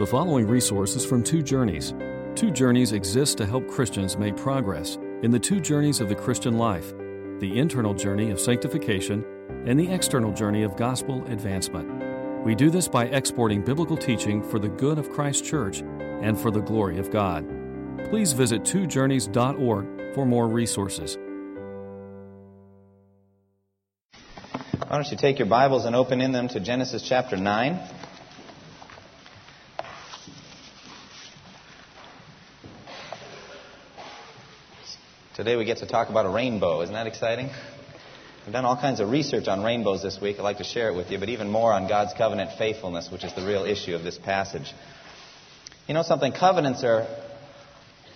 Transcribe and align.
The 0.00 0.06
following 0.06 0.46
resources 0.46 1.04
from 1.04 1.22
Two 1.22 1.42
Journeys. 1.42 1.92
Two 2.34 2.50
Journeys 2.50 2.92
exists 2.92 3.34
to 3.34 3.44
help 3.44 3.68
Christians 3.68 4.16
make 4.16 4.34
progress 4.34 4.96
in 5.22 5.30
the 5.30 5.38
two 5.38 5.60
journeys 5.60 6.00
of 6.00 6.08
the 6.08 6.14
Christian 6.14 6.56
life 6.56 6.94
the 7.38 7.58
internal 7.58 7.92
journey 7.92 8.30
of 8.30 8.40
sanctification 8.40 9.22
and 9.66 9.78
the 9.78 9.92
external 9.92 10.32
journey 10.32 10.62
of 10.62 10.74
gospel 10.74 11.22
advancement. 11.26 11.86
We 12.46 12.54
do 12.54 12.70
this 12.70 12.88
by 12.88 13.08
exporting 13.08 13.62
biblical 13.62 13.94
teaching 13.94 14.42
for 14.42 14.58
the 14.58 14.70
good 14.70 14.98
of 14.98 15.10
Christ's 15.10 15.46
church 15.46 15.80
and 15.82 16.40
for 16.40 16.50
the 16.50 16.62
glory 16.62 16.98
of 16.98 17.10
God. 17.10 17.46
Please 18.08 18.32
visit 18.32 18.62
twojourneys.org 18.62 20.14
for 20.14 20.24
more 20.24 20.48
resources. 20.48 21.18
Why 24.14 24.96
don't 24.96 25.10
you 25.10 25.18
take 25.18 25.38
your 25.38 25.48
Bibles 25.48 25.84
and 25.84 25.94
open 25.94 26.22
in 26.22 26.32
them 26.32 26.48
to 26.48 26.58
Genesis 26.58 27.06
chapter 27.06 27.36
9? 27.36 27.99
Today 35.40 35.56
we 35.56 35.64
get 35.64 35.78
to 35.78 35.86
talk 35.86 36.10
about 36.10 36.26
a 36.26 36.28
rainbow. 36.28 36.82
Isn't 36.82 36.94
that 36.94 37.06
exciting? 37.06 37.48
I've 38.46 38.52
done 38.52 38.66
all 38.66 38.76
kinds 38.76 39.00
of 39.00 39.08
research 39.08 39.48
on 39.48 39.62
rainbows 39.62 40.02
this 40.02 40.20
week. 40.20 40.38
I'd 40.38 40.42
like 40.42 40.58
to 40.58 40.64
share 40.64 40.90
it 40.90 40.94
with 40.94 41.10
you, 41.10 41.18
but 41.18 41.30
even 41.30 41.48
more 41.48 41.72
on 41.72 41.88
God's 41.88 42.12
covenant 42.12 42.58
faithfulness, 42.58 43.08
which 43.10 43.24
is 43.24 43.34
the 43.34 43.46
real 43.46 43.64
issue 43.64 43.94
of 43.94 44.02
this 44.02 44.18
passage. 44.18 44.70
You 45.88 45.94
know 45.94 46.02
something? 46.02 46.32
Covenants 46.32 46.84
are, 46.84 47.06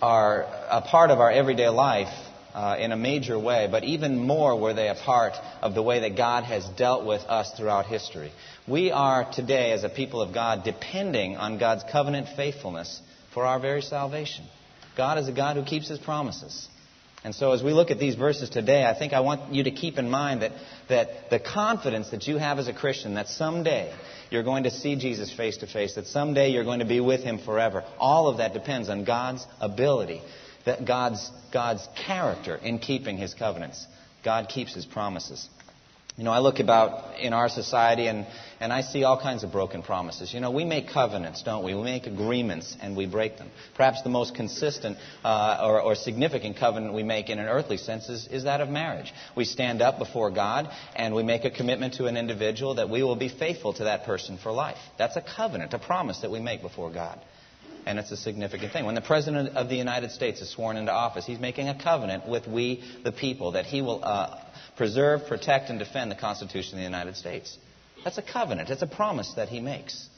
are 0.03 0.43
a 0.69 0.81
part 0.81 1.09
of 1.09 1.19
our 1.19 1.31
everyday 1.31 1.67
life 1.67 2.13
uh, 2.53 2.77
in 2.79 2.91
a 2.91 2.95
major 2.95 3.39
way, 3.39 3.67
but 3.71 3.83
even 3.83 4.19
more 4.19 4.55
were 4.61 4.75
they 4.75 4.89
a 4.89 4.93
part 4.93 5.33
of 5.63 5.73
the 5.73 5.81
way 5.81 6.01
that 6.01 6.15
God 6.15 6.43
has 6.43 6.63
dealt 6.77 7.07
with 7.07 7.21
us 7.21 7.51
throughout 7.57 7.87
history. 7.87 8.31
We 8.67 8.91
are 8.91 9.27
today, 9.33 9.71
as 9.71 9.83
a 9.83 9.89
people 9.89 10.21
of 10.21 10.31
God, 10.31 10.63
depending 10.63 11.37
on 11.37 11.57
God's 11.57 11.85
covenant 11.91 12.27
faithfulness 12.35 13.01
for 13.33 13.45
our 13.45 13.59
very 13.59 13.81
salvation. 13.81 14.45
God 14.95 15.17
is 15.17 15.27
a 15.27 15.33
God 15.33 15.57
who 15.57 15.63
keeps 15.63 15.89
his 15.89 15.97
promises. 15.97 16.69
And 17.25 17.33
so 17.33 17.53
as 17.53 17.63
we 17.63 17.73
look 17.73 17.89
at 17.89 17.97
these 17.97 18.13
verses 18.13 18.51
today, 18.51 18.85
I 18.85 18.93
think 18.93 19.11
I 19.11 19.21
want 19.21 19.51
you 19.51 19.63
to 19.63 19.71
keep 19.71 19.97
in 19.97 20.11
mind 20.11 20.43
that, 20.43 20.51
that 20.89 21.31
the 21.31 21.39
confidence 21.39 22.11
that 22.11 22.27
you 22.27 22.37
have 22.37 22.59
as 22.59 22.67
a 22.67 22.73
Christian 22.73 23.15
that 23.15 23.29
someday 23.29 23.91
you're 24.29 24.43
going 24.43 24.65
to 24.65 24.69
see 24.69 24.95
Jesus 24.95 25.33
face 25.33 25.57
to 25.57 25.65
face, 25.65 25.95
that 25.95 26.05
someday 26.05 26.51
you're 26.51 26.63
going 26.63 26.81
to 26.81 26.85
be 26.85 26.99
with 26.99 27.23
him 27.23 27.39
forever, 27.39 27.83
all 27.97 28.27
of 28.27 28.37
that 28.37 28.53
depends 28.53 28.89
on 28.89 29.05
God's 29.05 29.43
ability, 29.59 30.21
that 30.67 30.85
God's, 30.85 31.31
God's 31.51 31.87
character 32.05 32.57
in 32.57 32.77
keeping 32.77 33.17
his 33.17 33.33
covenants. 33.33 33.83
God 34.23 34.47
keeps 34.47 34.75
his 34.75 34.85
promises. 34.85 35.49
You 36.17 36.23
know, 36.23 36.31
I 36.31 36.39
look 36.39 36.61
about 36.61 37.19
in 37.19 37.33
our 37.33 37.49
society 37.49 38.07
and, 38.07 38.25
and 38.61 38.71
I 38.71 38.81
see 38.81 39.03
all 39.03 39.19
kinds 39.19 39.43
of 39.43 39.51
broken 39.51 39.83
promises. 39.83 40.33
You 40.33 40.39
know, 40.39 40.49
we 40.49 40.63
make 40.63 40.87
covenants, 40.87 41.43
don't 41.43 41.65
we? 41.65 41.75
We 41.75 41.83
make 41.83 42.07
agreements 42.07 42.77
and 42.81 42.95
we 42.95 43.05
break 43.05 43.37
them. 43.37 43.51
Perhaps 43.75 44.01
the 44.03 44.09
most 44.09 44.33
consistent 44.33 44.97
uh, 45.25 45.59
or, 45.61 45.81
or 45.81 45.93
significant 45.93 46.55
covenant 46.55 46.93
we 46.93 47.03
make 47.03 47.29
in 47.29 47.37
an 47.37 47.47
earthly 47.47 47.75
sense 47.75 48.07
is, 48.07 48.27
is 48.27 48.45
that 48.45 48.61
of 48.61 48.69
marriage. 48.69 49.13
We 49.35 49.43
stand 49.43 49.81
up 49.81 49.99
before 49.99 50.31
God 50.31 50.69
and 50.95 51.13
we 51.13 51.23
make 51.23 51.43
a 51.43 51.51
commitment 51.51 51.95
to 51.95 52.05
an 52.05 52.15
individual 52.15 52.75
that 52.75 52.89
we 52.89 53.03
will 53.03 53.17
be 53.17 53.27
faithful 53.27 53.73
to 53.73 53.83
that 53.83 54.05
person 54.05 54.37
for 54.37 54.53
life. 54.53 54.77
That's 54.97 55.17
a 55.17 55.21
covenant, 55.21 55.73
a 55.73 55.79
promise 55.79 56.19
that 56.21 56.31
we 56.31 56.39
make 56.39 56.61
before 56.61 56.91
God. 56.93 57.19
And 57.85 57.99
it's 57.99 58.11
a 58.11 58.17
significant 58.17 58.71
thing. 58.71 58.85
When 58.85 58.95
the 58.95 59.01
President 59.01 59.49
of 59.49 59.67
the 59.67 59.75
United 59.75 60.11
States 60.11 60.41
is 60.41 60.49
sworn 60.49 60.77
into 60.77 60.91
office, 60.91 61.25
he's 61.25 61.39
making 61.39 61.67
a 61.67 61.77
covenant 61.77 62.27
with 62.27 62.47
we, 62.47 62.83
the 63.03 63.11
people, 63.11 63.51
that 63.51 63.65
he 63.65 63.83
will 63.83 64.03
uh, 64.03 64.39
preserve, 64.77 65.27
protect, 65.27 65.69
and 65.69 65.79
defend 65.79 66.11
the 66.11 66.15
Constitution 66.15 66.73
of 66.73 66.77
the 66.77 66.83
United 66.83 67.15
States. 67.15 67.57
That's 68.03 68.17
a 68.17 68.21
covenant. 68.21 68.69
It's 68.69 68.81
a 68.81 68.87
promise 68.87 69.33
that 69.35 69.49
he 69.49 69.59
makes. 69.59 70.09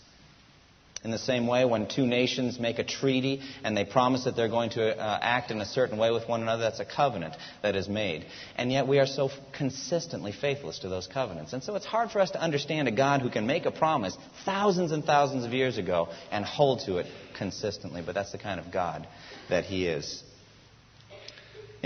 In 1.03 1.11
the 1.11 1.19
same 1.19 1.45
way, 1.45 1.63
when 1.63 1.87
two 1.87 2.07
nations 2.07 2.59
make 2.59 2.79
a 2.79 2.83
treaty 2.83 3.41
and 3.63 3.77
they 3.77 3.85
promise 3.85 4.23
that 4.23 4.35
they're 4.35 4.49
going 4.49 4.71
to 4.71 4.97
uh, 4.97 5.19
act 5.21 5.51
in 5.51 5.61
a 5.61 5.65
certain 5.65 5.97
way 5.97 6.09
with 6.11 6.27
one 6.27 6.41
another, 6.41 6.63
that's 6.63 6.79
a 6.79 6.85
covenant 6.85 7.35
that 7.61 7.75
is 7.75 7.87
made. 7.87 8.25
And 8.57 8.71
yet 8.71 8.87
we 8.87 8.99
are 8.99 9.05
so 9.05 9.29
consistently 9.55 10.31
faithless 10.31 10.79
to 10.79 10.89
those 10.89 11.07
covenants. 11.07 11.53
And 11.53 11.63
so 11.63 11.75
it's 11.75 11.85
hard 11.85 12.09
for 12.09 12.19
us 12.19 12.31
to 12.31 12.41
understand 12.41 12.87
a 12.87 12.91
God 12.91 13.21
who 13.21 13.29
can 13.29 13.45
make 13.45 13.65
a 13.65 13.71
promise 13.71 14.17
thousands 14.43 14.91
and 14.91 15.05
thousands 15.05 15.45
of 15.45 15.53
years 15.53 15.77
ago 15.77 16.09
and 16.31 16.43
hold 16.43 16.81
to 16.87 16.97
it 16.97 17.05
consistently. 17.37 18.01
But 18.03 18.15
that's 18.15 18.31
the 18.31 18.39
kind 18.39 18.59
of 18.59 18.71
God 18.71 19.07
that 19.49 19.65
he 19.65 19.87
is. 19.87 20.23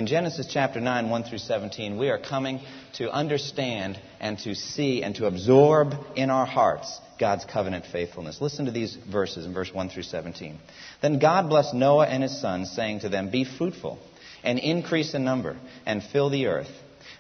In 0.02 0.08
Genesis 0.08 0.48
chapter 0.50 0.82
9, 0.82 1.12
1 1.12 1.24
through 1.26 1.38
17, 1.38 1.96
we 1.96 2.10
are 2.10 2.18
coming 2.18 2.60
to 2.94 3.12
understand 3.12 4.00
and 4.20 4.36
to 4.40 4.56
see 4.56 5.04
and 5.04 5.14
to 5.18 5.28
absorb 5.28 5.94
in 6.16 6.32
our 6.32 6.48
hearts 6.48 7.00
God's 7.20 7.46
covenant 7.46 7.86
faithfulness. 7.86 8.42
Listen 8.42 8.66
to 8.66 8.72
these 8.72 8.96
verses 9.12 9.46
in 9.46 9.54
verse 9.54 9.72
1 9.72 9.90
through 9.90 10.02
17. 10.02 10.58
Then 11.04 11.20
God 11.20 11.50
blessed 11.50 11.76
Noah 11.76 12.08
and 12.08 12.24
his 12.24 12.42
sons, 12.42 12.72
saying 12.72 13.02
to 13.02 13.10
them, 13.10 13.30
Be 13.30 13.44
fruitful 13.44 14.00
and 14.44 14.58
increase 14.58 15.14
in 15.14 15.24
number 15.24 15.56
and 15.86 16.02
fill 16.02 16.32
the 16.32 16.48
earth. 16.48 16.72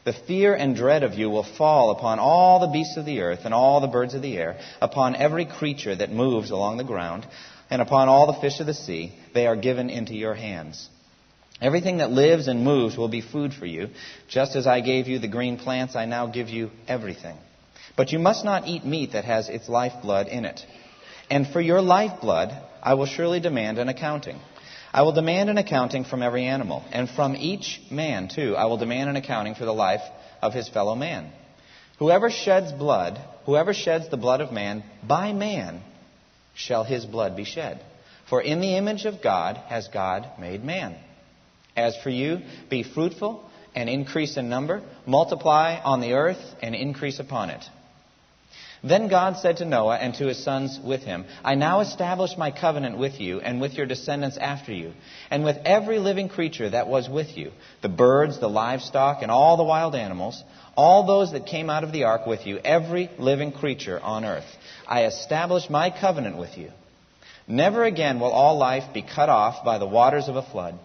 The 0.03 0.13
fear 0.13 0.55
and 0.55 0.75
dread 0.75 1.03
of 1.03 1.13
you 1.13 1.29
will 1.29 1.45
fall 1.59 1.91
upon 1.91 2.17
all 2.17 2.61
the 2.61 2.73
beasts 2.73 2.97
of 2.97 3.05
the 3.05 3.21
earth 3.21 3.41
and 3.45 3.53
all 3.53 3.79
the 3.79 3.85
birds 3.89 4.15
of 4.15 4.23
the 4.23 4.35
air, 4.35 4.59
upon 4.81 5.15
every 5.15 5.45
creature 5.45 5.95
that 5.95 6.11
moves 6.11 6.49
along 6.49 6.77
the 6.77 6.83
ground, 6.83 7.27
and 7.69 7.79
upon 7.79 8.09
all 8.09 8.25
the 8.25 8.41
fish 8.41 8.59
of 8.59 8.65
the 8.65 8.73
sea. 8.73 9.13
They 9.35 9.45
are 9.45 9.55
given 9.55 9.91
into 9.91 10.15
your 10.15 10.33
hands. 10.33 10.89
Everything 11.61 11.97
that 11.97 12.11
lives 12.11 12.47
and 12.47 12.63
moves 12.63 12.97
will 12.97 13.07
be 13.07 13.22
food 13.22 13.53
for 13.53 13.67
you. 13.67 13.89
Just 14.27 14.55
as 14.55 14.66
I 14.66 14.81
gave 14.81 15.07
you 15.07 15.19
the 15.19 15.27
green 15.27 15.57
plants, 15.57 15.95
I 15.95 16.05
now 16.05 16.25
give 16.25 16.49
you 16.49 16.72
everything. 16.88 17.38
But 17.95 18.11
you 18.11 18.19
must 18.19 18.44
not 18.44 18.67
eat 18.67 18.83
meat 18.83 19.13
that 19.13 19.25
has 19.25 19.47
its 19.47 19.69
lifeblood 19.69 20.27
in 20.27 20.45
it. 20.45 20.59
And 21.29 21.47
for 21.47 21.61
your 21.61 21.81
lifeblood, 21.81 22.49
I 22.81 22.95
will 22.95 23.05
surely 23.05 23.39
demand 23.39 23.77
an 23.77 23.89
accounting. 23.89 24.39
I 24.91 25.03
will 25.03 25.11
demand 25.13 25.49
an 25.49 25.57
accounting 25.57 26.03
from 26.03 26.23
every 26.23 26.45
animal, 26.45 26.83
and 26.91 27.09
from 27.09 27.35
each 27.35 27.79
man, 27.89 28.28
too, 28.28 28.55
I 28.57 28.66
will 28.66 28.78
demand 28.78 29.09
an 29.09 29.16
accounting 29.16 29.55
for 29.55 29.66
the 29.66 29.73
life 29.73 30.01
of 30.41 30.53
his 30.53 30.67
fellow 30.67 30.95
man. 30.95 31.31
Whoever 31.99 32.31
sheds 32.31 32.72
blood, 32.72 33.22
whoever 33.45 33.73
sheds 33.73 34.09
the 34.09 34.17
blood 34.17 34.41
of 34.41 34.51
man, 34.51 34.83
by 35.07 35.31
man 35.31 35.81
shall 36.55 36.83
his 36.83 37.05
blood 37.05 37.38
be 37.38 37.45
shed. 37.45 37.79
For 38.28 38.41
in 38.41 38.59
the 38.59 38.75
image 38.75 39.05
of 39.05 39.22
God 39.22 39.57
has 39.67 39.88
God 39.88 40.28
made 40.39 40.63
man. 40.63 40.97
As 41.75 41.95
for 41.97 42.09
you, 42.09 42.41
be 42.69 42.83
fruitful 42.83 43.43
and 43.73 43.89
increase 43.89 44.37
in 44.37 44.49
number, 44.49 44.81
multiply 45.05 45.79
on 45.81 46.01
the 46.01 46.13
earth 46.13 46.55
and 46.61 46.75
increase 46.75 47.19
upon 47.19 47.49
it. 47.49 47.63
Then 48.83 49.09
God 49.09 49.37
said 49.37 49.57
to 49.57 49.65
Noah 49.65 49.97
and 49.97 50.15
to 50.15 50.25
his 50.25 50.43
sons 50.43 50.79
with 50.83 51.01
him, 51.01 51.25
I 51.43 51.53
now 51.53 51.81
establish 51.81 52.35
my 52.35 52.49
covenant 52.49 52.97
with 52.97 53.21
you 53.21 53.39
and 53.39 53.61
with 53.61 53.73
your 53.73 53.85
descendants 53.85 54.37
after 54.37 54.73
you, 54.73 54.93
and 55.29 55.43
with 55.43 55.57
every 55.65 55.99
living 55.99 56.29
creature 56.29 56.67
that 56.67 56.87
was 56.87 57.07
with 57.07 57.37
you, 57.37 57.51
the 57.83 57.89
birds, 57.89 58.39
the 58.39 58.49
livestock, 58.49 59.21
and 59.21 59.29
all 59.29 59.55
the 59.55 59.63
wild 59.63 59.93
animals, 59.93 60.43
all 60.75 61.05
those 61.05 61.31
that 61.33 61.45
came 61.45 61.69
out 61.69 61.83
of 61.83 61.91
the 61.91 62.05
ark 62.05 62.25
with 62.25 62.47
you, 62.47 62.57
every 62.57 63.11
living 63.19 63.51
creature 63.51 63.99
on 63.99 64.25
earth. 64.25 64.49
I 64.87 65.05
establish 65.05 65.69
my 65.69 65.91
covenant 65.91 66.37
with 66.37 66.57
you. 66.57 66.71
Never 67.47 67.83
again 67.83 68.19
will 68.19 68.31
all 68.31 68.57
life 68.57 68.93
be 68.95 69.03
cut 69.03 69.29
off 69.29 69.63
by 69.63 69.77
the 69.77 69.87
waters 69.87 70.27
of 70.27 70.37
a 70.37 70.43
flood. 70.43 70.79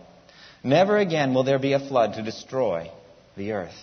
Never 0.66 0.98
again 0.98 1.32
will 1.32 1.44
there 1.44 1.60
be 1.60 1.74
a 1.74 1.78
flood 1.78 2.14
to 2.14 2.24
destroy 2.24 2.90
the 3.36 3.52
earth. 3.52 3.78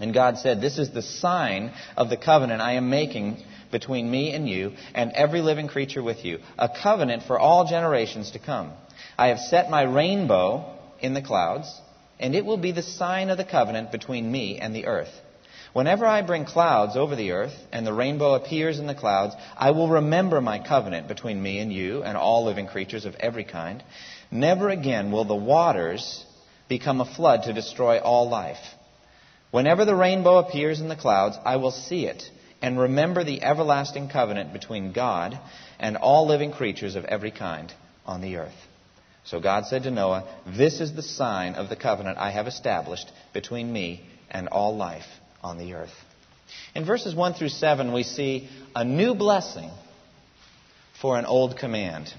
And 0.00 0.14
God 0.14 0.38
said, 0.38 0.62
This 0.62 0.78
is 0.78 0.90
the 0.90 1.02
sign 1.02 1.72
of 1.94 2.08
the 2.08 2.16
covenant 2.16 2.62
I 2.62 2.72
am 2.72 2.88
making 2.88 3.44
between 3.70 4.10
me 4.10 4.32
and 4.32 4.48
you 4.48 4.72
and 4.94 5.12
every 5.12 5.42
living 5.42 5.68
creature 5.68 6.02
with 6.02 6.24
you, 6.24 6.38
a 6.58 6.70
covenant 6.82 7.24
for 7.24 7.38
all 7.38 7.66
generations 7.66 8.30
to 8.30 8.38
come. 8.38 8.72
I 9.18 9.26
have 9.26 9.38
set 9.38 9.68
my 9.68 9.82
rainbow 9.82 10.74
in 11.00 11.12
the 11.12 11.20
clouds, 11.20 11.70
and 12.18 12.34
it 12.34 12.46
will 12.46 12.56
be 12.56 12.72
the 12.72 12.82
sign 12.82 13.28
of 13.28 13.36
the 13.36 13.44
covenant 13.44 13.92
between 13.92 14.32
me 14.32 14.58
and 14.58 14.74
the 14.74 14.86
earth. 14.86 15.12
Whenever 15.74 16.06
I 16.06 16.22
bring 16.22 16.46
clouds 16.46 16.96
over 16.96 17.14
the 17.14 17.32
earth 17.32 17.54
and 17.72 17.86
the 17.86 17.92
rainbow 17.92 18.34
appears 18.34 18.78
in 18.78 18.86
the 18.86 18.94
clouds, 18.94 19.34
I 19.54 19.72
will 19.72 19.88
remember 19.88 20.40
my 20.40 20.60
covenant 20.66 21.08
between 21.08 21.42
me 21.42 21.58
and 21.58 21.70
you 21.70 22.04
and 22.04 22.16
all 22.16 22.44
living 22.46 22.68
creatures 22.68 23.04
of 23.04 23.16
every 23.16 23.44
kind. 23.44 23.82
Never 24.30 24.68
again 24.68 25.12
will 25.12 25.24
the 25.24 25.34
waters 25.34 26.24
become 26.68 27.00
a 27.00 27.14
flood 27.14 27.44
to 27.44 27.52
destroy 27.52 27.98
all 27.98 28.28
life. 28.28 28.58
Whenever 29.50 29.84
the 29.84 29.94
rainbow 29.94 30.38
appears 30.38 30.80
in 30.80 30.88
the 30.88 30.96
clouds, 30.96 31.36
I 31.44 31.56
will 31.56 31.70
see 31.70 32.06
it 32.06 32.22
and 32.60 32.78
remember 32.78 33.24
the 33.24 33.42
everlasting 33.42 34.08
covenant 34.08 34.52
between 34.52 34.92
God 34.92 35.38
and 35.78 35.96
all 35.96 36.26
living 36.26 36.50
creatures 36.50 36.96
of 36.96 37.04
every 37.04 37.30
kind 37.30 37.72
on 38.06 38.20
the 38.20 38.36
earth. 38.36 38.54
So 39.24 39.40
God 39.40 39.66
said 39.66 39.84
to 39.84 39.90
Noah, 39.90 40.24
This 40.46 40.80
is 40.80 40.94
the 40.94 41.02
sign 41.02 41.54
of 41.54 41.68
the 41.68 41.76
covenant 41.76 42.18
I 42.18 42.30
have 42.30 42.46
established 42.46 43.10
between 43.32 43.72
me 43.72 44.06
and 44.30 44.48
all 44.48 44.76
life 44.76 45.06
on 45.42 45.58
the 45.58 45.74
earth. 45.74 45.94
In 46.74 46.84
verses 46.84 47.14
1 47.14 47.34
through 47.34 47.50
7, 47.50 47.92
we 47.92 48.02
see 48.02 48.48
a 48.74 48.84
new 48.84 49.14
blessing 49.14 49.70
for 51.00 51.18
an 51.18 51.26
old 51.26 51.56
command. 51.58 52.12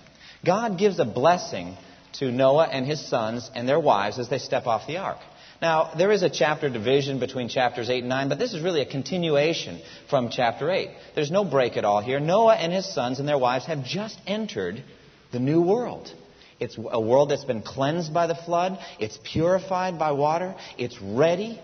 God 0.46 0.78
gives 0.78 1.00
a 1.00 1.06
blessing 1.06 1.76
to 2.20 2.32
Noah 2.32 2.68
and 2.68 2.86
his 2.86 3.08
sons 3.08 3.50
and 3.56 3.68
their 3.68 3.80
wives 3.80 4.20
as 4.20 4.30
they 4.30 4.38
step 4.38 4.68
off 4.68 4.88
the 4.88 4.98
ark. 4.98 5.20
Now, 5.62 5.94
there 5.98 6.12
is 6.12 6.22
a 6.22 6.30
chapter 6.30 6.70
division 6.70 7.20
between 7.20 7.48
chapters 7.48 7.90
8 7.90 8.00
and 8.00 8.10
9, 8.10 8.30
but 8.30 8.40
this 8.40 8.54
is 8.54 8.62
really 8.62 8.82
a 8.82 8.86
continuation 8.86 9.82
from 10.10 10.30
chapter 10.30 10.70
8. 10.70 10.90
There's 11.16 11.32
no 11.32 11.46
break 11.46 11.78
at 11.78 11.86
all 11.86 12.02
here. 12.02 12.20
Noah 12.20 12.56
and 12.56 12.74
his 12.74 12.94
sons 12.94 13.20
and 13.20 13.28
their 13.28 13.38
wives 13.38 13.66
have 13.66 13.84
just 13.86 14.20
entered 14.28 14.84
the 15.32 15.40
new 15.40 15.62
world. 15.62 16.14
It's 16.60 16.78
a 16.78 17.00
world 17.00 17.32
that's 17.32 17.46
been 17.46 17.62
cleansed 17.62 18.14
by 18.14 18.28
the 18.28 18.36
flood, 18.36 18.78
it's 19.00 19.20
purified 19.24 20.00
by 20.00 20.12
water, 20.12 20.56
it's 20.78 21.02
ready 21.02 21.60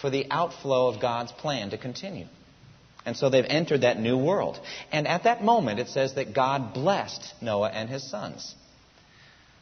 for 0.00 0.10
the 0.10 0.26
outflow 0.30 0.88
of 0.88 1.00
God's 1.00 1.32
plan 1.32 1.70
to 1.70 1.78
continue. 1.78 2.26
And 3.04 3.16
so 3.16 3.30
they've 3.30 3.44
entered 3.46 3.82
that 3.82 3.98
new 3.98 4.18
world. 4.18 4.58
And 4.92 5.06
at 5.06 5.24
that 5.24 5.42
moment, 5.42 5.80
it 5.80 5.88
says 5.88 6.14
that 6.14 6.34
God 6.34 6.74
blessed 6.74 7.34
Noah 7.40 7.70
and 7.70 7.88
his 7.88 8.08
sons. 8.08 8.54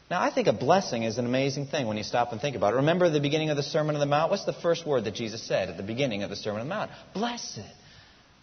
Now, 0.09 0.21
I 0.21 0.31
think 0.33 0.47
a 0.47 0.53
blessing 0.53 1.03
is 1.03 1.17
an 1.17 1.25
amazing 1.25 1.67
thing 1.67 1.85
when 1.85 1.97
you 1.97 2.03
stop 2.03 2.31
and 2.31 2.39
think 2.39 2.55
about 2.55 2.73
it. 2.73 2.77
Remember 2.77 3.09
the 3.09 3.19
beginning 3.19 3.49
of 3.49 3.57
the 3.57 3.63
Sermon 3.63 3.95
on 3.95 3.99
the 3.99 4.05
Mount? 4.05 4.31
What's 4.31 4.45
the 4.45 4.53
first 4.53 4.87
word 4.87 5.03
that 5.03 5.15
Jesus 5.15 5.45
said 5.45 5.69
at 5.69 5.75
the 5.75 5.83
beginning 5.83 6.23
of 6.23 6.29
the 6.29 6.37
Sermon 6.37 6.61
on 6.61 6.69
the 6.69 6.73
Mount? 6.73 6.91
Blessed. 7.13 7.59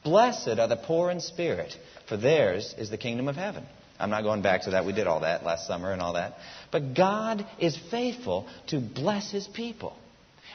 Blessed 0.03 0.59
are 0.59 0.69
the 0.69 0.77
poor 0.77 1.11
in 1.11 1.21
spirit, 1.21 1.75
for 2.07 2.19
theirs 2.19 2.75
is 2.77 2.91
the 2.91 2.99
kingdom 2.99 3.29
of 3.29 3.37
heaven. 3.37 3.65
I'm 3.99 4.11
not 4.11 4.23
going 4.25 4.43
back 4.43 4.63
to 4.63 4.73
that. 4.73 4.85
We 4.85 4.93
did 4.93 5.07
all 5.07 5.21
that 5.21 5.45
last 5.45 5.67
summer 5.67 5.91
and 5.91 6.03
all 6.03 6.15
that. 6.15 6.35
But 6.71 6.95
God 6.95 7.47
is 7.59 7.79
faithful 7.91 8.47
to 8.67 8.81
bless 8.81 9.31
His 9.31 9.47
people. 9.47 9.97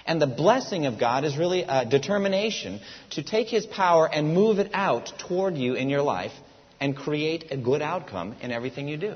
And 0.05 0.21
the 0.21 0.27
blessing 0.27 0.85
of 0.85 0.99
God 0.99 1.23
is 1.23 1.37
really 1.37 1.63
a 1.63 1.85
determination 1.85 2.81
to 3.11 3.23
take 3.23 3.47
His 3.47 3.65
power 3.65 4.07
and 4.07 4.35
move 4.35 4.59
it 4.59 4.69
out 4.73 5.11
toward 5.27 5.55
you 5.57 5.73
in 5.73 5.89
your 5.89 6.03
life 6.03 6.33
and 6.79 6.95
create 6.95 7.45
a 7.51 7.57
good 7.57 7.81
outcome 7.81 8.35
in 8.41 8.51
everything 8.51 8.87
you 8.87 8.97
do. 8.97 9.15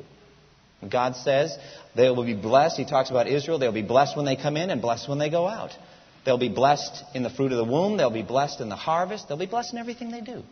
God 0.89 1.15
says 1.15 1.57
they 1.95 2.09
will 2.09 2.25
be 2.25 2.33
blessed. 2.33 2.77
He 2.77 2.85
talks 2.85 3.09
about 3.09 3.27
Israel. 3.27 3.59
They'll 3.59 3.71
be 3.71 3.81
blessed 3.81 4.15
when 4.15 4.25
they 4.25 4.35
come 4.35 4.57
in 4.57 4.69
and 4.69 4.81
blessed 4.81 5.09
when 5.09 5.19
they 5.19 5.30
go 5.30 5.47
out. 5.47 5.71
They'll 6.25 6.38
be 6.38 6.50
blessed 6.50 7.03
in 7.13 7.24
the 7.24 7.30
fruit 7.30 7.51
of 7.51 7.57
the 7.57 7.71
womb. 7.71 7.97
They'll 7.97 8.09
be 8.09 8.24
blessed 8.24 8.62
in 8.62 8.69
the 8.69 8.75
harvest. 8.75 9.27
They'll 9.27 9.38
be 9.38 9.45
blessed 9.45 9.74
in 9.74 9.80
everything 9.80 10.12
they 10.12 10.21
do. 10.21 10.44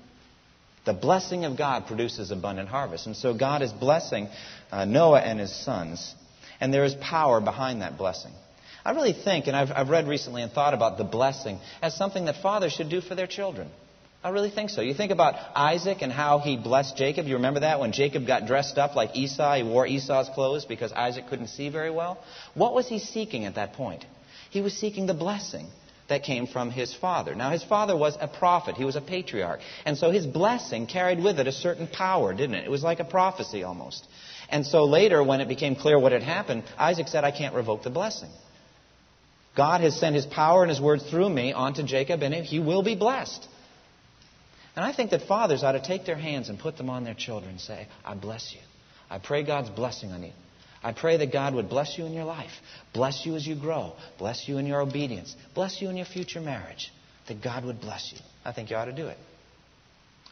The 0.85 0.93
blessing 0.93 1.45
of 1.45 1.57
God 1.57 1.85
produces 1.87 2.31
abundant 2.31 2.67
harvest. 2.67 3.05
And 3.05 3.15
so 3.15 3.33
God 3.33 3.61
is 3.61 3.71
blessing 3.71 4.27
uh, 4.71 4.85
Noah 4.85 5.19
and 5.19 5.39
his 5.39 5.53
sons. 5.53 6.15
And 6.59 6.73
there 6.73 6.83
is 6.83 6.95
power 6.95 7.39
behind 7.39 7.81
that 7.81 7.97
blessing. 7.97 8.31
I 8.83 8.91
really 8.91 9.13
think, 9.13 9.47
and 9.47 9.55
I've, 9.55 9.71
I've 9.71 9.89
read 9.89 10.07
recently 10.07 10.41
and 10.41 10.51
thought 10.51 10.73
about 10.73 10.97
the 10.97 11.03
blessing 11.03 11.59
as 11.81 11.95
something 11.95 12.25
that 12.25 12.37
fathers 12.41 12.73
should 12.73 12.89
do 12.89 12.99
for 12.99 13.13
their 13.13 13.27
children. 13.27 13.69
I 14.23 14.29
really 14.29 14.51
think 14.51 14.69
so. 14.69 14.81
You 14.81 14.93
think 14.93 15.11
about 15.11 15.35
Isaac 15.55 15.99
and 16.01 16.11
how 16.11 16.37
he 16.39 16.55
blessed 16.55 16.95
Jacob. 16.95 17.25
You 17.25 17.35
remember 17.35 17.61
that 17.61 17.79
when 17.79 17.91
Jacob 17.91 18.27
got 18.27 18.45
dressed 18.45 18.77
up 18.77 18.95
like 18.95 19.15
Esau, 19.15 19.55
he 19.55 19.63
wore 19.63 19.87
Esau's 19.87 20.29
clothes 20.29 20.65
because 20.65 20.91
Isaac 20.91 21.27
couldn't 21.27 21.47
see 21.47 21.69
very 21.69 21.89
well? 21.89 22.23
What 22.53 22.75
was 22.75 22.87
he 22.87 22.99
seeking 22.99 23.45
at 23.45 23.55
that 23.55 23.73
point? 23.73 24.05
He 24.51 24.61
was 24.61 24.73
seeking 24.73 25.07
the 25.07 25.15
blessing 25.15 25.67
that 26.07 26.23
came 26.23 26.45
from 26.45 26.69
his 26.69 26.93
father. 26.93 27.33
Now, 27.33 27.49
his 27.49 27.63
father 27.63 27.97
was 27.97 28.15
a 28.19 28.27
prophet, 28.27 28.75
he 28.75 28.85
was 28.85 28.95
a 28.95 29.01
patriarch. 29.01 29.61
And 29.85 29.97
so 29.97 30.11
his 30.11 30.27
blessing 30.27 30.85
carried 30.85 31.23
with 31.23 31.39
it 31.39 31.47
a 31.47 31.51
certain 31.51 31.87
power, 31.87 32.33
didn't 32.33 32.55
it? 32.55 32.65
It 32.65 32.69
was 32.69 32.83
like 32.83 32.99
a 32.99 33.05
prophecy 33.05 33.63
almost. 33.63 34.05
And 34.49 34.67
so 34.67 34.83
later, 34.83 35.23
when 35.23 35.41
it 35.41 35.47
became 35.47 35.75
clear 35.75 35.97
what 35.97 36.11
had 36.11 36.21
happened, 36.21 36.63
Isaac 36.77 37.07
said, 37.07 37.23
I 37.23 37.31
can't 37.31 37.55
revoke 37.55 37.83
the 37.83 37.89
blessing. 37.89 38.29
God 39.55 39.81
has 39.81 39.99
sent 39.99 40.15
his 40.15 40.25
power 40.25 40.61
and 40.61 40.69
his 40.69 40.81
word 40.81 41.01
through 41.09 41.29
me 41.29 41.53
onto 41.53 41.81
Jacob, 41.81 42.21
and 42.21 42.33
he 42.33 42.59
will 42.59 42.83
be 42.83 42.95
blessed. 42.95 43.47
And 44.75 44.85
I 44.85 44.93
think 44.93 45.11
that 45.11 45.23
fathers 45.23 45.63
ought 45.63 45.73
to 45.73 45.81
take 45.81 46.05
their 46.05 46.17
hands 46.17 46.49
and 46.49 46.57
put 46.57 46.77
them 46.77 46.89
on 46.89 47.03
their 47.03 47.13
children 47.13 47.51
and 47.51 47.61
say, 47.61 47.87
I 48.05 48.15
bless 48.15 48.53
you. 48.53 48.61
I 49.09 49.19
pray 49.19 49.43
God's 49.43 49.69
blessing 49.69 50.11
on 50.11 50.23
you. 50.23 50.31
I 50.83 50.93
pray 50.93 51.17
that 51.17 51.31
God 51.31 51.53
would 51.53 51.69
bless 51.69 51.97
you 51.97 52.05
in 52.05 52.13
your 52.13 52.23
life, 52.23 52.51
bless 52.93 53.25
you 53.25 53.35
as 53.35 53.45
you 53.45 53.55
grow, 53.55 53.93
bless 54.17 54.47
you 54.47 54.57
in 54.57 54.65
your 54.65 54.81
obedience, 54.81 55.35
bless 55.53 55.79
you 55.81 55.89
in 55.89 55.97
your 55.97 56.07
future 56.07 56.41
marriage. 56.41 56.91
That 57.27 57.43
God 57.43 57.65
would 57.65 57.81
bless 57.81 58.11
you. 58.11 58.19
I 58.43 58.51
think 58.51 58.71
you 58.71 58.75
ought 58.77 58.85
to 58.85 58.93
do 58.93 59.07
it. 59.07 59.17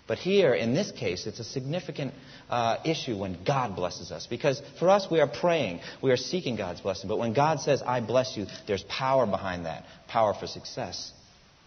But 0.07 0.17
here, 0.17 0.55
in 0.55 0.73
this 0.73 0.91
case, 0.91 1.27
it's 1.27 1.39
a 1.39 1.43
significant 1.43 2.15
uh, 2.49 2.77
issue 2.83 3.15
when 3.15 3.37
God 3.45 3.75
blesses 3.75 4.11
us. 4.11 4.25
Because 4.25 4.59
for 4.79 4.89
us, 4.89 5.05
we 5.11 5.19
are 5.19 5.27
praying, 5.27 5.81
we 6.01 6.09
are 6.09 6.17
seeking 6.17 6.55
God's 6.55 6.81
blessing. 6.81 7.07
But 7.07 7.19
when 7.19 7.33
God 7.33 7.59
says, 7.59 7.83
I 7.85 8.01
bless 8.01 8.35
you, 8.35 8.47
there's 8.65 8.81
power 8.83 9.27
behind 9.27 9.67
that 9.67 9.85
power 10.07 10.33
for 10.33 10.47
success. 10.47 11.11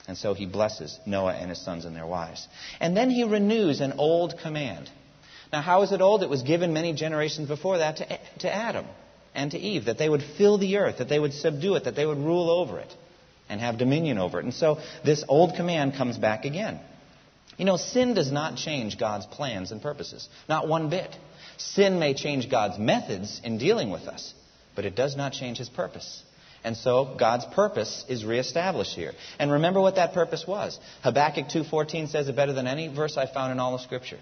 And 0.09 0.19
so 0.19 0.35
he 0.35 0.47
blesses 0.47 0.99
Noah 1.07 1.35
and 1.35 1.51
his 1.51 1.65
sons 1.65 1.85
and 1.85 1.95
their 1.95 2.07
wives. 2.07 2.47
And 2.81 2.97
then 2.97 3.11
he 3.11 3.25
renews 3.25 3.81
an 3.81 3.95
old 3.99 4.39
command. 4.43 4.91
Now, 5.53 5.61
how 5.61 5.83
is 5.83 5.93
it 5.93 6.01
old? 6.01 6.23
It 6.23 6.31
was 6.31 6.43
given 6.43 6.73
many 6.73 6.93
generations 6.93 7.49
before 7.49 7.79
that 7.79 7.99
to, 7.99 8.19
to 8.41 8.53
Adam 8.53 8.87
and 9.35 9.51
to 9.53 9.59
Eve, 9.59 9.85
that 9.85 9.99
they 9.99 10.09
would 10.09 10.23
fill 10.37 10.59
the 10.59 10.79
earth, 10.79 10.99
that 10.99 11.09
they 11.09 11.19
would 11.19 11.33
subdue 11.33 11.77
it, 11.77 11.85
that 11.85 11.95
they 11.95 12.07
would 12.07 12.19
rule 12.19 12.51
over 12.51 12.79
it 12.79 12.93
and 13.49 13.61
have 13.61 13.79
dominion 13.79 14.19
over 14.19 14.41
it. 14.41 14.45
And 14.45 14.55
so 14.55 14.79
this 15.05 15.25
old 15.29 15.55
command 15.57 15.95
comes 15.95 16.19
back 16.19 16.45
again. 16.45 16.81
You 17.59 17.67
know, 17.67 17.77
sin 17.77 18.15
does 18.15 18.33
not 18.33 18.57
change 18.57 18.99
God's 18.99 19.27
plans 19.27 19.73
and 19.73 19.83
purposes, 19.83 20.29
not 20.49 20.69
one 20.69 20.89
bit. 20.89 21.15
Sin 21.59 21.99
may 21.99 22.15
change 22.15 22.51
God's 22.51 22.79
methods 22.79 23.41
in 23.45 23.59
dealing 23.59 23.91
with 23.91 24.03
us, 24.03 24.33
but 24.75 24.85
it 24.85 24.97
does 24.97 25.17
not 25.17 25.33
change 25.33 25.59
his 25.59 25.69
purpose. 25.69 26.23
And 26.65 26.77
so 26.77 27.17
God's 27.19 27.45
purpose 27.47 28.05
is 28.09 28.25
reestablished 28.25 28.95
here. 28.95 29.13
And 29.39 29.51
remember 29.51 29.81
what 29.81 29.97
that 29.97 30.13
purpose 30.13 30.47
was. 30.47 30.79
Habakkuk 31.03 31.49
2:14 31.49 32.09
says 32.09 32.29
it 32.29 32.37
better 32.37 32.53
than 32.53 32.67
any 32.67 32.89
verse 32.89 33.17
I 33.17 33.27
found 33.27 33.53
in 33.53 33.59
all 33.59 33.75
of 33.75 33.81
scripture. 33.81 34.19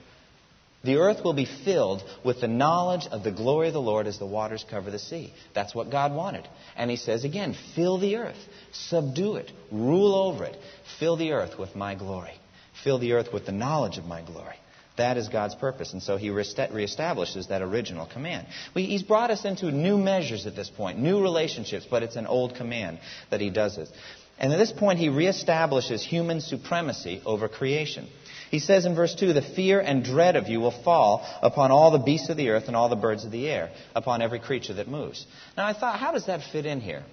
The 0.83 0.97
earth 0.97 1.23
will 1.23 1.35
be 1.35 1.45
filled 1.45 2.03
with 2.25 2.41
the 2.41 2.49
knowledge 2.49 3.07
of 3.07 3.23
the 3.23 3.31
glory 3.31 3.69
of 3.69 3.75
the 3.75 3.81
Lord 3.83 4.07
as 4.07 4.19
the 4.19 4.25
waters 4.27 4.65
cover 4.69 4.91
the 4.91 4.99
sea. 4.99 5.33
That's 5.53 5.75
what 5.75 5.91
God 5.91 6.15
wanted. 6.15 6.49
And 6.75 6.91
he 6.91 6.97
says 6.97 7.25
again, 7.25 7.55
fill 7.75 7.99
the 7.99 8.17
earth, 8.17 8.39
subdue 8.73 9.37
it, 9.37 9.53
rule 9.71 10.15
over 10.15 10.45
it, 10.45 10.57
fill 10.99 11.17
the 11.17 11.33
earth 11.33 11.59
with 11.59 11.77
my 11.77 11.95
glory, 11.95 12.33
fill 12.83 12.99
the 12.99 13.13
earth 13.13 13.31
with 13.31 13.45
the 13.45 13.53
knowledge 13.53 13.99
of 13.99 14.07
my 14.07 14.23
glory. 14.23 14.57
That 15.01 15.17
is 15.17 15.31
God's 15.31 15.55
purpose. 15.55 15.95
And 15.95 16.03
so 16.03 16.19
he 16.19 16.29
reestablishes 16.29 17.49
that 17.49 17.63
original 17.63 18.05
command. 18.05 18.47
He's 18.75 19.03
brought 19.03 19.31
us 19.31 19.47
into 19.47 19.73
new 19.73 19.97
measures 19.97 20.47
at 20.47 20.55
this 20.55 20.69
point, 20.69 20.99
new 20.99 21.23
relationships, 21.23 21.87
but 21.91 22.03
it's 22.03 22.17
an 22.17 22.27
old 22.27 22.55
command 22.55 22.99
that 23.31 23.41
he 23.41 23.49
does 23.49 23.77
this. 23.77 23.91
And 24.39 24.53
at 24.53 24.59
this 24.59 24.73
point, 24.73 24.99
he 24.99 25.09
reestablishes 25.09 26.03
human 26.03 26.43
supremacy 26.43 27.23
over 27.25 27.49
creation. 27.49 28.09
He 28.51 28.59
says 28.59 28.85
in 28.85 28.95
verse 28.95 29.15
2 29.15 29.33
The 29.33 29.41
fear 29.43 29.81
and 29.81 30.05
dread 30.05 30.37
of 30.37 30.49
you 30.49 30.61
will 30.61 30.83
fall 30.83 31.27
upon 31.41 31.71
all 31.71 31.91
the 31.91 31.99
beasts 31.99 32.29
of 32.29 32.37
the 32.37 32.51
earth 32.51 32.65
and 32.67 32.77
all 32.77 32.91
the 32.91 32.97
birds 32.97 33.25
of 33.25 33.31
the 33.31 33.49
air, 33.49 33.71
upon 33.95 34.21
every 34.21 34.39
creature 34.39 34.75
that 34.75 34.89
moves. 34.89 35.27
Now 35.57 35.67
I 35.67 35.73
thought, 35.73 35.99
how 35.99 36.13
does 36.13 36.27
that 36.27 36.43
fit 36.53 36.67
in 36.67 36.81
here? 36.81 37.05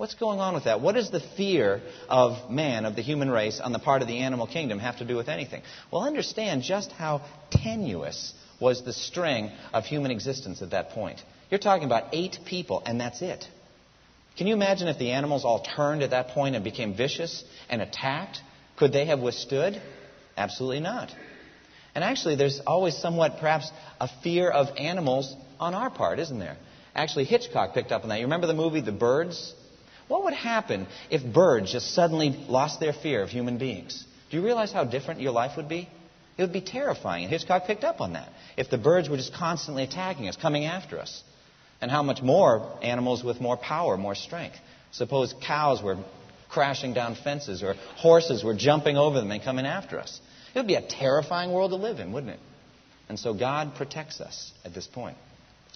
What's 0.00 0.14
going 0.14 0.40
on 0.40 0.54
with 0.54 0.64
that? 0.64 0.80
What 0.80 0.94
does 0.94 1.10
the 1.10 1.20
fear 1.20 1.82
of 2.08 2.50
man, 2.50 2.86
of 2.86 2.96
the 2.96 3.02
human 3.02 3.30
race, 3.30 3.60
on 3.60 3.72
the 3.72 3.78
part 3.78 4.00
of 4.00 4.08
the 4.08 4.20
animal 4.20 4.46
kingdom 4.46 4.78
have 4.78 4.96
to 5.00 5.04
do 5.04 5.14
with 5.14 5.28
anything? 5.28 5.60
Well, 5.90 6.04
understand 6.04 6.62
just 6.62 6.90
how 6.90 7.20
tenuous 7.50 8.32
was 8.58 8.82
the 8.82 8.94
string 8.94 9.50
of 9.74 9.84
human 9.84 10.10
existence 10.10 10.62
at 10.62 10.70
that 10.70 10.92
point. 10.92 11.22
You're 11.50 11.60
talking 11.60 11.84
about 11.84 12.14
eight 12.14 12.38
people, 12.46 12.82
and 12.86 12.98
that's 12.98 13.20
it. 13.20 13.44
Can 14.38 14.46
you 14.46 14.54
imagine 14.54 14.88
if 14.88 14.98
the 14.98 15.10
animals 15.10 15.44
all 15.44 15.62
turned 15.76 16.02
at 16.02 16.12
that 16.12 16.28
point 16.28 16.54
and 16.54 16.64
became 16.64 16.96
vicious 16.96 17.44
and 17.68 17.82
attacked? 17.82 18.40
Could 18.78 18.94
they 18.94 19.04
have 19.04 19.20
withstood? 19.20 19.82
Absolutely 20.34 20.80
not. 20.80 21.14
And 21.94 22.02
actually, 22.02 22.36
there's 22.36 22.58
always 22.66 22.96
somewhat, 22.96 23.36
perhaps, 23.38 23.70
a 24.00 24.08
fear 24.22 24.48
of 24.48 24.68
animals 24.78 25.36
on 25.58 25.74
our 25.74 25.90
part, 25.90 26.20
isn't 26.20 26.38
there? 26.38 26.56
Actually, 26.94 27.24
Hitchcock 27.24 27.74
picked 27.74 27.92
up 27.92 28.02
on 28.02 28.08
that. 28.08 28.18
You 28.18 28.24
remember 28.24 28.46
the 28.46 28.54
movie 28.54 28.80
The 28.80 28.92
Birds? 28.92 29.54
What 30.10 30.24
would 30.24 30.34
happen 30.34 30.88
if 31.08 31.22
birds 31.22 31.70
just 31.70 31.94
suddenly 31.94 32.30
lost 32.48 32.80
their 32.80 32.92
fear 32.92 33.22
of 33.22 33.28
human 33.28 33.58
beings? 33.58 34.04
Do 34.28 34.36
you 34.36 34.42
realize 34.44 34.72
how 34.72 34.82
different 34.82 35.20
your 35.20 35.30
life 35.30 35.56
would 35.56 35.68
be? 35.68 35.88
It 36.36 36.42
would 36.42 36.52
be 36.52 36.60
terrifying. 36.60 37.22
And 37.22 37.32
Hitchcock 37.32 37.64
picked 37.68 37.84
up 37.84 38.00
on 38.00 38.14
that. 38.14 38.28
If 38.56 38.70
the 38.70 38.76
birds 38.76 39.08
were 39.08 39.16
just 39.16 39.32
constantly 39.32 39.84
attacking 39.84 40.26
us, 40.26 40.34
coming 40.34 40.64
after 40.64 40.98
us. 40.98 41.22
And 41.80 41.92
how 41.92 42.02
much 42.02 42.22
more 42.22 42.76
animals 42.82 43.22
with 43.22 43.40
more 43.40 43.56
power, 43.56 43.96
more 43.96 44.16
strength. 44.16 44.56
Suppose 44.90 45.32
cows 45.46 45.80
were 45.80 45.96
crashing 46.48 46.92
down 46.92 47.14
fences 47.14 47.62
or 47.62 47.74
horses 47.98 48.42
were 48.42 48.56
jumping 48.56 48.96
over 48.96 49.20
them 49.20 49.30
and 49.30 49.40
coming 49.40 49.64
after 49.64 50.00
us. 50.00 50.20
It 50.56 50.58
would 50.58 50.66
be 50.66 50.74
a 50.74 50.82
terrifying 50.82 51.52
world 51.52 51.70
to 51.70 51.76
live 51.76 52.00
in, 52.00 52.10
wouldn't 52.10 52.32
it? 52.32 52.40
And 53.08 53.16
so 53.16 53.32
God 53.32 53.76
protects 53.76 54.20
us 54.20 54.50
at 54.64 54.74
this 54.74 54.88
point. 54.88 55.16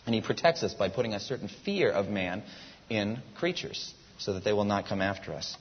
And 0.06 0.12
He 0.14 0.20
protects 0.20 0.64
us 0.64 0.74
by 0.74 0.88
putting 0.88 1.14
a 1.14 1.20
certain 1.20 1.48
fear 1.64 1.88
of 1.88 2.08
man 2.08 2.42
in 2.90 3.22
creatures 3.36 3.94
so 4.24 4.32
that 4.34 4.44
they 4.44 4.52
will 4.52 4.64
not 4.64 4.86
come 4.86 5.02
after 5.02 5.32
us. 5.32 5.56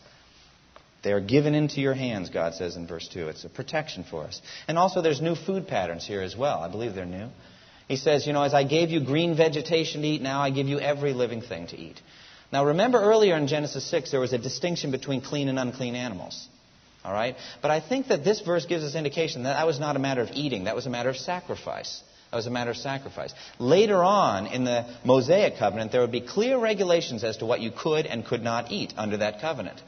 They 1.04 1.12
are 1.12 1.20
given 1.20 1.54
into 1.54 1.82
your 1.82 1.94
hands, 1.94 2.30
God 2.30 2.54
says 2.54 2.78
in 2.78 2.88
verse 2.88 3.10
2. 3.10 3.28
It's 3.28 3.44
a 3.44 3.50
protection 3.50 4.06
for 4.10 4.24
us. 4.24 4.42
And 4.70 4.78
also, 4.78 5.02
there's 5.02 5.22
new 5.22 5.36
food 5.36 5.68
patterns 5.68 6.08
here 6.08 6.22
as 6.22 6.36
well. 6.36 6.60
I 6.60 6.70
believe 6.70 6.96
they're 6.96 7.06
new. 7.06 7.28
He 7.90 7.98
says, 7.98 8.26
You 8.26 8.32
know, 8.32 8.44
as 8.44 8.54
I 8.54 8.64
gave 8.64 8.90
you 8.90 9.04
green 9.04 9.36
vegetation 9.36 10.02
to 10.02 10.08
eat, 10.08 10.22
now 10.22 10.42
I 10.42 10.50
give 10.50 10.68
you 10.68 10.80
every 10.80 11.12
living 11.12 11.42
thing 11.42 11.68
to 11.68 11.78
eat. 11.78 12.02
Now, 12.54 12.66
remember 12.66 13.02
earlier 13.02 13.36
in 13.36 13.48
Genesis 13.48 13.90
6, 13.90 14.12
there 14.12 14.22
was 14.22 14.32
a 14.32 14.38
distinction 14.38 14.92
between 14.92 15.22
clean 15.22 15.50
and 15.50 15.60
unclean 15.60 15.96
animals. 15.96 16.48
All 17.04 17.12
right? 17.12 17.36
But 17.62 17.72
I 17.72 17.82
think 17.82 18.08
that 18.08 18.24
this 18.24 18.40
verse 18.40 18.66
gives 18.66 18.86
us 18.86 18.96
indication 18.96 19.44
that 19.44 19.54
that 19.54 19.68
was 19.68 19.80
not 19.80 19.98
a 19.98 20.00
matter 20.00 20.22
of 20.22 20.30
eating, 20.34 20.66
that 20.66 20.76
was 20.76 20.86
a 20.86 20.90
matter 20.90 21.10
of 21.10 21.18
sacrifice. 21.18 22.02
Was 22.34 22.48
a 22.48 22.50
matter 22.50 22.72
of 22.72 22.78
sacrifice. 22.78 23.34
Later 23.60 24.04
on 24.04 24.48
in 24.48 24.64
the 24.64 24.86
Mosaic 25.06 25.58
covenant, 25.58 25.92
there 25.92 26.02
would 26.02 26.12
be 26.12 26.22
clear 26.22 26.58
regulations 26.58 27.24
as 27.24 27.38
to 27.38 27.46
what 27.46 27.62
you 27.62 27.72
could 27.72 28.06
and 28.06 28.26
could 28.26 28.42
not 28.42 28.72
eat 28.72 28.94
under 28.98 29.18
that 29.18 29.40
covenant. 29.40 29.80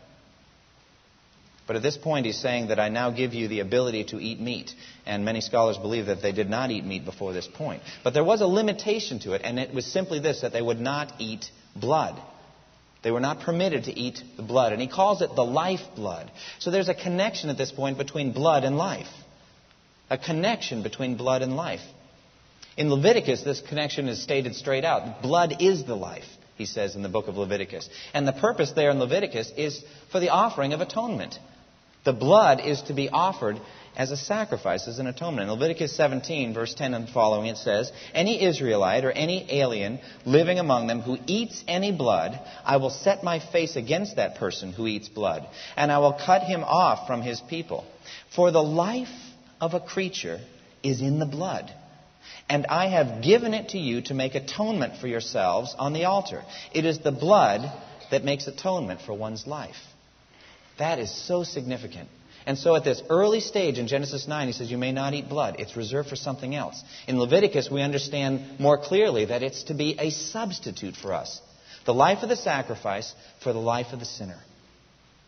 But 1.68 1.76
at 1.76 1.82
this 1.82 1.98
point, 1.98 2.28
he's 2.28 2.38
saying 2.38 2.68
that 2.68 2.80
I 2.80 2.90
now 2.90 3.10
give 3.10 3.34
you 3.34 3.48
the 3.48 3.62
ability 3.62 4.04
to 4.06 4.20
eat 4.20 4.40
meat. 4.40 4.72
And 5.06 5.26
many 5.26 5.42
scholars 5.42 5.78
believe 5.78 6.06
that 6.06 6.22
they 6.22 6.32
did 6.32 6.50
not 6.50 6.70
eat 6.70 6.86
meat 6.86 7.06
before 7.06 7.34
this 7.34 7.48
point. 7.48 7.82
But 8.04 8.14
there 8.14 8.24
was 8.24 8.42
a 8.42 8.48
limitation 8.48 9.20
to 9.22 9.34
it, 9.34 9.42
and 9.44 9.58
it 9.58 9.74
was 9.74 9.86
simply 9.86 10.20
this 10.20 10.42
that 10.42 10.54
they 10.54 10.62
would 10.62 10.80
not 10.80 11.14
eat 11.18 11.46
blood. 11.76 12.22
They 13.04 13.12
were 13.12 13.20
not 13.20 13.42
permitted 13.42 13.86
to 13.86 14.00
eat 14.00 14.22
the 14.36 14.44
blood. 14.44 14.74
And 14.74 14.82
he 14.82 14.88
calls 14.88 15.22
it 15.22 15.36
the 15.36 15.44
life 15.44 15.82
blood. 15.96 16.32
So 16.60 16.72
there's 16.72 16.90
a 16.90 16.96
connection 16.96 17.50
at 17.50 17.58
this 17.58 17.72
point 17.72 17.98
between 17.98 18.32
blood 18.32 18.64
and 18.64 18.78
life. 18.78 19.10
A 20.10 20.18
connection 20.18 20.84
between 20.84 21.16
blood 21.18 21.42
and 21.42 21.56
life. 21.56 21.82
In 22.78 22.90
Leviticus, 22.90 23.42
this 23.42 23.62
connection 23.62 24.10
is 24.10 24.22
stated 24.22 24.56
straight 24.56 24.84
out. 24.84 25.22
Blood 25.22 25.62
is 25.62 25.86
the 25.86 25.96
life, 25.96 26.26
he 26.56 26.66
says 26.66 26.96
in 26.96 27.04
the 27.04 27.10
book 27.10 27.28
of 27.28 27.38
Leviticus. 27.38 27.90
And 28.14 28.28
the 28.28 28.34
purpose 28.34 28.74
there 28.74 28.92
in 28.92 29.00
Leviticus 29.00 29.52
is 29.56 29.82
for 30.12 30.20
the 30.20 30.30
offering 30.30 30.74
of 30.74 30.82
atonement. 30.82 31.40
The 32.04 32.14
blood 32.14 32.60
is 32.60 32.82
to 32.84 32.94
be 32.94 33.10
offered 33.10 33.60
as 33.96 34.12
a 34.12 34.18
sacrifice, 34.18 34.90
as 34.90 35.00
an 35.00 35.08
atonement. 35.08 35.50
In 35.50 35.54
Leviticus 35.54 35.96
17, 35.96 36.54
verse 36.54 36.74
10 36.74 36.94
and 36.94 37.10
following, 37.10 37.48
it 37.48 37.58
says, 37.58 37.92
Any 38.14 38.44
Israelite 38.44 39.06
or 39.06 39.12
any 39.12 39.48
alien 39.50 40.00
living 40.26 40.60
among 40.60 40.88
them 40.88 41.02
who 41.02 41.18
eats 41.28 41.64
any 41.68 41.94
blood, 41.94 42.40
I 42.66 42.78
will 42.78 42.90
set 42.90 43.24
my 43.24 43.40
face 43.40 43.78
against 43.78 44.18
that 44.18 44.36
person 44.36 44.74
who 44.74 44.86
eats 44.86 45.08
blood, 45.08 45.48
and 45.78 45.92
I 45.92 46.00
will 46.00 46.14
cut 46.14 46.44
him 46.44 46.64
off 46.64 47.08
from 47.08 47.22
his 47.22 47.40
people. 47.50 47.86
For 48.36 48.52
the 48.52 48.62
life 48.62 49.08
of 49.62 49.74
a 49.74 49.80
creature 49.80 50.42
is 50.84 51.00
in 51.00 51.20
the 51.20 51.26
blood. 51.26 51.74
And 52.48 52.68
I 52.68 52.90
have 52.90 53.24
given 53.24 53.54
it 53.54 53.70
to 53.70 53.80
you 53.80 54.02
to 54.04 54.14
make 54.14 54.36
atonement 54.36 54.98
for 54.98 55.08
yourselves 55.08 55.76
on 55.78 55.94
the 55.94 56.06
altar. 56.06 56.44
It 56.74 56.86
is 56.86 57.00
the 57.00 57.12
blood 57.12 57.62
that 58.12 58.24
makes 58.24 58.48
atonement 58.48 59.02
for 59.02 59.14
one's 59.14 59.48
life. 59.48 59.76
That 60.78 61.00
is 61.00 61.10
so 61.28 61.44
significant. 61.44 62.10
And 62.46 62.58
so 62.58 62.76
at 62.76 62.84
this 62.84 63.02
early 63.10 63.40
stage 63.40 63.80
in 63.80 63.88
Genesis 63.88 64.28
9, 64.28 64.48
he 64.48 64.54
says, 64.54 64.70
You 64.70 64.78
may 64.78 64.92
not 64.92 65.16
eat 65.16 65.28
blood. 65.28 65.56
It's 65.58 65.76
reserved 65.76 66.10
for 66.10 66.16
something 66.16 66.54
else. 66.54 66.84
In 67.08 67.20
Leviticus, 67.20 67.72
we 67.72 67.82
understand 67.82 68.60
more 68.60 68.78
clearly 68.78 69.26
that 69.26 69.42
it's 69.42 69.64
to 69.64 69.74
be 69.74 69.98
a 70.00 70.12
substitute 70.12 70.96
for 70.96 71.14
us. 71.14 71.42
The 71.86 71.94
life 71.94 72.22
of 72.22 72.30
the 72.30 72.36
sacrifice 72.36 73.14
for 73.42 73.54
the 73.54 73.60
life 73.60 73.88
of 73.94 74.00
the 74.00 74.06
sinner. 74.06 74.38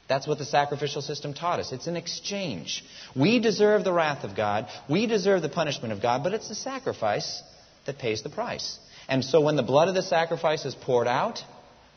That's 0.07 0.25
what 0.25 0.37
the 0.37 0.45
sacrificial 0.45 1.01
system 1.01 1.33
taught 1.33 1.59
us. 1.59 1.71
It's 1.73 1.87
an 1.87 1.97
exchange. 1.97 2.83
We 3.15 3.39
deserve 3.39 3.83
the 3.83 3.91
wrath 3.91 4.23
of 4.23 4.35
God. 4.35 4.67
We 4.89 5.05
deserve 5.05 5.41
the 5.41 5.49
punishment 5.49 5.91
of 5.91 6.01
God, 6.01 6.23
but 6.23 6.33
it's 6.33 6.47
the 6.47 6.55
sacrifice 6.55 7.41
that 7.85 7.97
pays 7.97 8.23
the 8.23 8.29
price. 8.29 8.79
And 9.09 9.23
so 9.23 9.41
when 9.41 9.55
the 9.55 9.63
blood 9.63 9.89
of 9.89 9.95
the 9.95 10.01
sacrifice 10.01 10.65
is 10.65 10.75
poured 10.75 11.07
out, 11.07 11.39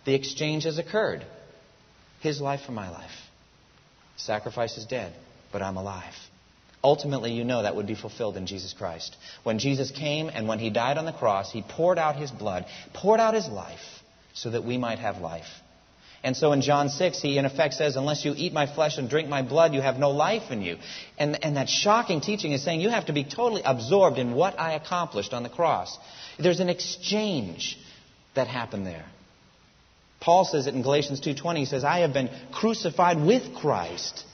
the 0.05 0.15
exchange 0.15 0.65
has 0.65 0.79
occurred. 0.79 1.25
His 2.21 2.41
life 2.41 2.61
for 2.67 2.73
my 2.73 2.91
life. 2.91 3.11
Sacrifice 4.17 4.77
is 4.77 4.87
dead, 4.87 5.15
but 5.53 5.63
I'm 5.63 5.77
alive. 5.77 6.15
Ultimately, 6.83 7.33
you 7.33 7.45
know 7.45 7.63
that 7.63 7.77
would 7.77 7.87
be 7.87 7.95
fulfilled 7.95 8.37
in 8.37 8.47
Jesus 8.47 8.73
Christ. 8.73 9.17
When 9.43 9.59
Jesus 9.59 9.91
came 9.91 10.29
and 10.29 10.49
when 10.49 10.59
he 10.59 10.71
died 10.71 10.99
on 10.99 11.05
the 11.05 11.13
cross, 11.13 11.53
he 11.53 11.63
poured 11.63 11.99
out 11.99 12.17
his 12.17 12.31
blood, 12.31 12.65
poured 12.95 13.21
out 13.21 13.35
his 13.35 13.49
life, 13.49 13.81
so 14.35 14.51
that 14.51 14.65
we 14.65 14.79
might 14.79 14.99
have 14.99 15.19
life. 15.19 15.47
And 16.23 16.37
so 16.37 16.53
in 16.53 16.61
John 16.61 16.91
6, 16.91 17.23
he 17.23 17.39
in 17.39 17.47
effect 17.47 17.75
says, 17.75 17.97
Unless 17.97 18.25
you 18.25 18.35
eat 18.37 18.53
my 18.53 18.67
flesh 18.67 18.99
and 18.99 19.09
drink 19.09 19.29
my 19.29 19.41
blood, 19.41 19.73
you 19.73 19.81
have 19.81 19.99
no 19.99 20.11
life 20.11 20.51
in 20.51 20.61
you. 20.61 20.77
And, 21.19 21.43
and 21.43 21.57
that 21.57 21.69
shocking 21.69 22.21
teaching 22.21 22.53
is 22.53 22.63
saying 22.63 22.83
you 22.83 22.91
have 22.91 23.07
to 23.07 23.15
be 23.15 23.25
totally 23.25 23.63
absorbed 23.65 24.19
in 24.19 24.35
what 24.35 24.61
I 24.61 24.75
accomplished 24.75 25.33
on 25.33 25.43
the 25.43 25.49
cross. 25.49 25.99
There's 26.39 26.61
an 26.61 26.69
exchange 26.69 27.79
that 28.35 28.49
happened 28.49 28.87
there. 28.87 29.07
Paul 30.21 30.45
says 30.45 30.67
it 30.67 30.75
in 30.75 30.83
Galatians 30.83 31.21
2:20. 31.21 31.61
He 31.61 31.65
says, 31.65 31.83
"I 31.83 32.01
have 32.01 32.13
been 32.13 32.29
crucified 32.53 33.19
with 33.19 33.55
Christ, 33.55 34.25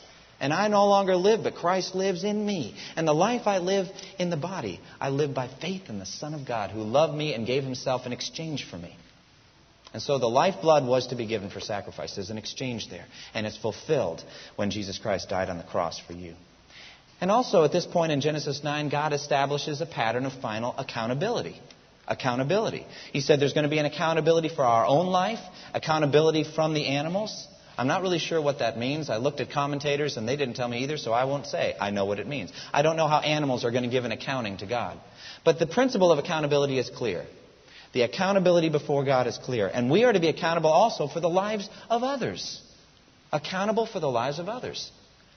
and 0.40 0.52
I 0.52 0.66
no 0.66 0.86
longer 0.86 1.14
live, 1.14 1.44
but 1.44 1.54
Christ 1.54 1.94
lives 1.94 2.24
in 2.24 2.44
me. 2.44 2.74
And 2.96 3.06
the 3.06 3.14
life 3.14 3.46
I 3.46 3.58
live 3.58 3.88
in 4.18 4.30
the 4.30 4.36
body, 4.36 4.80
I 5.00 5.10
live 5.10 5.32
by 5.32 5.46
faith 5.46 5.88
in 5.88 6.00
the 6.00 6.06
Son 6.06 6.34
of 6.34 6.44
God 6.44 6.70
who 6.72 6.82
loved 6.82 7.14
me 7.14 7.34
and 7.34 7.46
gave 7.46 7.62
himself 7.62 8.04
in 8.06 8.12
exchange 8.12 8.64
for 8.64 8.76
me." 8.76 8.96
And 9.96 10.02
so 10.02 10.18
the 10.18 10.28
lifeblood 10.28 10.86
was 10.86 11.06
to 11.06 11.16
be 11.16 11.24
given 11.24 11.48
for 11.48 11.58
sacrifice. 11.58 12.14
There's 12.14 12.28
an 12.28 12.36
exchange 12.36 12.90
there, 12.90 13.06
and 13.32 13.46
it's 13.46 13.56
fulfilled 13.56 14.22
when 14.56 14.70
Jesus 14.70 14.98
Christ 14.98 15.30
died 15.30 15.48
on 15.48 15.56
the 15.56 15.64
cross 15.64 15.98
for 15.98 16.12
you. 16.12 16.34
And 17.18 17.30
also 17.30 17.64
at 17.64 17.72
this 17.72 17.86
point 17.86 18.12
in 18.12 18.20
Genesis 18.20 18.62
9, 18.62 18.90
God 18.90 19.14
establishes 19.14 19.80
a 19.80 19.86
pattern 19.86 20.26
of 20.26 20.34
final 20.34 20.74
accountability 20.76 21.58
accountability. 22.06 22.86
He 23.14 23.22
said 23.22 23.40
there's 23.40 23.54
going 23.54 23.64
to 23.64 23.70
be 23.70 23.78
an 23.78 23.86
accountability 23.86 24.50
for 24.50 24.64
our 24.64 24.84
own 24.84 25.06
life, 25.06 25.40
accountability 25.72 26.44
from 26.44 26.74
the 26.74 26.88
animals. 26.88 27.48
I'm 27.78 27.88
not 27.88 28.02
really 28.02 28.18
sure 28.18 28.40
what 28.40 28.58
that 28.58 28.76
means. 28.76 29.08
I 29.08 29.16
looked 29.16 29.40
at 29.40 29.50
commentators 29.50 30.18
and 30.18 30.28
they 30.28 30.36
didn't 30.36 30.56
tell 30.56 30.68
me 30.68 30.84
either, 30.84 30.98
so 30.98 31.14
I 31.14 31.24
won't 31.24 31.46
say. 31.46 31.74
I 31.80 31.88
know 31.88 32.04
what 32.04 32.18
it 32.18 32.26
means. 32.26 32.52
I 32.70 32.82
don't 32.82 32.96
know 32.96 33.08
how 33.08 33.20
animals 33.20 33.64
are 33.64 33.70
going 33.70 33.84
to 33.84 33.88
give 33.88 34.04
an 34.04 34.12
accounting 34.12 34.58
to 34.58 34.66
God. 34.66 35.00
But 35.42 35.58
the 35.58 35.66
principle 35.66 36.12
of 36.12 36.18
accountability 36.18 36.78
is 36.78 36.90
clear. 36.90 37.24
The 37.96 38.02
accountability 38.02 38.68
before 38.68 39.06
God 39.06 39.26
is 39.26 39.38
clear. 39.38 39.68
And 39.72 39.90
we 39.90 40.04
are 40.04 40.12
to 40.12 40.20
be 40.20 40.28
accountable 40.28 40.68
also 40.68 41.08
for 41.08 41.20
the 41.20 41.30
lives 41.30 41.66
of 41.88 42.02
others. 42.02 42.60
Accountable 43.32 43.86
for 43.86 44.00
the 44.00 44.06
lives 44.06 44.38
of 44.38 44.50
others. 44.50 44.90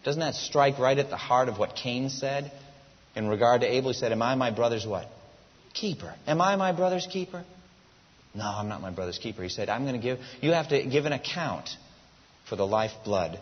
Doesn't 0.03 0.19
that 0.19 0.35
strike 0.35 0.77
right 0.77 0.97
at 0.97 1.09
the 1.09 1.15
heart 1.15 1.47
of 1.47 1.57
what 1.57 1.77
Cain 1.77 2.09
said 2.09 2.51
in 3.15 3.29
regard 3.29 3.61
to 3.61 3.67
Abel? 3.67 3.91
He 3.91 3.97
said, 3.97 4.11
Am 4.11 4.21
I 4.21 4.35
my 4.35 4.51
brother's 4.51 4.85
what? 4.85 5.07
keeper. 5.73 6.13
Am 6.27 6.41
I 6.41 6.57
my 6.57 6.73
brother's 6.73 7.07
keeper? 7.09 7.45
No, 8.35 8.43
I'm 8.43 8.67
not 8.67 8.81
my 8.81 8.91
brother's 8.91 9.19
keeper. 9.19 9.41
He 9.41 9.47
said, 9.47 9.69
I'm 9.69 9.83
going 9.83 9.95
to 9.95 10.01
give, 10.01 10.19
you 10.41 10.51
have 10.51 10.67
to 10.67 10.85
give 10.85 11.05
an 11.05 11.13
account 11.13 11.69
for 12.49 12.57
the 12.57 12.67
lifeblood 12.67 13.39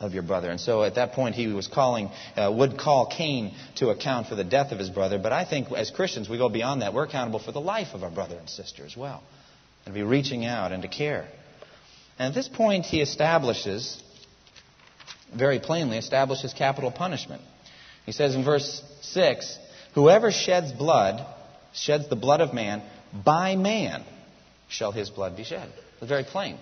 of 0.00 0.12
your 0.12 0.22
brother. 0.22 0.50
And 0.50 0.60
so 0.60 0.82
at 0.82 0.96
that 0.96 1.12
point, 1.12 1.34
he 1.34 1.46
was 1.48 1.68
calling, 1.68 2.10
uh, 2.36 2.52
would 2.56 2.78
call 2.78 3.06
Cain 3.06 3.54
to 3.76 3.90
account 3.90 4.26
for 4.26 4.34
the 4.34 4.44
death 4.44 4.72
of 4.72 4.78
his 4.78 4.90
brother. 4.90 5.18
But 5.18 5.32
I 5.32 5.44
think 5.44 5.70
as 5.72 5.90
Christians, 5.90 6.28
we 6.28 6.38
go 6.38 6.48
beyond 6.48 6.82
that. 6.82 6.94
We're 6.94 7.04
accountable 7.04 7.38
for 7.38 7.52
the 7.52 7.60
life 7.60 7.94
of 7.94 8.02
our 8.02 8.10
brother 8.10 8.36
and 8.36 8.48
sister 8.48 8.84
as 8.84 8.96
well. 8.96 9.22
And 9.84 9.94
to 9.94 10.00
be 10.00 10.02
reaching 10.02 10.44
out 10.44 10.72
and 10.72 10.82
to 10.82 10.88
care. 10.88 11.28
And 12.18 12.28
at 12.28 12.34
this 12.34 12.48
point, 12.48 12.86
he 12.86 13.00
establishes, 13.00 14.02
very 15.36 15.60
plainly, 15.60 15.98
establishes 15.98 16.52
capital 16.52 16.90
punishment. 16.90 17.42
He 18.06 18.12
says 18.12 18.34
in 18.34 18.44
verse 18.44 18.82
6, 19.02 19.58
Whoever 19.94 20.30
sheds 20.30 20.72
blood, 20.72 21.24
sheds 21.72 22.08
the 22.08 22.16
blood 22.16 22.40
of 22.40 22.52
man, 22.52 22.82
by 23.24 23.56
man 23.56 24.04
shall 24.68 24.92
his 24.92 25.10
blood 25.10 25.36
be 25.36 25.44
shed. 25.44 25.70
It's 26.00 26.08
very 26.08 26.24
plain. 26.24 26.58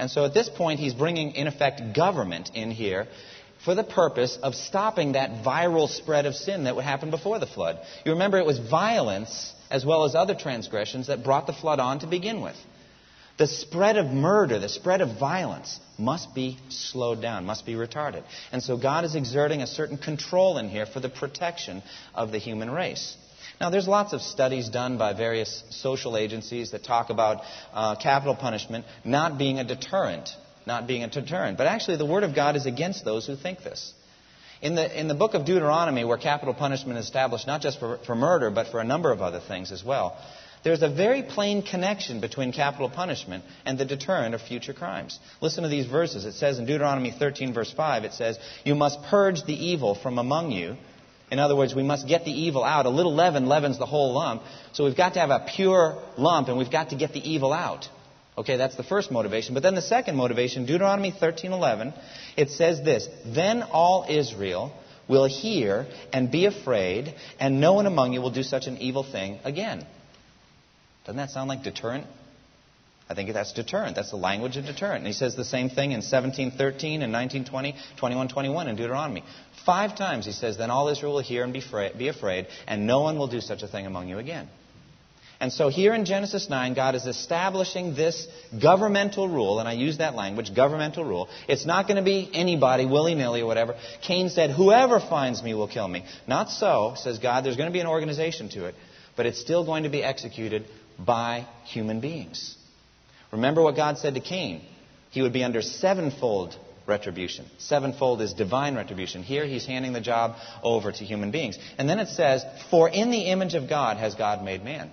And 0.00 0.10
so 0.10 0.24
at 0.24 0.32
this 0.32 0.48
point, 0.48 0.80
he's 0.80 0.94
bringing, 0.94 1.32
in 1.32 1.46
effect, 1.46 1.94
government 1.94 2.52
in 2.54 2.70
here 2.70 3.06
for 3.66 3.74
the 3.74 3.84
purpose 3.84 4.38
of 4.42 4.54
stopping 4.54 5.12
that 5.12 5.44
viral 5.44 5.90
spread 5.90 6.24
of 6.24 6.34
sin 6.34 6.64
that 6.64 6.74
would 6.74 6.86
happen 6.86 7.10
before 7.10 7.38
the 7.38 7.46
flood. 7.46 7.78
You 8.06 8.12
remember 8.12 8.38
it 8.38 8.46
was 8.46 8.58
violence 8.58 9.52
as 9.70 9.84
well 9.84 10.04
as 10.04 10.14
other 10.14 10.34
transgressions 10.34 11.08
that 11.08 11.22
brought 11.22 11.46
the 11.46 11.52
flood 11.52 11.80
on 11.80 11.98
to 11.98 12.06
begin 12.06 12.40
with. 12.40 12.56
The 13.36 13.46
spread 13.46 13.98
of 13.98 14.06
murder, 14.06 14.58
the 14.58 14.70
spread 14.70 15.02
of 15.02 15.18
violence 15.18 15.78
must 15.98 16.34
be 16.34 16.58
slowed 16.70 17.20
down, 17.20 17.44
must 17.44 17.66
be 17.66 17.74
retarded. 17.74 18.22
And 18.52 18.62
so 18.62 18.78
God 18.78 19.04
is 19.04 19.14
exerting 19.14 19.60
a 19.60 19.66
certain 19.66 19.98
control 19.98 20.56
in 20.56 20.70
here 20.70 20.86
for 20.86 21.00
the 21.00 21.10
protection 21.10 21.82
of 22.14 22.32
the 22.32 22.38
human 22.38 22.70
race. 22.70 23.18
Now, 23.60 23.68
there's 23.68 23.86
lots 23.86 24.14
of 24.14 24.22
studies 24.22 24.70
done 24.70 24.96
by 24.96 25.12
various 25.12 25.62
social 25.68 26.16
agencies 26.16 26.70
that 26.70 26.82
talk 26.82 27.10
about 27.10 27.42
uh, 27.74 27.94
capital 27.96 28.34
punishment 28.34 28.86
not 29.04 29.36
being 29.36 29.58
a 29.58 29.64
deterrent, 29.64 30.30
not 30.66 30.86
being 30.86 31.04
a 31.04 31.10
deterrent. 31.10 31.58
But 31.58 31.66
actually, 31.66 31.98
the 31.98 32.06
Word 32.06 32.22
of 32.22 32.34
God 32.34 32.56
is 32.56 32.64
against 32.64 33.04
those 33.04 33.26
who 33.26 33.36
think 33.36 33.58
this. 33.62 33.92
In 34.62 34.76
the, 34.76 34.98
in 34.98 35.08
the 35.08 35.14
book 35.14 35.34
of 35.34 35.44
Deuteronomy, 35.44 36.04
where 36.04 36.16
capital 36.16 36.54
punishment 36.54 36.98
is 36.98 37.04
established 37.04 37.46
not 37.46 37.60
just 37.60 37.78
for, 37.78 37.98
for 38.06 38.14
murder, 38.14 38.50
but 38.50 38.68
for 38.68 38.80
a 38.80 38.84
number 38.84 39.12
of 39.12 39.20
other 39.20 39.40
things 39.40 39.72
as 39.72 39.84
well, 39.84 40.18
there's 40.62 40.82
a 40.82 40.88
very 40.88 41.22
plain 41.22 41.62
connection 41.62 42.20
between 42.20 42.52
capital 42.52 42.88
punishment 42.90 43.44
and 43.64 43.78
the 43.78 43.84
deterrent 43.84 44.34
of 44.34 44.42
future 44.42 44.74
crimes. 44.74 45.18
Listen 45.40 45.64
to 45.64 45.70
these 45.70 45.86
verses. 45.86 46.24
It 46.24 46.34
says 46.34 46.58
in 46.58 46.66
Deuteronomy 46.66 47.10
13, 47.10 47.52
verse 47.54 47.72
5, 47.72 48.04
it 48.04 48.12
says, 48.14 48.38
You 48.64 48.74
must 48.74 49.02
purge 49.04 49.44
the 49.44 49.54
evil 49.54 49.94
from 49.94 50.18
among 50.18 50.50
you. 50.50 50.76
In 51.30 51.38
other 51.38 51.54
words, 51.54 51.74
we 51.74 51.82
must 51.82 52.08
get 52.08 52.24
the 52.24 52.32
evil 52.32 52.64
out. 52.64 52.86
A 52.86 52.90
little 52.90 53.14
leaven 53.14 53.46
leavens 53.46 53.78
the 53.78 53.86
whole 53.86 54.12
lump. 54.14 54.42
So 54.72 54.84
we've 54.84 54.96
got 54.96 55.14
to 55.14 55.20
have 55.20 55.30
a 55.30 55.46
pure 55.54 56.02
lump 56.16 56.48
and 56.48 56.58
we've 56.58 56.70
got 56.70 56.90
to 56.90 56.96
get 56.96 57.12
the 57.12 57.20
evil 57.20 57.52
out. 57.52 57.88
Okay, 58.36 58.56
that's 58.56 58.76
the 58.76 58.82
first 58.82 59.10
motivation. 59.10 59.54
But 59.54 59.62
then 59.62 59.74
the 59.74 59.82
second 59.82 60.16
motivation, 60.16 60.66
Deuteronomy 60.66 61.12
13:11, 61.12 61.92
it 62.36 62.50
says 62.50 62.82
this, 62.82 63.06
"Then 63.24 63.62
all 63.62 64.06
Israel 64.08 64.72
will 65.08 65.26
hear 65.26 65.86
and 66.12 66.30
be 66.30 66.46
afraid, 66.46 67.14
and 67.38 67.60
no 67.60 67.74
one 67.74 67.86
among 67.86 68.12
you 68.12 68.22
will 68.22 68.30
do 68.30 68.42
such 68.42 68.66
an 68.66 68.78
evil 68.78 69.02
thing 69.02 69.40
again." 69.44 69.84
Doesn't 71.04 71.16
that 71.16 71.30
sound 71.30 71.48
like 71.48 71.62
deterrent? 71.62 72.06
I 73.10 73.14
think 73.14 73.32
that's 73.32 73.52
deterrent. 73.52 73.96
That's 73.96 74.10
the 74.10 74.16
language 74.16 74.56
of 74.56 74.66
deterrent. 74.66 74.98
And 74.98 75.06
he 75.08 75.12
says 75.12 75.34
the 75.34 75.44
same 75.44 75.68
thing 75.68 75.90
in 75.90 75.98
1713 75.98 77.02
and 77.02 77.12
1920, 77.12 77.72
2121 77.72 78.68
in 78.68 78.76
Deuteronomy. 78.76 79.24
Five 79.66 79.96
times 79.96 80.26
he 80.26 80.32
says, 80.32 80.56
Then 80.56 80.70
all 80.70 80.88
Israel 80.88 81.14
will 81.14 81.20
hear 81.20 81.42
and 81.42 81.52
be, 81.52 81.60
be 81.98 82.06
afraid, 82.06 82.46
and 82.68 82.86
no 82.86 83.00
one 83.00 83.18
will 83.18 83.26
do 83.26 83.40
such 83.40 83.62
a 83.62 83.68
thing 83.68 83.84
among 83.84 84.08
you 84.08 84.18
again. 84.18 84.48
And 85.40 85.52
so 85.52 85.70
here 85.70 85.92
in 85.92 86.04
Genesis 86.04 86.48
9, 86.48 86.74
God 86.74 86.94
is 86.94 87.04
establishing 87.06 87.96
this 87.96 88.28
governmental 88.62 89.26
rule, 89.26 89.58
and 89.58 89.68
I 89.68 89.72
use 89.72 89.98
that 89.98 90.14
language, 90.14 90.54
governmental 90.54 91.04
rule. 91.04 91.28
It's 91.48 91.66
not 91.66 91.88
going 91.88 91.96
to 91.96 92.04
be 92.04 92.30
anybody, 92.32 92.86
willy 92.86 93.16
nilly 93.16 93.40
or 93.40 93.46
whatever. 93.46 93.74
Cain 94.02 94.28
said, 94.28 94.50
Whoever 94.50 95.00
finds 95.00 95.42
me 95.42 95.52
will 95.54 95.66
kill 95.66 95.88
me. 95.88 96.04
Not 96.28 96.50
so, 96.50 96.92
says 96.94 97.18
God. 97.18 97.44
There's 97.44 97.56
going 97.56 97.70
to 97.70 97.72
be 97.72 97.80
an 97.80 97.88
organization 97.88 98.50
to 98.50 98.66
it, 98.66 98.76
but 99.16 99.26
it's 99.26 99.40
still 99.40 99.64
going 99.66 99.82
to 99.82 99.90
be 99.90 100.04
executed 100.04 100.66
by 100.96 101.48
human 101.64 102.00
beings. 102.00 102.56
Remember 103.32 103.62
what 103.62 103.76
God 103.76 103.98
said 103.98 104.14
to 104.14 104.20
Cain. 104.20 104.62
He 105.10 105.22
would 105.22 105.32
be 105.32 105.44
under 105.44 105.62
sevenfold 105.62 106.56
retribution. 106.86 107.46
Sevenfold 107.58 108.20
is 108.20 108.32
divine 108.32 108.74
retribution. 108.74 109.22
Here 109.22 109.46
he's 109.46 109.66
handing 109.66 109.92
the 109.92 110.00
job 110.00 110.36
over 110.62 110.92
to 110.92 111.04
human 111.04 111.30
beings. 111.30 111.58
And 111.78 111.88
then 111.88 111.98
it 111.98 112.08
says, 112.08 112.44
For 112.70 112.88
in 112.88 113.10
the 113.10 113.26
image 113.30 113.54
of 113.54 113.68
God 113.68 113.96
has 113.96 114.14
God 114.14 114.44
made 114.44 114.64
man. 114.64 114.90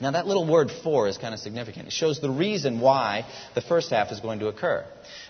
Now, 0.00 0.10
that 0.10 0.26
little 0.26 0.46
word 0.46 0.70
for 0.82 1.06
is 1.06 1.18
kind 1.18 1.34
of 1.34 1.40
significant. 1.40 1.86
It 1.86 1.92
shows 1.92 2.20
the 2.20 2.30
reason 2.30 2.80
why 2.80 3.26
the 3.54 3.60
first 3.60 3.90
half 3.90 4.10
is 4.10 4.20
going 4.20 4.40
to 4.40 4.48
occur. 4.48 4.84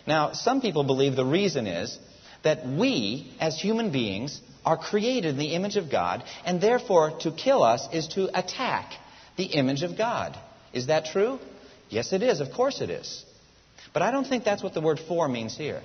Now, 0.06 0.32
some 0.32 0.62
people 0.62 0.84
believe 0.84 1.16
the 1.16 1.24
reason 1.24 1.66
is 1.66 1.98
that 2.44 2.66
we, 2.66 3.32
as 3.40 3.60
human 3.60 3.92
beings, 3.92 4.40
are 4.64 4.78
created 4.78 5.30
in 5.30 5.38
the 5.38 5.54
image 5.54 5.76
of 5.76 5.90
God, 5.90 6.24
and 6.46 6.60
therefore 6.60 7.18
to 7.20 7.30
kill 7.32 7.62
us 7.62 7.86
is 7.92 8.08
to 8.08 8.30
attack 8.38 8.92
the 9.36 9.44
image 9.44 9.82
of 9.82 9.98
God. 9.98 10.38
Is 10.72 10.86
that 10.86 11.06
true? 11.06 11.38
Yes, 11.88 12.12
it 12.12 12.22
is. 12.22 12.40
Of 12.40 12.52
course 12.52 12.80
it 12.80 12.90
is. 12.90 13.24
But 13.92 14.02
I 14.02 14.10
don't 14.10 14.26
think 14.26 14.44
that's 14.44 14.62
what 14.62 14.74
the 14.74 14.80
word 14.80 15.00
for 15.00 15.28
means 15.28 15.56
here. 15.56 15.82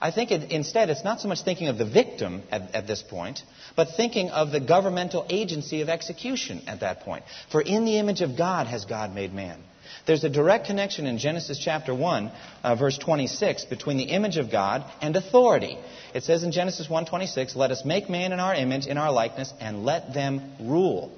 I 0.00 0.10
think 0.10 0.32
it, 0.32 0.50
instead 0.50 0.90
it's 0.90 1.04
not 1.04 1.20
so 1.20 1.28
much 1.28 1.42
thinking 1.42 1.68
of 1.68 1.78
the 1.78 1.84
victim 1.84 2.42
at, 2.50 2.74
at, 2.74 2.86
this 2.88 3.02
point, 3.02 3.40
but 3.76 3.90
thinking 3.96 4.30
of 4.30 4.50
the 4.50 4.58
governmental 4.58 5.24
agency 5.28 5.80
of 5.80 5.88
execution 5.88 6.62
at 6.66 6.80
that 6.80 7.00
point. 7.00 7.22
For 7.52 7.60
in 7.60 7.84
the 7.84 7.98
image 7.98 8.20
of 8.20 8.36
God 8.36 8.66
has 8.66 8.84
God 8.84 9.14
made 9.14 9.32
man. 9.32 9.62
There's 10.04 10.24
a 10.24 10.28
direct 10.28 10.66
connection 10.66 11.06
in 11.06 11.18
Genesis 11.18 11.58
chapter 11.58 11.94
1, 11.94 12.32
uh, 12.64 12.74
verse 12.74 12.98
26, 12.98 13.66
between 13.66 13.96
the 13.96 14.04
image 14.04 14.38
of 14.38 14.50
God 14.50 14.84
and 15.00 15.14
authority. 15.14 15.78
It 16.14 16.24
says 16.24 16.42
in 16.42 16.50
Genesis 16.50 16.88
1:26, 16.88 17.54
"Let 17.54 17.70
us 17.70 17.84
make 17.84 18.10
man 18.10 18.32
in 18.32 18.40
our 18.40 18.54
image, 18.54 18.86
in 18.86 18.98
our 18.98 19.12
likeness, 19.12 19.52
and 19.60 19.84
let 19.84 20.12
them 20.12 20.54
rule." 20.58 21.12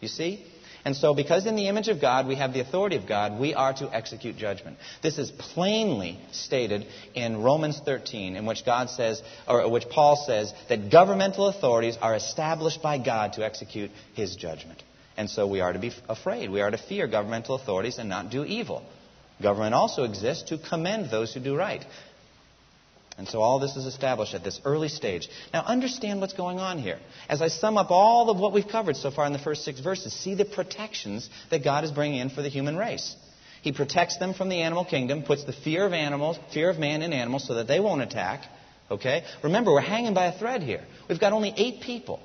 You 0.00 0.08
see? 0.08 0.44
And 0.86 0.94
so, 0.94 1.14
because 1.14 1.46
in 1.46 1.56
the 1.56 1.66
image 1.66 1.88
of 1.88 2.00
God 2.00 2.28
we 2.28 2.36
have 2.36 2.52
the 2.52 2.60
authority 2.60 2.94
of 2.94 3.08
God, 3.08 3.40
we 3.40 3.54
are 3.54 3.72
to 3.72 3.92
execute 3.92 4.36
judgment. 4.36 4.76
This 5.02 5.18
is 5.18 5.32
plainly 5.32 6.20
stated 6.30 6.86
in 7.12 7.42
Romans 7.42 7.80
13, 7.84 8.36
in 8.36 8.46
which 8.46 8.64
God 8.64 8.88
says, 8.90 9.20
or 9.48 9.68
which 9.68 9.88
Paul 9.88 10.14
says, 10.14 10.54
that 10.68 10.88
governmental 10.88 11.48
authorities 11.48 11.98
are 12.00 12.14
established 12.14 12.82
by 12.82 12.98
God 12.98 13.32
to 13.32 13.44
execute 13.44 13.90
his 14.14 14.36
judgment. 14.36 14.80
And 15.16 15.28
so 15.28 15.48
we 15.48 15.60
are 15.60 15.72
to 15.72 15.80
be 15.80 15.90
afraid. 16.08 16.50
We 16.50 16.60
are 16.60 16.70
to 16.70 16.78
fear 16.78 17.08
governmental 17.08 17.56
authorities 17.56 17.98
and 17.98 18.08
not 18.08 18.30
do 18.30 18.44
evil. 18.44 18.84
Government 19.42 19.74
also 19.74 20.04
exists 20.04 20.50
to 20.50 20.58
commend 20.58 21.10
those 21.10 21.34
who 21.34 21.40
do 21.40 21.56
right. 21.56 21.84
And 23.18 23.26
so 23.26 23.40
all 23.40 23.58
this 23.58 23.76
is 23.76 23.86
established 23.86 24.34
at 24.34 24.44
this 24.44 24.60
early 24.64 24.88
stage. 24.88 25.28
Now 25.52 25.62
understand 25.62 26.20
what's 26.20 26.34
going 26.34 26.58
on 26.58 26.78
here. 26.78 26.98
As 27.28 27.40
I 27.40 27.48
sum 27.48 27.78
up 27.78 27.90
all 27.90 28.28
of 28.28 28.38
what 28.38 28.52
we've 28.52 28.68
covered 28.68 28.96
so 28.96 29.10
far 29.10 29.26
in 29.26 29.32
the 29.32 29.38
first 29.38 29.64
six 29.64 29.80
verses, 29.80 30.12
see 30.12 30.34
the 30.34 30.44
protections 30.44 31.28
that 31.50 31.64
God 31.64 31.84
is 31.84 31.90
bringing 31.90 32.20
in 32.20 32.28
for 32.28 32.42
the 32.42 32.50
human 32.50 32.76
race. 32.76 33.16
He 33.62 33.72
protects 33.72 34.18
them 34.18 34.34
from 34.34 34.50
the 34.50 34.60
animal 34.60 34.84
kingdom, 34.84 35.22
puts 35.22 35.44
the 35.44 35.52
fear 35.52 35.86
of 35.86 35.92
animals, 35.94 36.38
fear 36.52 36.68
of 36.68 36.78
man 36.78 37.02
in 37.02 37.12
animals 37.12 37.46
so 37.46 37.54
that 37.54 37.66
they 37.66 37.80
won't 37.80 38.02
attack. 38.02 38.42
Okay? 38.90 39.24
Remember, 39.42 39.72
we're 39.72 39.80
hanging 39.80 40.14
by 40.14 40.26
a 40.26 40.38
thread 40.38 40.62
here. 40.62 40.84
We've 41.08 41.18
got 41.18 41.32
only 41.32 41.52
eight 41.56 41.80
people. 41.80 42.20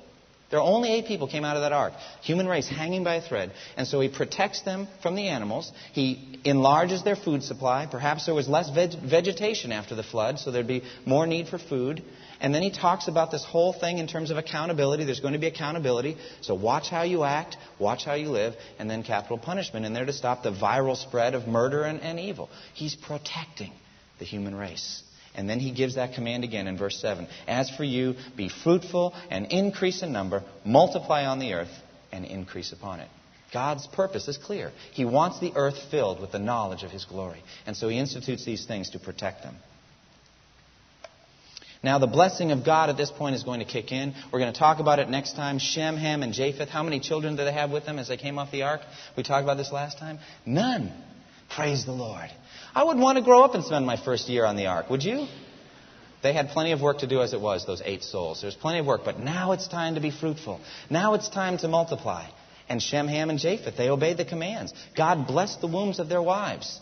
There 0.52 0.60
are 0.60 0.70
only 0.70 0.92
eight 0.92 1.06
people 1.06 1.28
came 1.28 1.46
out 1.46 1.56
of 1.56 1.62
that 1.62 1.72
ark. 1.72 1.94
Human 2.20 2.46
race 2.46 2.68
hanging 2.68 3.04
by 3.04 3.14
a 3.14 3.22
thread. 3.22 3.52
And 3.78 3.88
so 3.88 4.00
he 4.00 4.10
protects 4.10 4.60
them 4.60 4.86
from 5.02 5.14
the 5.14 5.28
animals. 5.28 5.72
He 5.94 6.38
enlarges 6.44 7.02
their 7.02 7.16
food 7.16 7.42
supply. 7.42 7.88
Perhaps 7.90 8.26
there 8.26 8.34
was 8.34 8.50
less 8.50 8.68
veg- 8.68 9.00
vegetation 9.00 9.72
after 9.72 9.94
the 9.94 10.02
flood, 10.02 10.38
so 10.38 10.50
there'd 10.50 10.66
be 10.66 10.82
more 11.06 11.26
need 11.26 11.48
for 11.48 11.56
food. 11.56 12.02
And 12.38 12.54
then 12.54 12.60
he 12.60 12.70
talks 12.70 13.08
about 13.08 13.30
this 13.30 13.42
whole 13.42 13.72
thing 13.72 13.96
in 13.96 14.06
terms 14.06 14.30
of 14.30 14.36
accountability. 14.36 15.04
There's 15.04 15.20
going 15.20 15.32
to 15.32 15.40
be 15.40 15.46
accountability. 15.46 16.18
So 16.42 16.54
watch 16.54 16.90
how 16.90 17.04
you 17.04 17.24
act, 17.24 17.56
watch 17.78 18.04
how 18.04 18.12
you 18.12 18.28
live, 18.28 18.52
and 18.78 18.90
then 18.90 19.04
capital 19.04 19.38
punishment 19.38 19.86
in 19.86 19.94
there 19.94 20.04
to 20.04 20.12
stop 20.12 20.42
the 20.42 20.52
viral 20.52 20.98
spread 20.98 21.34
of 21.34 21.48
murder 21.48 21.84
and, 21.84 21.98
and 22.02 22.20
evil. 22.20 22.50
He's 22.74 22.94
protecting 22.94 23.72
the 24.18 24.26
human 24.26 24.54
race. 24.54 25.02
And 25.34 25.48
then 25.48 25.60
he 25.60 25.72
gives 25.72 25.94
that 25.94 26.14
command 26.14 26.44
again 26.44 26.66
in 26.66 26.76
verse 26.76 27.00
7. 27.00 27.26
As 27.46 27.70
for 27.70 27.84
you, 27.84 28.14
be 28.36 28.50
fruitful 28.50 29.14
and 29.30 29.46
increase 29.50 30.02
in 30.02 30.12
number, 30.12 30.42
multiply 30.64 31.24
on 31.24 31.38
the 31.38 31.54
earth, 31.54 31.72
and 32.12 32.24
increase 32.24 32.72
upon 32.72 33.00
it. 33.00 33.08
God's 33.52 33.86
purpose 33.86 34.28
is 34.28 34.36
clear. 34.36 34.72
He 34.92 35.04
wants 35.04 35.40
the 35.40 35.52
earth 35.54 35.76
filled 35.90 36.20
with 36.20 36.32
the 36.32 36.38
knowledge 36.38 36.82
of 36.82 36.90
his 36.90 37.04
glory. 37.04 37.42
And 37.66 37.76
so 37.76 37.88
he 37.88 37.98
institutes 37.98 38.44
these 38.44 38.66
things 38.66 38.90
to 38.90 38.98
protect 38.98 39.42
them. 39.42 39.56
Now, 41.84 41.98
the 41.98 42.06
blessing 42.06 42.52
of 42.52 42.64
God 42.64 42.90
at 42.90 42.96
this 42.96 43.10
point 43.10 43.34
is 43.34 43.42
going 43.42 43.58
to 43.58 43.66
kick 43.66 43.90
in. 43.90 44.14
We're 44.32 44.38
going 44.38 44.52
to 44.52 44.58
talk 44.58 44.78
about 44.78 45.00
it 45.00 45.08
next 45.08 45.34
time. 45.34 45.58
Shem, 45.58 45.96
Ham, 45.96 46.22
and 46.22 46.32
Japheth. 46.32 46.68
How 46.68 46.82
many 46.82 47.00
children 47.00 47.34
did 47.36 47.46
they 47.46 47.52
have 47.52 47.70
with 47.70 47.84
them 47.84 47.98
as 47.98 48.08
they 48.08 48.16
came 48.16 48.38
off 48.38 48.52
the 48.52 48.62
ark? 48.62 48.82
We 49.16 49.24
talked 49.24 49.42
about 49.42 49.56
this 49.56 49.72
last 49.72 49.98
time. 49.98 50.20
None. 50.46 50.92
Praise 51.50 51.84
the 51.84 51.92
Lord. 51.92 52.30
I 52.74 52.84
wouldn't 52.84 53.02
want 53.02 53.18
to 53.18 53.24
grow 53.24 53.42
up 53.42 53.54
and 53.54 53.64
spend 53.64 53.84
my 53.86 54.02
first 54.02 54.28
year 54.28 54.44
on 54.46 54.56
the 54.56 54.66
ark, 54.66 54.88
would 54.88 55.04
you? 55.04 55.26
They 56.22 56.32
had 56.32 56.50
plenty 56.50 56.72
of 56.72 56.80
work 56.80 56.98
to 56.98 57.06
do 57.06 57.20
as 57.20 57.34
it 57.34 57.40
was, 57.40 57.66
those 57.66 57.82
eight 57.84 58.02
souls. 58.02 58.40
There's 58.40 58.54
plenty 58.54 58.78
of 58.78 58.86
work, 58.86 59.02
but 59.04 59.18
now 59.18 59.52
it's 59.52 59.68
time 59.68 59.96
to 59.96 60.00
be 60.00 60.10
fruitful. 60.10 60.60
Now 60.88 61.14
it's 61.14 61.28
time 61.28 61.58
to 61.58 61.68
multiply. 61.68 62.28
And 62.68 62.80
Shem, 62.80 63.08
Ham, 63.08 63.28
and 63.28 63.38
Japheth, 63.38 63.76
they 63.76 63.90
obeyed 63.90 64.16
the 64.16 64.24
commands. 64.24 64.72
God 64.96 65.26
blessed 65.26 65.60
the 65.60 65.66
wombs 65.66 65.98
of 65.98 66.08
their 66.08 66.22
wives. 66.22 66.80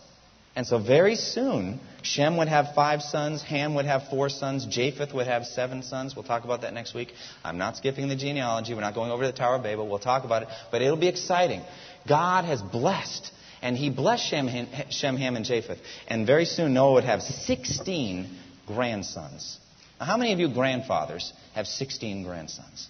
And 0.54 0.66
so 0.66 0.78
very 0.78 1.14
soon, 1.14 1.80
Shem 2.02 2.36
would 2.36 2.48
have 2.48 2.74
five 2.74 3.02
sons, 3.02 3.42
Ham 3.42 3.74
would 3.76 3.86
have 3.86 4.08
four 4.10 4.28
sons, 4.28 4.66
Japheth 4.66 5.14
would 5.14 5.26
have 5.26 5.46
seven 5.46 5.82
sons. 5.82 6.14
We'll 6.14 6.24
talk 6.24 6.44
about 6.44 6.62
that 6.62 6.74
next 6.74 6.94
week. 6.94 7.12
I'm 7.42 7.56
not 7.56 7.76
skipping 7.76 8.08
the 8.08 8.16
genealogy. 8.16 8.74
We're 8.74 8.80
not 8.80 8.94
going 8.94 9.10
over 9.10 9.26
the 9.26 9.32
Tower 9.32 9.56
of 9.56 9.62
Babel. 9.62 9.88
We'll 9.88 10.00
talk 10.00 10.24
about 10.24 10.42
it. 10.42 10.48
But 10.70 10.82
it'll 10.82 10.96
be 10.96 11.08
exciting. 11.08 11.62
God 12.06 12.44
has 12.44 12.60
blessed 12.60 13.30
and 13.62 13.76
he 13.76 13.90
blessed 13.90 14.26
Shem, 14.26 14.48
Shem, 14.90 15.16
Ham, 15.16 15.36
and 15.36 15.44
Japheth. 15.44 15.78
And 16.08 16.26
very 16.26 16.44
soon 16.44 16.74
Noah 16.74 16.94
would 16.94 17.04
have 17.04 17.22
16 17.22 18.28
grandsons. 18.66 19.58
Now, 19.98 20.06
how 20.06 20.16
many 20.16 20.32
of 20.32 20.38
you 20.38 20.48
grandfathers 20.52 21.32
have 21.54 21.66
16 21.66 22.24
grandsons? 22.24 22.88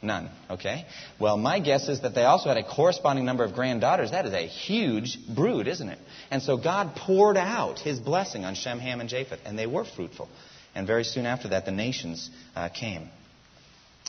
None, 0.00 0.30
okay? 0.48 0.86
Well, 1.18 1.36
my 1.36 1.58
guess 1.58 1.88
is 1.88 2.02
that 2.02 2.14
they 2.14 2.24
also 2.24 2.48
had 2.48 2.56
a 2.56 2.62
corresponding 2.62 3.24
number 3.24 3.42
of 3.42 3.54
granddaughters. 3.54 4.12
That 4.12 4.26
is 4.26 4.32
a 4.32 4.46
huge 4.46 5.18
brood, 5.34 5.66
isn't 5.66 5.88
it? 5.88 5.98
And 6.30 6.40
so 6.40 6.56
God 6.56 6.94
poured 6.94 7.36
out 7.36 7.80
his 7.80 7.98
blessing 7.98 8.44
on 8.44 8.54
Shem, 8.54 8.78
Ham, 8.78 9.00
and 9.00 9.08
Japheth, 9.08 9.40
and 9.44 9.58
they 9.58 9.66
were 9.66 9.84
fruitful. 9.84 10.28
And 10.74 10.86
very 10.86 11.02
soon 11.02 11.26
after 11.26 11.48
that, 11.48 11.64
the 11.64 11.72
nations 11.72 12.30
uh, 12.54 12.68
came. 12.68 13.08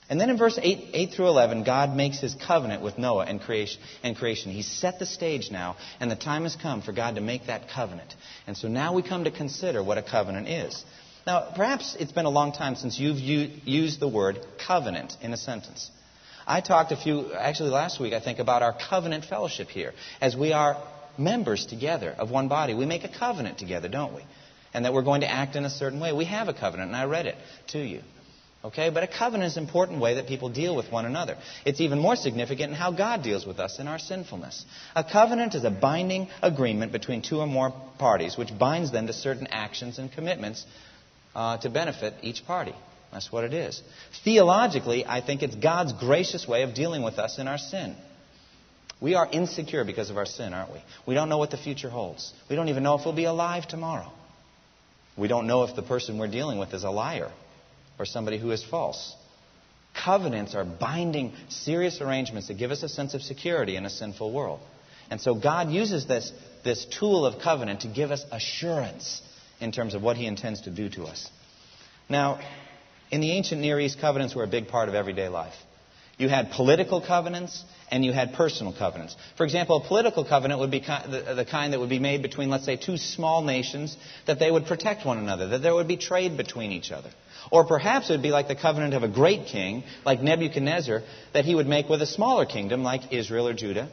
And 0.09 0.19
then 0.19 0.31
in 0.31 0.37
verse 0.39 0.57
8, 0.59 0.89
8 0.91 1.11
through 1.11 1.27
11, 1.27 1.63
God 1.63 1.95
makes 1.95 2.19
his 2.19 2.33
covenant 2.33 2.81
with 2.81 2.97
Noah 2.97 3.25
and 3.25 3.39
creation, 3.39 3.79
and 4.03 4.17
creation. 4.17 4.51
He's 4.51 4.67
set 4.67 4.97
the 4.97 5.05
stage 5.05 5.51
now, 5.51 5.75
and 5.99 6.09
the 6.09 6.15
time 6.15 6.43
has 6.43 6.55
come 6.55 6.81
for 6.81 6.91
God 6.91 7.15
to 7.15 7.21
make 7.21 7.45
that 7.45 7.69
covenant. 7.69 8.15
And 8.47 8.57
so 8.57 8.67
now 8.67 8.93
we 8.93 9.03
come 9.03 9.25
to 9.25 9.31
consider 9.31 9.83
what 9.83 9.99
a 9.99 10.03
covenant 10.03 10.47
is. 10.47 10.83
Now, 11.27 11.51
perhaps 11.55 11.95
it's 11.99 12.11
been 12.11 12.25
a 12.25 12.31
long 12.31 12.53
time 12.53 12.75
since 12.75 12.97
you've 12.97 13.19
used 13.19 13.99
the 13.99 14.07
word 14.07 14.39
covenant 14.65 15.15
in 15.21 15.31
a 15.31 15.37
sentence. 15.37 15.91
I 16.47 16.61
talked 16.61 16.91
a 16.91 16.97
few, 16.97 17.31
actually 17.33 17.69
last 17.69 17.99
week, 17.99 18.13
I 18.13 18.19
think, 18.19 18.39
about 18.39 18.63
our 18.63 18.75
covenant 18.89 19.25
fellowship 19.25 19.67
here. 19.67 19.93
As 20.19 20.35
we 20.35 20.53
are 20.53 20.81
members 21.19 21.67
together 21.67 22.15
of 22.17 22.31
one 22.31 22.47
body, 22.47 22.73
we 22.73 22.87
make 22.87 23.03
a 23.03 23.09
covenant 23.09 23.59
together, 23.59 23.89
don't 23.89 24.15
we? 24.15 24.23
And 24.73 24.85
that 24.85 24.93
we're 24.93 25.03
going 25.03 25.21
to 25.21 25.29
act 25.29 25.55
in 25.55 25.65
a 25.65 25.69
certain 25.69 25.99
way. 25.99 26.13
We 26.13 26.25
have 26.25 26.47
a 26.47 26.53
covenant, 26.53 26.87
and 26.87 26.95
I 26.95 27.05
read 27.05 27.27
it 27.27 27.35
to 27.67 27.79
you. 27.79 28.01
Okay? 28.63 28.89
But 28.89 29.03
a 29.03 29.07
covenant 29.07 29.51
is 29.51 29.57
an 29.57 29.63
important 29.63 30.01
way 30.01 30.15
that 30.15 30.27
people 30.27 30.49
deal 30.49 30.75
with 30.75 30.91
one 30.91 31.05
another. 31.05 31.37
It's 31.65 31.79
even 31.79 31.99
more 31.99 32.15
significant 32.15 32.71
in 32.71 32.75
how 32.75 32.91
God 32.91 33.23
deals 33.23 33.45
with 33.45 33.59
us 33.59 33.79
in 33.79 33.87
our 33.87 33.99
sinfulness. 33.99 34.65
A 34.95 35.03
covenant 35.03 35.55
is 35.55 35.63
a 35.63 35.71
binding 35.71 36.27
agreement 36.41 36.91
between 36.91 37.21
two 37.21 37.39
or 37.39 37.47
more 37.47 37.73
parties, 37.97 38.37
which 38.37 38.57
binds 38.57 38.91
them 38.91 39.07
to 39.07 39.13
certain 39.13 39.47
actions 39.47 39.97
and 39.97 40.11
commitments 40.11 40.65
uh, 41.35 41.57
to 41.59 41.69
benefit 41.69 42.15
each 42.21 42.45
party. 42.45 42.75
That's 43.13 43.31
what 43.31 43.43
it 43.43 43.53
is. 43.53 43.81
Theologically, 44.23 45.05
I 45.05 45.21
think 45.21 45.41
it's 45.41 45.55
God's 45.55 45.93
gracious 45.93 46.47
way 46.47 46.63
of 46.63 46.75
dealing 46.75 47.01
with 47.01 47.17
us 47.17 47.39
in 47.39 47.47
our 47.47 47.57
sin. 47.57 47.95
We 49.01 49.15
are 49.15 49.27
insecure 49.31 49.85
because 49.85 50.09
of 50.09 50.17
our 50.17 50.25
sin, 50.25 50.53
aren't 50.53 50.73
we? 50.73 50.81
We 51.07 51.15
don't 51.15 51.29
know 51.29 51.37
what 51.37 51.51
the 51.51 51.57
future 51.57 51.89
holds. 51.89 52.33
We 52.49 52.57
don't 52.57 52.67
even 52.67 52.83
know 52.83 52.99
if 52.99 53.05
we'll 53.05 53.15
be 53.15 53.23
alive 53.23 53.67
tomorrow. 53.67 54.11
We 55.17 55.29
don't 55.29 55.47
know 55.47 55.63
if 55.63 55.75
the 55.75 55.81
person 55.81 56.17
we're 56.17 56.27
dealing 56.27 56.59
with 56.59 56.73
is 56.73 56.83
a 56.83 56.89
liar 56.89 57.31
or 57.99 58.05
somebody 58.05 58.39
who 58.39 58.51
is 58.51 58.63
false. 58.63 59.15
Covenants 59.93 60.55
are 60.55 60.63
binding, 60.63 61.33
serious 61.49 61.99
arrangements 61.99 62.47
that 62.47 62.57
give 62.57 62.71
us 62.71 62.81
a 62.81 62.89
sense 62.89 63.13
of 63.13 63.21
security 63.21 63.75
in 63.75 63.85
a 63.85 63.89
sinful 63.89 64.31
world. 64.31 64.61
And 65.11 65.19
so 65.19 65.35
God 65.35 65.69
uses 65.69 66.07
this, 66.07 66.31
this 66.63 66.85
tool 66.85 67.25
of 67.25 67.41
covenant 67.41 67.81
to 67.81 67.87
give 67.87 68.11
us 68.11 68.23
assurance 68.31 69.21
in 69.59 69.71
terms 69.71 69.95
of 69.95 70.01
what 70.01 70.15
He 70.15 70.25
intends 70.25 70.61
to 70.61 70.69
do 70.69 70.89
to 70.89 71.03
us. 71.03 71.29
Now, 72.07 72.39
in 73.11 73.21
the 73.21 73.31
ancient 73.31 73.59
Near 73.61 73.79
East, 73.79 73.99
covenants 73.99 74.35
were 74.35 74.43
a 74.43 74.47
big 74.47 74.67
part 74.67 74.87
of 74.87 74.95
everyday 74.95 75.27
life. 75.27 75.55
You 76.17 76.29
had 76.29 76.51
political 76.51 77.01
covenants 77.01 77.63
and 77.91 78.05
you 78.05 78.11
had 78.11 78.33
personal 78.33 78.73
covenants. 78.73 79.15
For 79.37 79.43
example, 79.43 79.77
a 79.77 79.87
political 79.87 80.23
covenant 80.23 80.59
would 80.59 80.71
be 80.71 80.79
the 80.79 81.45
kind 81.49 81.73
that 81.73 81.79
would 81.79 81.89
be 81.89 81.99
made 81.99 82.21
between, 82.21 82.49
let's 82.49 82.65
say, 82.65 82.75
two 82.75 82.97
small 82.97 83.43
nations 83.43 83.97
that 84.27 84.39
they 84.39 84.51
would 84.51 84.65
protect 84.65 85.05
one 85.05 85.17
another, 85.17 85.47
that 85.49 85.61
there 85.61 85.73
would 85.73 85.87
be 85.87 85.97
trade 85.97 86.37
between 86.37 86.71
each 86.71 86.91
other. 86.91 87.09
Or 87.51 87.65
perhaps 87.65 88.09
it 88.09 88.13
would 88.13 88.21
be 88.21 88.31
like 88.31 88.47
the 88.47 88.55
covenant 88.55 88.93
of 88.93 89.03
a 89.03 89.07
great 89.07 89.47
king, 89.47 89.83
like 90.05 90.21
Nebuchadnezzar, 90.21 91.01
that 91.33 91.45
he 91.45 91.55
would 91.55 91.67
make 91.67 91.89
with 91.89 92.01
a 92.01 92.05
smaller 92.05 92.45
kingdom, 92.45 92.83
like 92.83 93.11
Israel 93.11 93.47
or 93.47 93.53
Judah. 93.53 93.89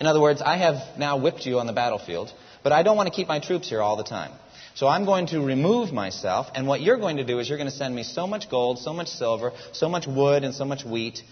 In 0.00 0.06
other 0.06 0.20
words, 0.20 0.42
I 0.42 0.56
have 0.58 0.98
now 0.98 1.16
whipped 1.18 1.46
you 1.46 1.60
on 1.60 1.66
the 1.66 1.72
battlefield, 1.72 2.32
but 2.62 2.72
I 2.72 2.82
don't 2.82 2.96
want 2.96 3.08
to 3.08 3.14
keep 3.14 3.28
my 3.28 3.38
troops 3.38 3.68
here 3.68 3.80
all 3.80 3.96
the 3.96 4.04
time. 4.04 4.32
So 4.74 4.88
I'm 4.88 5.04
going 5.04 5.26
to 5.28 5.40
remove 5.40 5.92
myself, 5.92 6.46
and 6.54 6.66
what 6.66 6.80
you're 6.80 6.96
going 6.98 7.18
to 7.18 7.24
do 7.24 7.38
is 7.38 7.48
you're 7.48 7.58
going 7.58 7.70
to 7.70 7.76
send 7.76 7.94
me 7.94 8.02
so 8.02 8.26
much 8.26 8.50
gold, 8.50 8.78
so 8.78 8.92
much 8.92 9.08
silver, 9.08 9.52
so 9.72 9.88
much 9.88 10.06
wood, 10.06 10.44
and 10.44 10.54
so 10.54 10.64
much 10.64 10.84
wheat, 10.84 11.22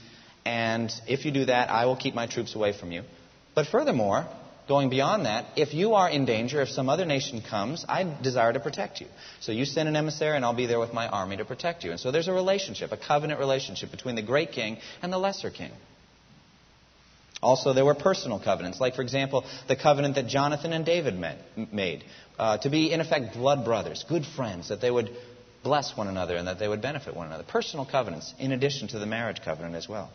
and 0.44 0.90
if 1.06 1.24
you 1.24 1.30
do 1.30 1.46
that, 1.46 1.70
I 1.70 1.86
will 1.86 1.96
keep 1.96 2.14
my 2.14 2.26
troops 2.26 2.54
away 2.54 2.72
from 2.78 2.92
you. 2.92 3.02
But 3.54 3.66
furthermore, 3.66 4.26
going 4.68 4.88
beyond 4.88 5.26
that, 5.26 5.46
if 5.56 5.74
you 5.74 5.94
are 5.94 6.08
in 6.08 6.24
danger, 6.24 6.62
if 6.62 6.68
some 6.68 6.88
other 6.88 7.04
nation 7.04 7.42
comes, 7.42 7.84
I 7.88 8.04
desire 8.22 8.52
to 8.52 8.60
protect 8.60 9.00
you. 9.00 9.08
So 9.40 9.52
you 9.52 9.64
send 9.64 9.88
an 9.88 9.96
emissary, 9.96 10.36
and 10.36 10.44
I'll 10.44 10.54
be 10.54 10.66
there 10.66 10.78
with 10.78 10.92
my 10.92 11.08
army 11.08 11.36
to 11.38 11.44
protect 11.44 11.84
you. 11.84 11.90
And 11.90 11.98
so 11.98 12.10
there's 12.10 12.28
a 12.28 12.32
relationship, 12.32 12.92
a 12.92 12.96
covenant 12.96 13.40
relationship 13.40 13.90
between 13.90 14.14
the 14.14 14.22
great 14.22 14.52
king 14.52 14.78
and 15.02 15.12
the 15.12 15.18
lesser 15.18 15.50
king. 15.50 15.72
Also, 17.42 17.72
there 17.72 17.86
were 17.86 17.94
personal 17.94 18.38
covenants, 18.38 18.80
like, 18.80 18.94
for 18.94 19.02
example, 19.02 19.44
the 19.66 19.74
covenant 19.74 20.14
that 20.16 20.26
Jonathan 20.26 20.72
and 20.72 20.84
David 20.84 21.18
made 21.72 22.04
uh, 22.38 22.58
to 22.58 22.70
be, 22.70 22.92
in 22.92 23.00
effect, 23.00 23.34
blood 23.34 23.64
brothers, 23.64 24.04
good 24.08 24.26
friends, 24.36 24.68
that 24.68 24.80
they 24.80 24.90
would 24.90 25.10
bless 25.62 25.96
one 25.96 26.06
another 26.06 26.36
and 26.36 26.48
that 26.48 26.58
they 26.58 26.68
would 26.68 26.82
benefit 26.82 27.16
one 27.16 27.26
another. 27.26 27.44
Personal 27.44 27.86
covenants, 27.86 28.34
in 28.38 28.52
addition 28.52 28.88
to 28.88 28.98
the 28.98 29.06
marriage 29.06 29.40
covenant 29.44 29.74
as 29.74 29.88
well. 29.88 30.10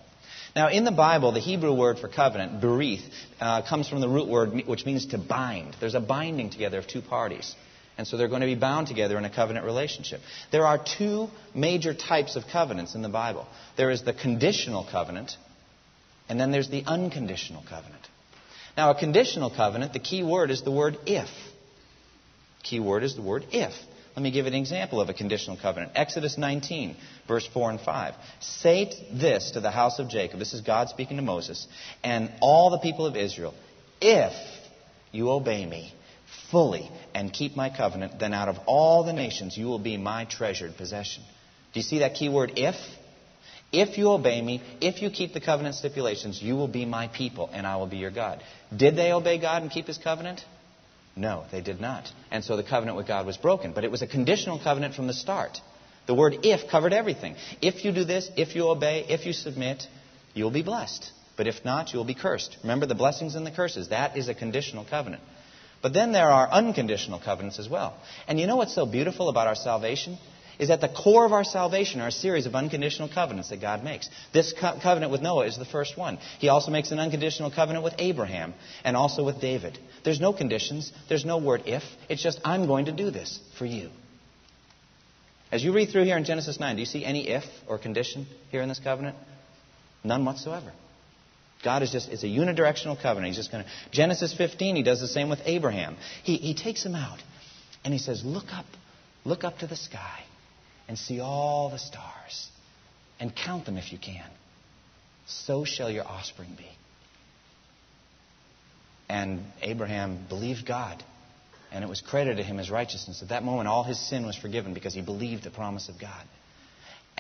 Now, 0.56 0.70
in 0.70 0.86
the 0.86 0.92
Bible, 0.92 1.34
the 1.34 1.42
Hebrew 1.42 1.74
word 1.74 2.00
for 2.00 2.08
covenant, 2.08 2.62
berith, 2.62 3.04
uh, 3.42 3.62
comes 3.64 3.90
from 3.90 4.00
the 4.00 4.08
root 4.08 4.30
word 4.30 4.64
which 4.66 4.86
means 4.86 5.08
to 5.08 5.18
bind. 5.18 5.76
There's 5.82 5.96
a 5.96 6.00
binding 6.00 6.50
together 6.50 6.78
of 6.78 6.88
two 6.88 7.02
parties. 7.02 7.54
And 7.98 8.08
so 8.08 8.16
they're 8.16 8.30
going 8.30 8.42
to 8.42 8.48
be 8.48 8.56
bound 8.56 8.88
together 8.88 9.18
in 9.18 9.26
a 9.26 9.30
covenant 9.30 9.66
relationship. 9.66 10.22
There 10.52 10.66
are 10.66 10.78
two 10.78 11.30
major 11.54 11.94
types 11.94 12.36
of 12.36 12.44
covenants 12.52 12.96
in 12.96 13.02
the 13.02 13.10
Bible 13.10 13.48
there 13.78 13.90
is 13.90 14.04
the 14.04 14.14
conditional 14.14 14.88
covenant, 14.90 15.36
and 16.30 16.40
then 16.40 16.52
there's 16.52 16.70
the 16.70 16.84
unconditional 16.86 17.64
covenant. 17.70 18.08
Now, 18.78 18.92
a 18.92 18.96
conditional 18.96 19.50
covenant, 19.50 19.94
the 19.94 20.00
key 20.00 20.24
word 20.24 20.52
is 20.52 20.62
the 20.64 20.72
word 20.72 20.98
if. 21.06 21.30
Key 22.64 22.80
word 22.80 23.04
is 23.04 23.16
the 23.16 23.22
word 23.22 23.46
if. 23.52 23.74
Let 24.16 24.24
me 24.24 24.32
give 24.32 24.46
an 24.46 24.54
example 24.54 25.02
of 25.02 25.10
a 25.10 25.14
conditional 25.14 25.58
covenant. 25.58 25.92
Exodus 25.96 26.38
19, 26.38 26.96
verse 27.28 27.46
4 27.54 27.72
and 27.72 27.82
5. 27.82 28.14
Say 28.40 28.94
this 29.12 29.52
to 29.52 29.60
the 29.60 29.72
house 29.72 30.00
of 30.00 30.08
Jacob. 30.08 30.40
This 30.40 30.54
is 30.54 30.62
God 30.62 30.88
speaking 30.88 31.18
to 31.18 31.24
Moses 31.24 31.68
and 32.02 32.32
all 32.40 32.70
the 32.70 32.80
people 32.80 33.06
of 33.06 33.18
Israel. 33.18 33.54
If 34.00 34.34
you 35.12 35.30
obey 35.32 35.66
me 35.66 35.94
fully 36.50 36.90
and 37.14 37.34
keep 37.34 37.58
my 37.58 37.70
covenant, 37.70 38.18
then 38.18 38.34
out 38.34 38.48
of 38.48 38.58
all 38.68 39.04
the 39.04 39.12
nations 39.12 39.58
you 39.58 39.66
will 39.66 39.80
be 39.80 39.98
my 39.98 40.24
treasured 40.24 40.78
possession. 40.78 41.24
Do 41.74 41.80
you 41.82 41.84
see 41.84 42.00
that 42.00 42.14
key 42.14 42.30
word 42.30 42.54
if? 42.56 42.76
If 43.74 43.98
you 43.98 44.12
obey 44.12 44.42
me, 44.42 44.62
if 44.80 45.02
you 45.02 45.10
keep 45.10 45.34
the 45.34 45.42
covenant 45.42 45.76
stipulations, 45.76 46.42
you 46.42 46.56
will 46.56 46.70
be 46.70 46.86
my 46.86 47.10
people 47.10 47.50
and 47.52 47.68
I 47.68 47.76
will 47.76 47.88
be 47.88 47.98
your 47.98 48.12
God. 48.12 48.42
Did 48.76 48.96
they 48.96 49.12
obey 49.12 49.40
God 49.40 49.64
and 49.64 49.70
keep 49.70 49.88
his 49.88 49.98
covenant? 49.98 50.46
No, 51.16 51.46
they 51.52 51.62
did 51.62 51.80
not. 51.80 52.12
And 52.30 52.44
so 52.44 52.58
the 52.58 52.64
covenant 52.64 52.98
with 52.98 53.08
God 53.08 53.26
was 53.26 53.38
broken. 53.38 53.72
But 53.74 53.84
it 53.84 53.92
was 53.92 54.02
a 54.02 54.08
conditional 54.08 54.60
covenant 54.60 54.96
from 54.96 55.08
the 55.08 55.14
start. 55.14 55.60
The 56.08 56.14
word 56.14 56.40
if 56.44 56.70
covered 56.70 56.94
everything. 56.94 57.36
If 57.62 57.86
you 57.86 57.92
do 57.92 58.04
this, 58.04 58.30
if 58.36 58.56
you 58.56 58.68
obey, 58.68 59.06
if 59.08 59.26
you 59.26 59.34
submit, 59.34 59.84
you'll 60.34 60.52
be 60.52 60.62
blessed. 60.62 61.12
But 61.38 61.48
if 61.48 61.66
not, 61.66 61.94
you'll 61.94 62.06
be 62.06 62.14
cursed. 62.16 62.58
Remember 62.64 62.86
the 62.86 62.96
blessings 62.96 63.36
and 63.36 63.46
the 63.46 63.52
curses. 63.52 63.90
That 63.90 64.18
is 64.18 64.28
a 64.28 64.36
conditional 64.36 64.86
covenant. 64.86 65.24
But 65.82 65.94
then 65.94 66.12
there 66.12 66.30
are 66.30 66.50
unconditional 66.50 67.20
covenants 67.20 67.60
as 67.60 67.70
well. 67.70 67.96
And 68.28 68.40
you 68.40 68.48
know 68.48 68.56
what's 68.56 68.76
so 68.76 68.86
beautiful 68.86 69.30
about 69.30 69.48
our 69.48 69.56
salvation? 69.56 70.18
Is 70.60 70.70
at 70.70 70.82
the 70.82 70.88
core 70.88 71.26
of 71.26 71.34
our 71.34 71.44
salvation 71.44 72.02
are 72.02 72.08
a 72.08 72.12
series 72.12 72.46
of 72.46 72.56
unconditional 72.56 73.10
covenants 73.10 73.50
that 73.50 73.62
God 73.62 73.84
makes. 73.84 74.10
This 74.34 74.54
co- 74.54 74.80
covenant 74.82 75.12
with 75.12 75.22
Noah 75.22 75.46
is 75.46 75.58
the 75.58 75.66
first 75.66 75.98
one. 75.98 76.18
He 76.40 76.50
also 76.50 76.72
makes 76.72 76.92
an 76.92 77.00
unconditional 77.00 77.52
covenant 77.52 77.84
with 77.84 77.94
Abraham 77.98 78.54
and 78.84 78.96
also 78.96 79.24
with 79.24 79.42
David. 79.42 79.78
There's 80.04 80.20
no 80.20 80.34
conditions, 80.34 80.92
there's 81.10 81.26
no 81.26 81.38
word 81.38 81.64
if. 81.66 81.84
It's 82.10 82.24
just, 82.24 82.40
I'm 82.44 82.68
going 82.68 82.86
to 82.86 82.92
do 82.92 83.12
this 83.12 83.40
for 83.58 83.66
you. 83.66 83.90
As 85.52 85.64
you 85.64 85.74
read 85.74 85.90
through 85.90 86.06
here 86.06 86.18
in 86.18 86.26
Genesis 86.26 86.60
9, 86.60 86.76
do 86.76 86.80
you 86.82 86.86
see 86.86 87.06
any 87.06 87.30
if 87.30 87.44
or 87.68 87.78
condition 87.78 88.28
here 88.52 88.62
in 88.62 88.70
this 88.70 88.80
covenant? 88.80 89.16
None 90.04 90.26
whatsoever. 90.26 90.74
God 91.64 91.82
is 91.82 91.92
just, 91.92 92.10
it's 92.10 92.24
a 92.24 92.28
unidirectional 92.28 93.02
covenant. 93.02 93.28
He's 93.28 93.38
just 93.38 93.52
going 93.52 93.64
to. 93.64 93.70
Genesis 93.92 94.34
15, 94.36 94.76
he 94.76 94.84
does 94.84 95.00
the 95.00 95.08
same 95.08 95.30
with 95.30 95.40
Abraham. 95.46 95.98
He, 96.24 96.36
he 96.38 96.54
takes 96.54 96.86
him 96.86 96.94
out 96.94 97.20
and 97.84 97.94
he 97.94 98.00
says, 98.00 98.24
Look 98.24 98.52
up, 98.52 98.66
look 99.24 99.44
up 99.44 99.60
to 99.60 99.68
the 99.68 99.76
sky 99.76 100.25
and 100.88 100.98
see 100.98 101.20
all 101.20 101.70
the 101.70 101.80
stars 101.80 102.50
and 103.20 103.36
count 103.36 103.66
them 103.66 103.78
if 103.78 103.92
you 103.92 103.98
can. 103.98 104.30
So 105.26 105.66
shall 105.66 105.90
your 105.90 106.06
offspring 106.06 106.54
be. 106.58 106.68
And 109.08 109.44
Abraham 109.62 110.26
believed 110.28 110.66
God, 110.66 111.04
and 111.72 111.84
it 111.84 111.88
was 111.88 112.02
credited 112.02 112.38
to 112.38 112.44
him 112.44 112.60
as 112.60 112.70
righteousness. 112.70 113.22
At 113.22 113.30
that 113.30 113.44
moment, 113.44 113.68
all 113.68 113.84
his 113.84 114.00
sin 114.00 114.26
was 114.26 114.36
forgiven 114.36 114.74
because 114.74 114.94
he 114.94 115.02
believed 115.02 115.44
the 115.44 115.52
promise 115.52 115.90
of 115.90 116.00
God. 116.00 116.24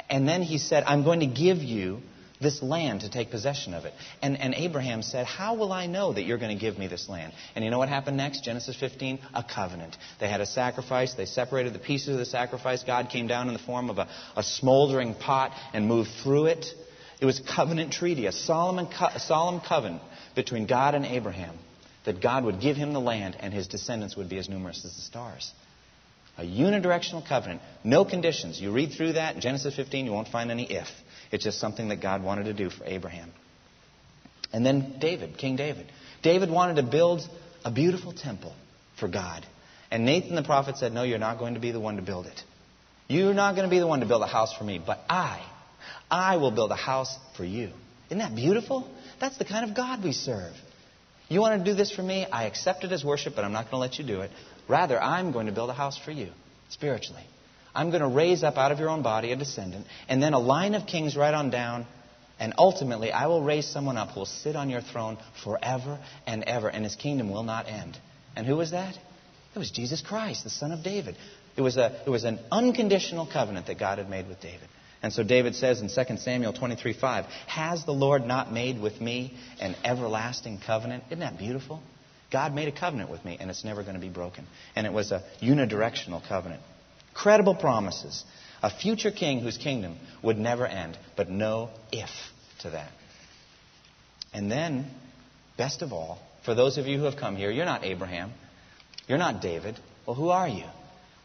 And 0.09 0.27
then 0.27 0.41
he 0.41 0.57
said, 0.57 0.83
I'm 0.85 1.03
going 1.03 1.21
to 1.21 1.27
give 1.27 1.59
you 1.59 2.01
this 2.41 2.61
land 2.61 3.01
to 3.01 3.09
take 3.09 3.31
possession 3.31 3.73
of 3.73 3.85
it. 3.85 3.93
And, 4.21 4.39
and 4.39 4.53
Abraham 4.53 5.01
said, 5.01 5.25
How 5.25 5.55
will 5.55 5.71
I 5.71 5.87
know 5.87 6.13
that 6.13 6.23
you're 6.23 6.37
going 6.37 6.55
to 6.55 6.59
give 6.59 6.77
me 6.77 6.87
this 6.87 7.07
land? 7.09 7.33
And 7.55 7.63
you 7.63 7.71
know 7.71 7.77
what 7.77 7.89
happened 7.89 8.17
next? 8.17 8.43
Genesis 8.43 8.75
15, 8.79 9.19
a 9.33 9.43
covenant. 9.43 9.95
They 10.19 10.27
had 10.27 10.41
a 10.41 10.45
sacrifice. 10.45 11.13
They 11.13 11.25
separated 11.25 11.73
the 11.73 11.79
pieces 11.79 12.09
of 12.09 12.17
the 12.17 12.25
sacrifice. 12.25 12.83
God 12.83 13.09
came 13.09 13.27
down 13.27 13.47
in 13.47 13.53
the 13.53 13.59
form 13.59 13.89
of 13.89 13.97
a, 13.97 14.07
a 14.35 14.43
smoldering 14.43 15.15
pot 15.15 15.51
and 15.73 15.87
moved 15.87 16.09
through 16.23 16.47
it. 16.47 16.65
It 17.21 17.25
was 17.25 17.39
a 17.39 17.43
covenant 17.43 17.93
treaty, 17.93 18.25
a 18.25 18.31
solemn, 18.31 18.79
a 18.79 19.19
solemn 19.19 19.61
covenant 19.61 20.01
between 20.35 20.67
God 20.67 20.95
and 20.95 21.05
Abraham 21.05 21.57
that 22.05 22.21
God 22.21 22.43
would 22.43 22.61
give 22.61 22.77
him 22.77 22.93
the 22.93 22.99
land 22.99 23.35
and 23.39 23.53
his 23.53 23.67
descendants 23.67 24.15
would 24.15 24.29
be 24.29 24.37
as 24.37 24.47
numerous 24.47 24.85
as 24.85 24.95
the 24.95 25.01
stars. 25.01 25.51
A 26.37 26.43
unidirectional 26.43 27.25
covenant, 27.25 27.61
no 27.83 28.03
conditions. 28.03 28.59
You 28.59 28.71
read 28.71 28.91
through 28.91 29.13
that 29.13 29.39
Genesis 29.39 29.75
15, 29.75 30.05
you 30.05 30.11
won't 30.11 30.27
find 30.27 30.51
any 30.51 30.69
if. 30.69 30.87
It's 31.31 31.43
just 31.43 31.59
something 31.59 31.89
that 31.89 32.01
God 32.01 32.23
wanted 32.23 32.45
to 32.45 32.53
do 32.53 32.69
for 32.69 32.85
Abraham. 32.85 33.31
And 34.53 34.65
then 34.65 34.97
David, 34.99 35.37
King 35.37 35.55
David. 35.55 35.91
David 36.21 36.49
wanted 36.49 36.77
to 36.77 36.83
build 36.83 37.21
a 37.63 37.71
beautiful 37.71 38.13
temple 38.13 38.53
for 38.99 39.07
God. 39.07 39.45
And 39.91 40.05
Nathan 40.05 40.35
the 40.35 40.43
prophet 40.43 40.77
said, 40.77 40.93
No, 40.93 41.03
you're 41.03 41.19
not 41.19 41.39
going 41.39 41.55
to 41.55 41.59
be 41.59 41.71
the 41.71 41.79
one 41.79 41.97
to 41.97 42.01
build 42.01 42.25
it. 42.25 42.41
You're 43.07 43.33
not 43.33 43.55
going 43.55 43.67
to 43.67 43.69
be 43.69 43.79
the 43.79 43.87
one 43.87 43.99
to 43.99 44.05
build 44.05 44.23
a 44.23 44.27
house 44.27 44.53
for 44.53 44.63
me, 44.63 44.81
but 44.83 44.99
I, 45.09 45.45
I 46.09 46.37
will 46.37 46.51
build 46.51 46.71
a 46.71 46.75
house 46.75 47.15
for 47.37 47.43
you. 47.43 47.71
Isn't 48.07 48.19
that 48.19 48.35
beautiful? 48.35 48.89
That's 49.19 49.37
the 49.37 49.45
kind 49.45 49.69
of 49.69 49.75
God 49.75 50.03
we 50.03 50.11
serve. 50.11 50.53
You 51.27 51.39
want 51.39 51.63
to 51.63 51.71
do 51.71 51.75
this 51.75 51.91
for 51.91 52.03
me? 52.03 52.25
I 52.31 52.45
accept 52.45 52.83
it 52.83 52.91
as 52.91 53.03
worship, 53.03 53.33
but 53.35 53.43
I'm 53.43 53.51
not 53.51 53.65
going 53.65 53.71
to 53.71 53.77
let 53.77 53.97
you 53.97 54.05
do 54.05 54.21
it. 54.21 54.31
Rather, 54.67 55.01
I'm 55.01 55.31
going 55.31 55.47
to 55.47 55.51
build 55.51 55.69
a 55.69 55.73
house 55.73 55.97
for 55.97 56.11
you, 56.11 56.29
spiritually. 56.69 57.23
I'm 57.75 57.89
going 57.89 58.01
to 58.01 58.07
raise 58.07 58.43
up 58.43 58.57
out 58.57 58.71
of 58.71 58.79
your 58.79 58.89
own 58.89 59.01
body 59.01 59.31
a 59.31 59.35
descendant, 59.35 59.85
and 60.07 60.23
then 60.23 60.33
a 60.33 60.39
line 60.39 60.73
of 60.75 60.87
kings 60.87 61.15
right 61.15 61.33
on 61.33 61.49
down, 61.49 61.85
and 62.39 62.53
ultimately 62.57 63.11
I 63.11 63.27
will 63.27 63.43
raise 63.43 63.67
someone 63.67 63.97
up 63.97 64.09
who 64.09 64.21
will 64.21 64.25
sit 64.25 64.55
on 64.55 64.69
your 64.69 64.81
throne 64.81 65.17
forever 65.43 65.99
and 66.25 66.43
ever, 66.43 66.69
and 66.69 66.83
his 66.83 66.95
kingdom 66.95 67.29
will 67.29 67.43
not 67.43 67.67
end. 67.67 67.97
And 68.35 68.47
who 68.47 68.55
was 68.55 68.71
that? 68.71 68.97
It 69.55 69.59
was 69.59 69.71
Jesus 69.71 70.01
Christ, 70.01 70.43
the 70.43 70.49
Son 70.49 70.71
of 70.71 70.83
David. 70.83 71.15
It 71.55 71.61
was, 71.61 71.77
a, 71.77 72.01
it 72.05 72.09
was 72.09 72.25
an 72.25 72.39
unconditional 72.51 73.27
covenant 73.31 73.67
that 73.67 73.79
God 73.79 73.97
had 73.97 74.09
made 74.09 74.27
with 74.27 74.41
David. 74.41 74.67
And 75.01 75.13
so 75.13 75.23
David 75.23 75.55
says 75.55 75.81
in 75.81 75.89
2 75.89 76.17
Samuel 76.17 76.51
23 76.51 76.93
5, 76.93 77.25
Has 77.47 77.85
the 77.85 77.91
Lord 77.91 78.25
not 78.25 78.51
made 78.51 78.81
with 78.81 78.99
me 78.99 79.37
an 79.59 79.75
everlasting 79.83 80.59
covenant? 80.65 81.03
Isn't 81.07 81.19
that 81.19 81.37
beautiful? 81.37 81.81
God 82.31 82.53
made 82.53 82.67
a 82.67 82.71
covenant 82.71 83.09
with 83.09 83.23
me, 83.23 83.37
and 83.39 83.49
it's 83.49 83.63
never 83.63 83.83
going 83.83 83.93
to 83.93 84.01
be 84.01 84.09
broken. 84.09 84.47
And 84.75 84.87
it 84.87 84.91
was 84.91 85.11
a 85.11 85.23
unidirectional 85.41 86.27
covenant. 86.27 86.61
Credible 87.15 87.55
promises. 87.55 88.23
A 88.61 88.69
future 88.69 89.11
king 89.11 89.39
whose 89.39 89.57
kingdom 89.57 89.97
would 90.21 90.37
never 90.37 90.67
end, 90.67 90.97
but 91.15 91.29
no 91.29 91.69
if 91.91 92.09
to 92.59 92.69
that. 92.71 92.91
And 94.33 94.51
then, 94.51 94.87
best 95.57 95.81
of 95.81 95.93
all, 95.93 96.19
for 96.43 96.53
those 96.53 96.77
of 96.77 96.85
you 96.85 96.99
who 96.99 97.05
have 97.05 97.15
come 97.15 97.35
here, 97.35 97.49
you're 97.49 97.65
not 97.65 97.83
Abraham. 97.83 98.31
You're 99.07 99.17
not 99.17 99.41
David. 99.41 99.79
Well, 100.05 100.15
who 100.15 100.29
are 100.29 100.47
you? 100.47 100.65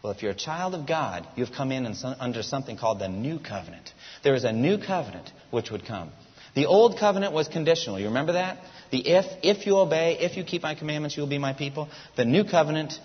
Well, 0.02 0.12
if 0.12 0.22
you're 0.22 0.32
a 0.32 0.36
child 0.36 0.74
of 0.74 0.86
God, 0.86 1.26
you've 1.36 1.52
come 1.52 1.72
in 1.72 1.86
under 2.20 2.42
something 2.42 2.76
called 2.76 3.00
the 3.00 3.08
new 3.08 3.38
covenant. 3.38 3.92
There 4.22 4.34
is 4.34 4.44
a 4.44 4.52
new 4.52 4.78
covenant 4.78 5.30
which 5.50 5.70
would 5.70 5.84
come. 5.84 6.10
The 6.54 6.66
old 6.66 6.98
covenant 6.98 7.32
was 7.32 7.48
conditional. 7.48 7.98
You 7.98 8.06
remember 8.06 8.32
that? 8.32 8.58
The 8.90 9.06
if, 9.06 9.26
if 9.42 9.66
you 9.66 9.76
obey, 9.76 10.18
if 10.20 10.36
you 10.36 10.44
keep 10.44 10.62
my 10.62 10.74
commandments, 10.74 11.16
you 11.16 11.22
will 11.22 11.28
be 11.28 11.38
my 11.38 11.52
people. 11.52 11.88
The 12.16 12.24
new 12.24 12.44
covenant 12.44 12.98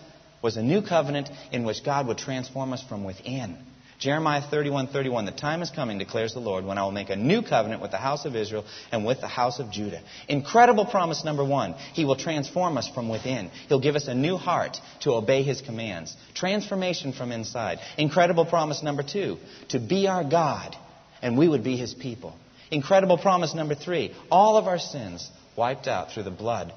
was 0.45 0.57
a 0.57 0.61
new 0.61 0.83
covenant 0.83 1.27
in 1.51 1.63
which 1.63 1.83
God 1.83 2.05
would 2.05 2.19
transform 2.19 2.71
us 2.71 2.83
from 2.87 3.03
within. 3.03 3.57
Jeremiah 3.97 4.43
31, 4.47 4.89
31, 4.89 5.25
the 5.25 5.31
time 5.31 5.63
is 5.63 5.71
coming, 5.71 5.97
declares 5.97 6.35
the 6.35 6.39
Lord, 6.39 6.65
when 6.65 6.77
I 6.77 6.83
will 6.83 6.91
make 6.91 7.09
a 7.09 7.15
new 7.15 7.41
covenant 7.41 7.81
with 7.81 7.89
the 7.89 7.97
house 7.97 8.25
of 8.25 8.35
Israel 8.35 8.63
and 8.91 9.03
with 9.03 9.21
the 9.21 9.27
house 9.27 9.59
of 9.59 9.71
Judah. 9.71 10.03
Incredible 10.27 10.85
promise 10.85 11.25
number 11.25 11.43
one. 11.43 11.73
He 11.93 12.05
will 12.05 12.15
transform 12.15 12.77
us 12.77 12.87
from 12.87 13.09
within. 13.09 13.49
He'll 13.69 13.79
give 13.79 13.95
us 13.95 14.07
a 14.07 14.13
new 14.13 14.37
heart 14.37 14.77
to 15.01 15.13
obey 15.13 15.41
His 15.41 15.61
commands. 15.61 16.15
Transformation 16.35 17.11
from 17.11 17.31
inside. 17.31 17.79
Incredible 17.97 18.45
promise 18.45 18.83
number 18.83 19.01
two. 19.01 19.37
To 19.69 19.79
be 19.79 20.07
our 20.07 20.23
God 20.23 20.75
and 21.23 21.39
we 21.39 21.47
would 21.47 21.63
be 21.63 21.75
His 21.75 21.95
people. 21.95 22.35
Incredible 22.69 23.17
promise 23.17 23.55
number 23.55 23.73
three. 23.73 24.13
All 24.29 24.57
of 24.57 24.67
our 24.67 24.79
sins 24.79 25.27
wiped 25.57 25.87
out 25.87 26.11
through 26.11 26.23
the 26.23 26.29
blood 26.29 26.71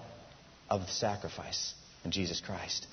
of 0.70 0.80
the 0.86 0.92
sacrifice 0.92 1.74
in 2.02 2.12
Jesus 2.12 2.40
Christ. 2.40 2.86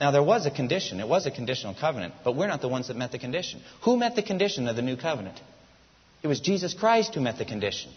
Now, 0.00 0.12
there 0.12 0.22
was 0.22 0.46
a 0.46 0.50
condition. 0.50 1.00
It 1.00 1.08
was 1.08 1.26
a 1.26 1.30
conditional 1.30 1.74
covenant, 1.74 2.14
but 2.24 2.36
we're 2.36 2.46
not 2.46 2.60
the 2.60 2.68
ones 2.68 2.88
that 2.88 2.96
met 2.96 3.10
the 3.10 3.18
condition. 3.18 3.60
Who 3.82 3.96
met 3.96 4.14
the 4.14 4.22
condition 4.22 4.68
of 4.68 4.76
the 4.76 4.82
new 4.82 4.96
covenant? 4.96 5.40
It 6.22 6.28
was 6.28 6.40
Jesus 6.40 6.74
Christ 6.74 7.14
who 7.14 7.20
met 7.20 7.38
the 7.38 7.44
condition. 7.44 7.90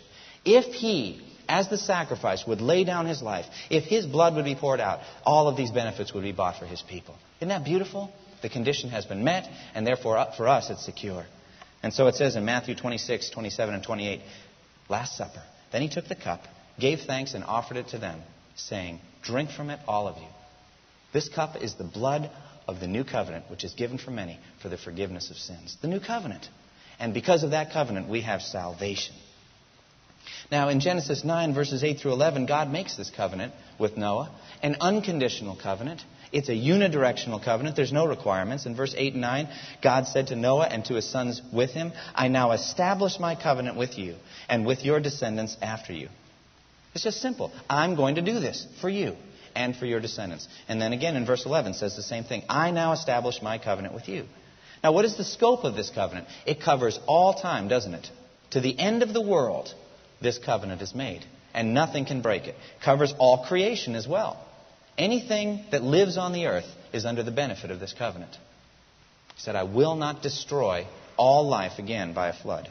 If 0.44 0.74
he, 0.74 1.22
as 1.48 1.70
the 1.70 1.78
sacrifice, 1.78 2.46
would 2.48 2.62
lay 2.62 2.84
down 2.84 3.06
his 3.06 3.22
life, 3.22 3.46
if 3.70 3.84
his 3.84 4.06
blood 4.06 4.36
would 4.36 4.46
be 4.46 4.56
poured 4.56 4.80
out, 4.80 5.02
all 5.26 5.48
of 5.48 5.58
these 5.58 5.72
benefits 5.72 6.14
would 6.14 6.24
be 6.24 6.32
bought 6.32 6.58
for 6.58 6.66
his 6.66 6.82
people. 6.82 7.16
Isn't 7.40 7.50
that 7.50 7.64
beautiful? 7.64 8.12
The 8.42 8.50
condition 8.50 8.90
has 8.90 9.06
been 9.06 9.24
met, 9.24 9.48
and 9.76 9.86
therefore, 9.86 10.18
uh, 10.18 10.36
for 10.36 10.48
us, 10.48 10.72
it's 10.72 10.84
secure. 10.84 11.26
And 11.84 11.94
so 11.94 12.08
it 12.08 12.16
says 12.16 12.36
in 12.36 12.46
Matthew 12.46 12.76
26, 12.76 13.30
27, 13.30 13.76
and 13.76 13.84
28, 13.84 14.22
Last 14.90 15.18
Supper. 15.18 15.44
Then 15.72 15.82
he 15.82 15.90
took 15.90 16.08
the 16.08 16.16
cup, 16.16 16.42
gave 16.80 17.02
thanks, 17.02 17.34
and 17.34 17.44
offered 17.44 17.78
it 17.78 17.90
to 17.90 18.00
them, 18.00 18.22
saying, 18.56 19.00
Drink 19.22 19.52
from 19.52 19.70
it, 19.70 19.80
all 19.88 20.08
of 20.08 20.18
you. 20.18 20.28
This 21.14 21.30
cup 21.30 21.62
is 21.62 21.76
the 21.76 21.84
blood 21.84 22.30
of 22.68 22.80
the 22.80 22.88
new 22.88 23.04
covenant, 23.04 23.50
which 23.50 23.64
is 23.64 23.74
given 23.74 23.98
for 23.98 24.12
many 24.12 24.40
for 24.62 24.70
the 24.70 24.78
forgiveness 24.78 25.30
of 25.30 25.38
sins. 25.38 25.78
The 25.82 25.88
new 25.88 26.00
covenant. 26.00 26.48
And 27.00 27.14
because 27.14 27.44
of 27.44 27.52
that 27.52 27.72
covenant, 27.74 28.08
we 28.08 28.22
have 28.22 28.42
salvation. 28.42 29.16
Now, 30.52 30.70
in 30.70 30.80
Genesis 30.80 31.24
9, 31.24 31.54
verses 31.54 31.84
8 31.84 32.00
through 32.00 32.12
11, 32.14 32.46
God 32.46 32.70
makes 32.70 32.96
this 32.96 33.10
covenant 33.10 33.54
with 33.80 33.98
Noah, 33.98 34.32
an 34.62 34.78
unconditional 34.80 35.58
covenant. 35.62 36.04
It's 36.32 36.50
a 36.50 36.54
unidirectional 36.54 37.44
covenant. 37.44 37.76
There's 37.76 37.92
no 37.92 38.06
requirements. 38.06 38.66
In 38.66 38.76
verse 38.76 38.94
8 38.96 39.14
and 39.14 39.22
9, 39.22 39.48
God 39.82 40.08
said 40.08 40.28
to 40.28 40.36
Noah 40.36 40.68
and 40.68 40.86
to 40.86 40.96
his 40.96 41.10
sons 41.10 41.42
with 41.52 41.72
him, 41.72 41.92
I 42.14 42.28
now 42.28 42.52
establish 42.52 43.20
my 43.20 43.36
covenant 43.36 43.78
with 43.78 43.98
you 43.98 44.16
and 44.48 44.66
with 44.66 44.86
your 44.86 45.00
descendants 45.00 45.58
after 45.62 45.94
you. 45.94 46.10
It's 46.94 47.04
just 47.04 47.22
simple. 47.22 47.52
I'm 47.70 47.96
going 47.96 48.16
to 48.16 48.22
do 48.22 48.40
this 48.40 48.68
for 48.80 48.90
you 48.90 49.16
and 49.56 49.76
for 49.76 49.86
your 49.86 50.00
descendants. 50.00 50.48
And 50.68 50.82
then 50.82 50.94
again 50.94 51.16
in 51.16 51.26
verse 51.26 51.46
11 51.46 51.76
says 51.76 51.96
the 51.96 52.04
same 52.04 52.24
thing. 52.24 52.44
I 52.50 52.72
now 52.72 52.94
establish 52.94 53.42
my 53.42 53.58
covenant 53.58 53.94
with 53.94 54.08
you. 54.08 54.26
Now, 54.84 54.94
what 54.94 55.06
is 55.06 55.16
the 55.16 55.24
scope 55.24 55.64
of 55.64 55.76
this 55.76 55.92
covenant? 55.92 56.28
It 56.46 56.62
covers 56.62 57.00
all 57.06 57.36
time, 57.36 57.68
doesn't 57.68 57.94
it? 57.94 58.10
To 58.52 58.62
the 58.62 58.78
end 58.78 59.04
of 59.04 59.14
the 59.14 59.22
world, 59.22 59.74
this 60.22 60.38
covenant 60.38 60.82
is 60.82 60.96
made, 60.96 61.26
and 61.54 61.74
nothing 61.74 62.06
can 62.06 62.22
break 62.22 62.48
it. 62.48 62.56
Covers 62.84 63.14
all 63.20 63.46
creation 63.46 63.96
as 63.96 64.08
well. 64.08 64.44
Anything 64.98 65.66
that 65.72 65.84
lives 65.84 66.18
on 66.18 66.34
the 66.34 66.48
earth 66.48 66.68
is 66.94 67.06
under 67.06 67.24
the 67.24 67.32
benefit 67.32 67.72
of 67.72 67.80
this 67.80 67.94
covenant. 67.94 68.34
He 69.36 69.42
said, 69.42 69.56
I 69.56 69.64
will 69.64 69.96
not 69.96 70.22
destroy 70.22 70.88
all 71.16 71.48
life 71.48 71.78
again 71.78 72.14
by 72.14 72.30
a 72.30 72.34
flood. 72.34 72.70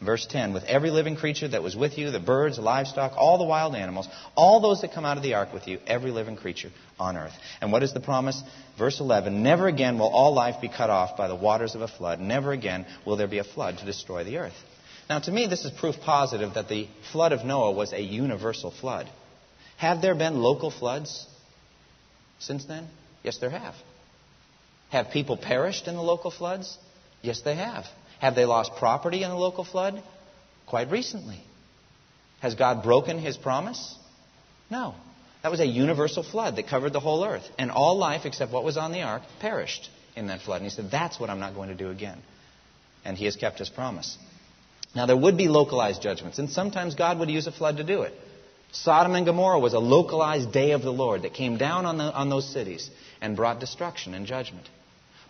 Verse 0.00 0.26
10 0.26 0.52
With 0.52 0.64
every 0.64 0.90
living 0.90 1.16
creature 1.16 1.48
that 1.48 1.62
was 1.62 1.74
with 1.74 1.98
you, 1.98 2.10
the 2.10 2.20
birds, 2.20 2.58
livestock, 2.58 3.12
all 3.16 3.38
the 3.38 3.44
wild 3.44 3.74
animals, 3.74 4.08
all 4.36 4.60
those 4.60 4.80
that 4.82 4.92
come 4.92 5.04
out 5.04 5.16
of 5.16 5.22
the 5.22 5.34
ark 5.34 5.52
with 5.52 5.66
you, 5.66 5.78
every 5.86 6.10
living 6.10 6.36
creature 6.36 6.70
on 6.98 7.16
earth. 7.16 7.32
And 7.60 7.72
what 7.72 7.82
is 7.82 7.92
the 7.92 8.00
promise? 8.00 8.40
Verse 8.78 9.00
11 9.00 9.42
Never 9.42 9.66
again 9.66 9.98
will 9.98 10.08
all 10.08 10.32
life 10.32 10.60
be 10.60 10.68
cut 10.68 10.90
off 10.90 11.16
by 11.16 11.26
the 11.26 11.34
waters 11.34 11.74
of 11.74 11.80
a 11.80 11.88
flood. 11.88 12.20
Never 12.20 12.52
again 12.52 12.86
will 13.04 13.16
there 13.16 13.26
be 13.26 13.38
a 13.38 13.44
flood 13.44 13.78
to 13.78 13.84
destroy 13.84 14.22
the 14.22 14.38
earth. 14.38 14.54
Now, 15.08 15.18
to 15.20 15.32
me, 15.32 15.46
this 15.46 15.64
is 15.64 15.72
proof 15.72 15.96
positive 16.00 16.54
that 16.54 16.68
the 16.68 16.86
flood 17.12 17.32
of 17.32 17.44
Noah 17.44 17.72
was 17.72 17.92
a 17.92 18.00
universal 18.00 18.70
flood. 18.70 19.08
Have 19.78 20.02
there 20.02 20.14
been 20.14 20.42
local 20.42 20.70
floods 20.70 21.26
since 22.38 22.66
then? 22.66 22.88
Yes, 23.24 23.38
there 23.38 23.50
have. 23.50 23.74
Have 24.90 25.10
people 25.10 25.36
perished 25.36 25.88
in 25.88 25.94
the 25.94 26.02
local 26.02 26.30
floods? 26.30 26.76
Yes, 27.22 27.40
they 27.40 27.56
have. 27.56 27.86
Have 28.20 28.34
they 28.34 28.44
lost 28.44 28.72
property 28.78 29.22
in 29.22 29.30
the 29.30 29.36
local 29.36 29.64
flood? 29.64 30.02
Quite 30.66 30.90
recently. 30.90 31.40
Has 32.40 32.54
God 32.54 32.82
broken 32.82 33.18
his 33.18 33.36
promise? 33.36 33.96
No. 34.70 34.94
That 35.42 35.50
was 35.50 35.60
a 35.60 35.66
universal 35.66 36.22
flood 36.22 36.56
that 36.56 36.68
covered 36.68 36.92
the 36.92 37.00
whole 37.00 37.24
earth. 37.24 37.48
And 37.58 37.70
all 37.70 37.96
life, 37.96 38.22
except 38.24 38.52
what 38.52 38.64
was 38.64 38.76
on 38.76 38.92
the 38.92 39.02
ark, 39.02 39.22
perished 39.40 39.88
in 40.16 40.26
that 40.28 40.42
flood. 40.42 40.56
And 40.56 40.64
he 40.64 40.70
said, 40.70 40.90
That's 40.90 41.18
what 41.18 41.30
I'm 41.30 41.40
not 41.40 41.54
going 41.54 41.68
to 41.68 41.74
do 41.74 41.90
again. 41.90 42.18
And 43.04 43.16
he 43.16 43.24
has 43.24 43.36
kept 43.36 43.58
his 43.58 43.68
promise. 43.68 44.18
Now, 44.94 45.06
there 45.06 45.16
would 45.16 45.36
be 45.36 45.48
localized 45.48 46.02
judgments, 46.02 46.38
and 46.38 46.50
sometimes 46.50 46.94
God 46.94 47.18
would 47.18 47.30
use 47.30 47.46
a 47.46 47.52
flood 47.52 47.76
to 47.76 47.84
do 47.84 48.02
it. 48.02 48.14
Sodom 48.72 49.14
and 49.14 49.24
Gomorrah 49.24 49.60
was 49.60 49.74
a 49.74 49.78
localized 49.78 50.52
day 50.52 50.72
of 50.72 50.82
the 50.82 50.92
Lord 50.92 51.22
that 51.22 51.34
came 51.34 51.56
down 51.56 51.86
on, 51.86 51.98
the, 51.98 52.04
on 52.04 52.28
those 52.28 52.50
cities 52.50 52.90
and 53.20 53.36
brought 53.36 53.60
destruction 53.60 54.14
and 54.14 54.26
judgment. 54.26 54.68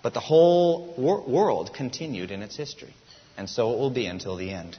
But 0.02 0.14
the 0.14 0.20
whole 0.20 0.94
wor- 0.96 1.22
world 1.22 1.72
continued 1.74 2.30
in 2.30 2.42
its 2.42 2.56
history. 2.56 2.94
And 3.36 3.48
so 3.48 3.72
it 3.72 3.78
will 3.78 3.90
be 3.90 4.06
until 4.06 4.36
the 4.36 4.50
end. 4.50 4.76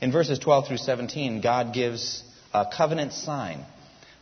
In 0.00 0.12
verses 0.12 0.38
12 0.38 0.68
through 0.68 0.78
17, 0.78 1.40
God 1.40 1.74
gives 1.74 2.22
a 2.52 2.66
covenant 2.66 3.12
sign, 3.12 3.64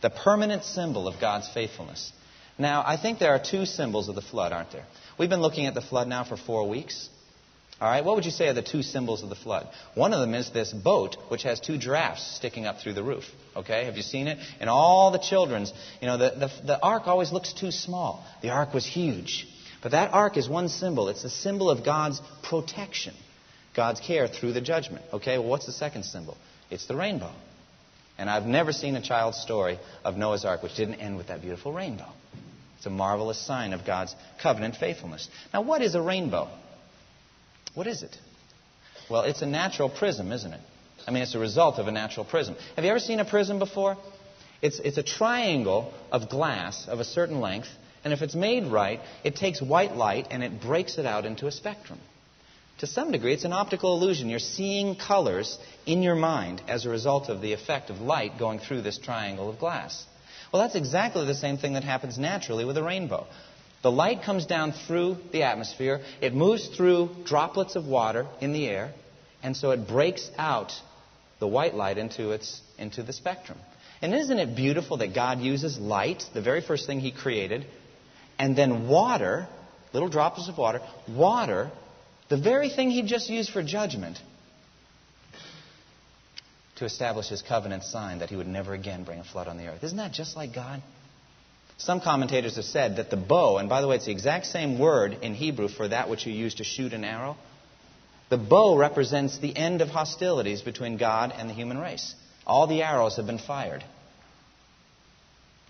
the 0.01 0.09
permanent 0.09 0.63
symbol 0.63 1.07
of 1.07 1.19
God's 1.19 1.49
faithfulness. 1.49 2.11
Now, 2.57 2.83
I 2.85 2.97
think 2.97 3.19
there 3.19 3.31
are 3.31 3.39
two 3.39 3.65
symbols 3.65 4.09
of 4.09 4.15
the 4.15 4.21
flood, 4.21 4.51
aren't 4.51 4.71
there? 4.71 4.85
We've 5.17 5.29
been 5.29 5.41
looking 5.41 5.67
at 5.67 5.73
the 5.73 5.81
flood 5.81 6.07
now 6.07 6.23
for 6.23 6.37
four 6.37 6.67
weeks. 6.67 7.09
All 7.79 7.87
right, 7.87 8.03
what 8.03 8.15
would 8.15 8.25
you 8.25 8.31
say 8.31 8.47
are 8.47 8.53
the 8.53 8.63
two 8.63 8.81
symbols 8.81 9.21
of 9.21 9.29
the 9.29 9.35
flood? 9.35 9.67
One 9.93 10.11
of 10.11 10.19
them 10.19 10.33
is 10.33 10.49
this 10.49 10.73
boat, 10.73 11.15
which 11.27 11.43
has 11.43 11.59
two 11.59 11.77
giraffes 11.77 12.35
sticking 12.35 12.65
up 12.65 12.79
through 12.79 12.93
the 12.93 13.03
roof. 13.03 13.25
Okay, 13.55 13.85
have 13.85 13.95
you 13.95 14.01
seen 14.01 14.27
it? 14.27 14.39
And 14.59 14.67
all 14.67 15.11
the 15.11 15.19
children's, 15.19 15.71
you 16.01 16.07
know, 16.07 16.17
the, 16.17 16.29
the, 16.31 16.65
the 16.65 16.81
ark 16.81 17.03
always 17.05 17.31
looks 17.31 17.53
too 17.53 17.69
small. 17.69 18.25
The 18.41 18.49
ark 18.49 18.73
was 18.73 18.83
huge. 18.83 19.47
But 19.87 19.91
that 19.91 20.13
ark 20.13 20.35
is 20.35 20.49
one 20.49 20.67
symbol. 20.67 21.07
It's 21.07 21.23
a 21.23 21.29
symbol 21.29 21.69
of 21.69 21.85
God's 21.85 22.21
protection, 22.43 23.13
God's 23.73 24.01
care 24.01 24.27
through 24.27 24.51
the 24.51 24.59
judgment. 24.59 25.05
Okay, 25.13 25.37
well, 25.37 25.47
what's 25.47 25.65
the 25.65 25.71
second 25.71 26.03
symbol? 26.03 26.35
It's 26.69 26.87
the 26.87 26.95
rainbow. 26.97 27.31
And 28.17 28.29
I've 28.29 28.43
never 28.43 28.73
seen 28.73 28.97
a 28.97 29.01
child's 29.01 29.37
story 29.37 29.79
of 30.03 30.17
Noah's 30.17 30.43
Ark 30.43 30.61
which 30.61 30.75
didn't 30.75 30.95
end 30.95 31.15
with 31.15 31.27
that 31.27 31.39
beautiful 31.39 31.71
rainbow. 31.71 32.09
It's 32.75 32.85
a 32.85 32.89
marvelous 32.89 33.39
sign 33.39 33.71
of 33.71 33.85
God's 33.85 34.13
covenant 34.43 34.75
faithfulness. 34.75 35.29
Now, 35.53 35.61
what 35.61 35.81
is 35.81 35.95
a 35.95 36.01
rainbow? 36.01 36.49
What 37.73 37.87
is 37.87 38.03
it? 38.03 38.13
Well, 39.09 39.21
it's 39.21 39.41
a 39.41 39.47
natural 39.47 39.89
prism, 39.89 40.33
isn't 40.33 40.51
it? 40.51 40.59
I 41.07 41.11
mean, 41.11 41.23
it's 41.23 41.33
a 41.33 41.39
result 41.39 41.79
of 41.79 41.87
a 41.87 41.93
natural 41.93 42.25
prism. 42.25 42.57
Have 42.75 42.83
you 42.83 42.91
ever 42.91 42.99
seen 42.99 43.21
a 43.21 43.25
prism 43.25 43.57
before? 43.57 43.95
It's, 44.61 44.81
it's 44.81 44.97
a 44.97 45.03
triangle 45.03 45.93
of 46.11 46.27
glass 46.27 46.89
of 46.89 46.99
a 46.99 47.05
certain 47.05 47.39
length 47.39 47.69
and 48.03 48.13
if 48.13 48.21
it's 48.21 48.35
made 48.35 48.67
right, 48.67 48.99
it 49.23 49.35
takes 49.35 49.61
white 49.61 49.95
light 49.95 50.27
and 50.31 50.43
it 50.43 50.61
breaks 50.61 50.97
it 50.97 51.05
out 51.05 51.25
into 51.25 51.47
a 51.47 51.51
spectrum. 51.51 51.99
To 52.79 52.87
some 52.87 53.11
degree, 53.11 53.33
it's 53.33 53.43
an 53.43 53.53
optical 53.53 53.95
illusion. 53.95 54.29
You're 54.29 54.39
seeing 54.39 54.95
colors 54.95 55.57
in 55.85 56.03
your 56.03 56.15
mind 56.15 56.61
as 56.67 56.85
a 56.85 56.89
result 56.89 57.27
of 57.27 57.41
the 57.41 57.53
effect 57.53 57.89
of 57.89 58.01
light 58.01 58.37
going 58.37 58.59
through 58.59 58.81
this 58.81 58.99
triangle 58.99 59.49
of 59.49 59.57
glass. 59.57 60.05
Well, 60.51 60.61
that's 60.61 60.75
exactly 60.75 61.25
the 61.25 61.33
same 61.33 61.57
thing 61.57 61.73
that 61.73 61.83
happens 61.83 62.19
naturally 62.19 62.65
with 62.65 62.77
a 62.77 62.83
rainbow. 62.83 63.25
The 63.81 63.91
light 63.91 64.23
comes 64.23 64.45
down 64.45 64.73
through 64.73 65.17
the 65.31 65.43
atmosphere, 65.43 66.01
it 66.21 66.33
moves 66.33 66.67
through 66.67 67.09
droplets 67.25 67.75
of 67.75 67.85
water 67.85 68.27
in 68.41 68.53
the 68.53 68.67
air, 68.67 68.91
and 69.43 69.55
so 69.55 69.71
it 69.71 69.87
breaks 69.87 70.29
out 70.37 70.71
the 71.39 71.47
white 71.47 71.75
light 71.75 71.97
into, 71.97 72.31
its, 72.31 72.61
into 72.77 73.03
the 73.03 73.13
spectrum. 73.13 73.57
And 74.01 74.13
isn't 74.13 74.39
it 74.39 74.55
beautiful 74.55 74.97
that 74.97 75.13
God 75.13 75.39
uses 75.39 75.77
light, 75.79 76.23
the 76.33 76.41
very 76.41 76.61
first 76.61 76.87
thing 76.87 76.99
He 76.99 77.11
created, 77.11 77.65
and 78.39 78.55
then 78.55 78.87
water, 78.87 79.47
little 79.93 80.09
droplets 80.09 80.49
of 80.49 80.57
water, 80.57 80.81
water, 81.07 81.71
the 82.29 82.37
very 82.37 82.69
thing 82.69 82.89
he 82.89 83.03
just 83.03 83.29
used 83.29 83.51
for 83.51 83.63
judgment, 83.63 84.19
to 86.77 86.85
establish 86.85 87.27
his 87.27 87.41
covenant 87.41 87.83
sign 87.83 88.19
that 88.19 88.29
he 88.29 88.35
would 88.35 88.47
never 88.47 88.73
again 88.73 89.03
bring 89.03 89.19
a 89.19 89.23
flood 89.23 89.47
on 89.47 89.57
the 89.57 89.67
earth. 89.67 89.83
Isn't 89.83 89.97
that 89.97 90.11
just 90.11 90.35
like 90.35 90.53
God? 90.53 90.81
Some 91.77 92.01
commentators 92.01 92.55
have 92.55 92.65
said 92.65 92.97
that 92.97 93.09
the 93.09 93.17
bow, 93.17 93.57
and 93.57 93.69
by 93.69 93.81
the 93.81 93.87
way, 93.87 93.95
it's 93.95 94.05
the 94.05 94.11
exact 94.11 94.47
same 94.47 94.79
word 94.79 95.17
in 95.21 95.33
Hebrew 95.33 95.67
for 95.67 95.87
that 95.87 96.09
which 96.09 96.25
you 96.25 96.33
use 96.33 96.55
to 96.55 96.63
shoot 96.63 96.93
an 96.93 97.03
arrow. 97.03 97.37
The 98.29 98.37
bow 98.37 98.77
represents 98.77 99.37
the 99.37 99.55
end 99.55 99.81
of 99.81 99.89
hostilities 99.89 100.61
between 100.61 100.97
God 100.97 101.33
and 101.35 101.49
the 101.49 101.53
human 101.53 101.77
race. 101.77 102.13
All 102.45 102.67
the 102.67 102.83
arrows 102.83 103.15
have 103.17 103.25
been 103.25 103.39
fired. 103.39 103.83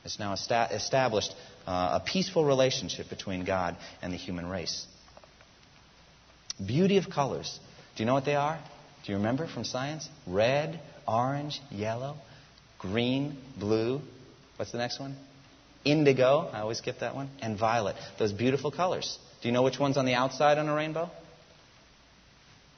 It's 0.04 0.20
now 0.20 0.34
established 0.34 1.34
uh, 1.68 2.00
a 2.02 2.04
peaceful 2.04 2.46
relationship 2.46 3.10
between 3.10 3.44
God 3.46 3.76
and 4.02 4.14
the 4.14 4.18
human 4.18 4.48
race. 4.48 4.86
Beauty 6.66 6.98
of 6.98 7.10
colors. 7.10 7.60
Do 7.96 8.04
you 8.04 8.08
know 8.08 8.14
what 8.14 8.26
they 8.26 8.36
are? 8.36 8.58
Do 9.06 9.12
you 9.12 9.18
remember 9.18 9.48
from 9.48 9.64
science? 9.64 10.08
Red, 10.26 10.80
orange, 11.08 11.62
yellow, 11.70 12.16
green, 12.80 13.38
blue. 13.60 14.02
What's 14.56 14.72
the 14.72 14.78
next 14.78 15.00
one? 15.00 15.16
Indigo. 15.86 16.50
I 16.52 16.62
always 16.62 16.82
get 16.82 17.02
that 17.02 17.16
one. 17.16 17.30
And 17.42 17.60
violet. 17.60 17.96
Those 18.18 18.32
beautiful 18.32 18.72
colors. 18.72 19.20
Do 19.42 19.48
you 19.48 19.54
know 19.54 19.64
which 19.64 19.78
one's 19.78 19.98
on 19.98 20.06
the 20.06 20.16
outside 20.16 20.58
on 20.58 20.68
a 20.68 20.74
rainbow? 20.74 21.10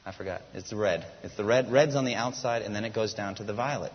I 0.06 0.12
forgot. 0.12 0.42
It's 0.54 0.72
the 0.72 0.76
red. 0.76 1.06
It's 1.24 1.36
the 1.36 1.46
red. 1.46 1.72
Red's 1.72 1.96
on 1.96 2.06
the 2.06 2.16
outside, 2.16 2.64
and 2.64 2.76
then 2.76 2.84
it 2.84 2.94
goes 2.94 3.14
down 3.14 3.36
to 3.36 3.44
the 3.44 3.54
violet. 3.54 3.92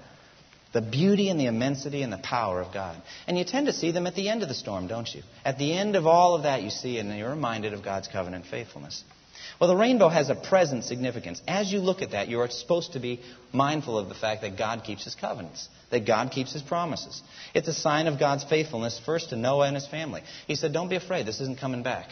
The 0.75 0.83
beauty 0.83 1.29
and 1.29 1.41
the 1.41 1.47
immensity 1.47 2.03
and 2.03 2.13
the 2.13 2.19
power 2.19 2.61
of 2.61 2.75
God. 2.75 3.01
And 3.27 3.39
you 3.39 3.45
tend 3.45 3.67
to 3.67 3.73
see 3.73 3.93
them 3.93 4.07
at 4.07 4.17
the 4.17 4.29
end 4.29 4.43
of 4.43 4.49
the 4.49 4.55
storm, 4.55 4.89
don't 4.89 5.09
you? 5.15 5.23
At 5.45 5.57
the 5.57 5.73
end 5.73 5.95
of 5.95 6.07
all 6.07 6.35
of 6.35 6.43
that, 6.43 6.63
you 6.63 6.71
see, 6.71 6.99
and 6.99 7.17
you're 7.17 7.31
reminded 7.31 7.73
of 7.73 7.85
God's 7.85 8.09
covenant 8.09 8.45
faithfulness. 8.51 9.05
Well, 9.61 9.69
the 9.69 9.77
rainbow 9.77 10.09
has 10.09 10.31
a 10.31 10.35
present 10.35 10.85
significance. 10.85 11.41
As 11.47 11.73
you 11.73 11.79
look 11.79 12.03
at 12.03 12.11
that, 12.11 12.29
you 12.29 12.41
are 12.41 12.51
supposed 12.51 12.95
to 12.95 13.01
be 13.01 13.21
mindful 13.53 13.97
of 13.97 14.09
the 14.09 14.15
fact 14.15 14.43
that 14.43 14.59
God 14.59 14.83
keeps 14.83 15.05
his 15.05 15.15
covenants, 15.15 15.69
that 15.91 16.07
God 16.07 16.33
keeps 16.33 16.53
his 16.53 16.63
promises. 16.63 17.23
It's 17.55 17.69
a 17.69 17.75
sign 17.75 18.09
of 18.09 18.19
God's 18.19 18.43
faithfulness 18.45 19.01
first 19.07 19.31
to 19.31 19.37
Noah 19.37 19.69
and 19.69 19.77
his 19.77 19.87
family. 19.87 20.23
He 20.49 20.57
said, 20.57 20.73
Don't 20.73 20.89
be 20.89 20.97
afraid, 20.97 21.25
this 21.25 21.41
isn't 21.41 21.61
coming 21.61 21.85
back. 21.85 22.09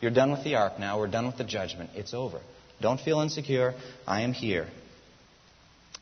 You're 0.00 0.10
done 0.10 0.30
with 0.30 0.42
the 0.42 0.54
ark 0.54 0.78
now, 0.78 0.98
we're 0.98 1.06
done 1.08 1.26
with 1.26 1.36
the 1.36 1.44
judgment. 1.44 1.90
It's 1.94 2.14
over. 2.14 2.40
Don't 2.80 3.00
feel 3.00 3.20
insecure. 3.20 3.74
I 4.06 4.22
am 4.22 4.32
here. 4.32 4.68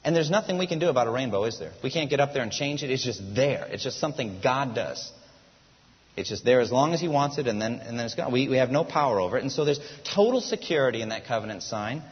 And 0.05 0.14
there's 0.14 0.31
nothing 0.31 0.59
we 0.59 0.67
can 0.67 0.79
do 0.79 0.88
about 0.88 1.07
a 1.07 1.11
rainbow, 1.11 1.45
is 1.45 1.59
there? 1.59 1.73
We 1.83 1.90
can't 1.90 2.11
get 2.11 2.21
up 2.21 2.35
there 2.35 2.43
and 2.43 2.53
change 2.53 2.83
it. 2.83 2.90
It's 2.90 3.05
just 3.05 3.23
there. 3.35 3.67
It's 3.71 3.83
just 3.83 3.99
something 3.99 4.40
God 4.43 4.75
does. 4.75 5.11
It's 6.17 6.29
just 6.29 6.45
there 6.45 6.61
as 6.61 6.71
long 6.71 6.93
as 6.93 7.01
He 7.01 7.09
wants 7.09 7.38
it, 7.38 7.47
and 7.47 7.61
then, 7.61 7.75
and 7.81 7.99
then 7.99 8.07
it's 8.07 8.14
gone. 8.14 8.31
We, 8.31 8.49
we 8.49 8.59
have 8.59 8.71
no 8.71 8.85
power 8.85 9.19
over 9.19 9.38
it. 9.38 9.43
And 9.43 9.51
so 9.51 9.64
there's 9.64 9.81
total 10.14 10.40
security 10.40 11.01
in 11.01 11.09
that 11.09 11.27
covenant 11.27 11.62
sign. 11.62 12.03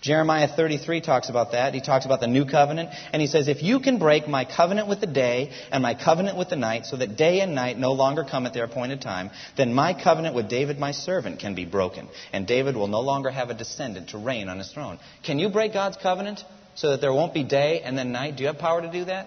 Jeremiah 0.00 0.46
33 0.54 1.00
talks 1.00 1.28
about 1.28 1.52
that. 1.52 1.74
He 1.74 1.80
talks 1.80 2.06
about 2.06 2.20
the 2.20 2.28
new 2.28 2.44
covenant. 2.44 2.90
And 3.12 3.20
he 3.20 3.26
says, 3.26 3.48
If 3.48 3.62
you 3.62 3.80
can 3.80 3.98
break 3.98 4.28
my 4.28 4.44
covenant 4.44 4.88
with 4.88 5.00
the 5.00 5.08
day 5.08 5.50
and 5.72 5.82
my 5.82 5.94
covenant 5.94 6.38
with 6.38 6.50
the 6.50 6.56
night, 6.56 6.86
so 6.86 6.96
that 6.96 7.16
day 7.16 7.40
and 7.40 7.54
night 7.54 7.78
no 7.78 7.92
longer 7.92 8.24
come 8.24 8.46
at 8.46 8.54
their 8.54 8.64
appointed 8.64 9.00
time, 9.00 9.30
then 9.56 9.74
my 9.74 10.00
covenant 10.00 10.36
with 10.36 10.48
David 10.48 10.78
my 10.78 10.92
servant 10.92 11.40
can 11.40 11.54
be 11.54 11.64
broken. 11.64 12.08
And 12.32 12.46
David 12.46 12.76
will 12.76 12.86
no 12.86 13.00
longer 13.00 13.30
have 13.30 13.50
a 13.50 13.54
descendant 13.54 14.10
to 14.10 14.18
reign 14.18 14.48
on 14.48 14.58
his 14.58 14.70
throne. 14.70 15.00
Can 15.24 15.38
you 15.38 15.48
break 15.48 15.72
God's 15.72 15.96
covenant? 15.96 16.44
So 16.78 16.90
that 16.90 17.00
there 17.00 17.12
won't 17.12 17.34
be 17.34 17.42
day 17.42 17.82
and 17.82 17.98
then 17.98 18.12
night? 18.12 18.36
Do 18.36 18.42
you 18.42 18.46
have 18.46 18.58
power 18.58 18.80
to 18.80 18.90
do 18.90 19.04
that? 19.06 19.26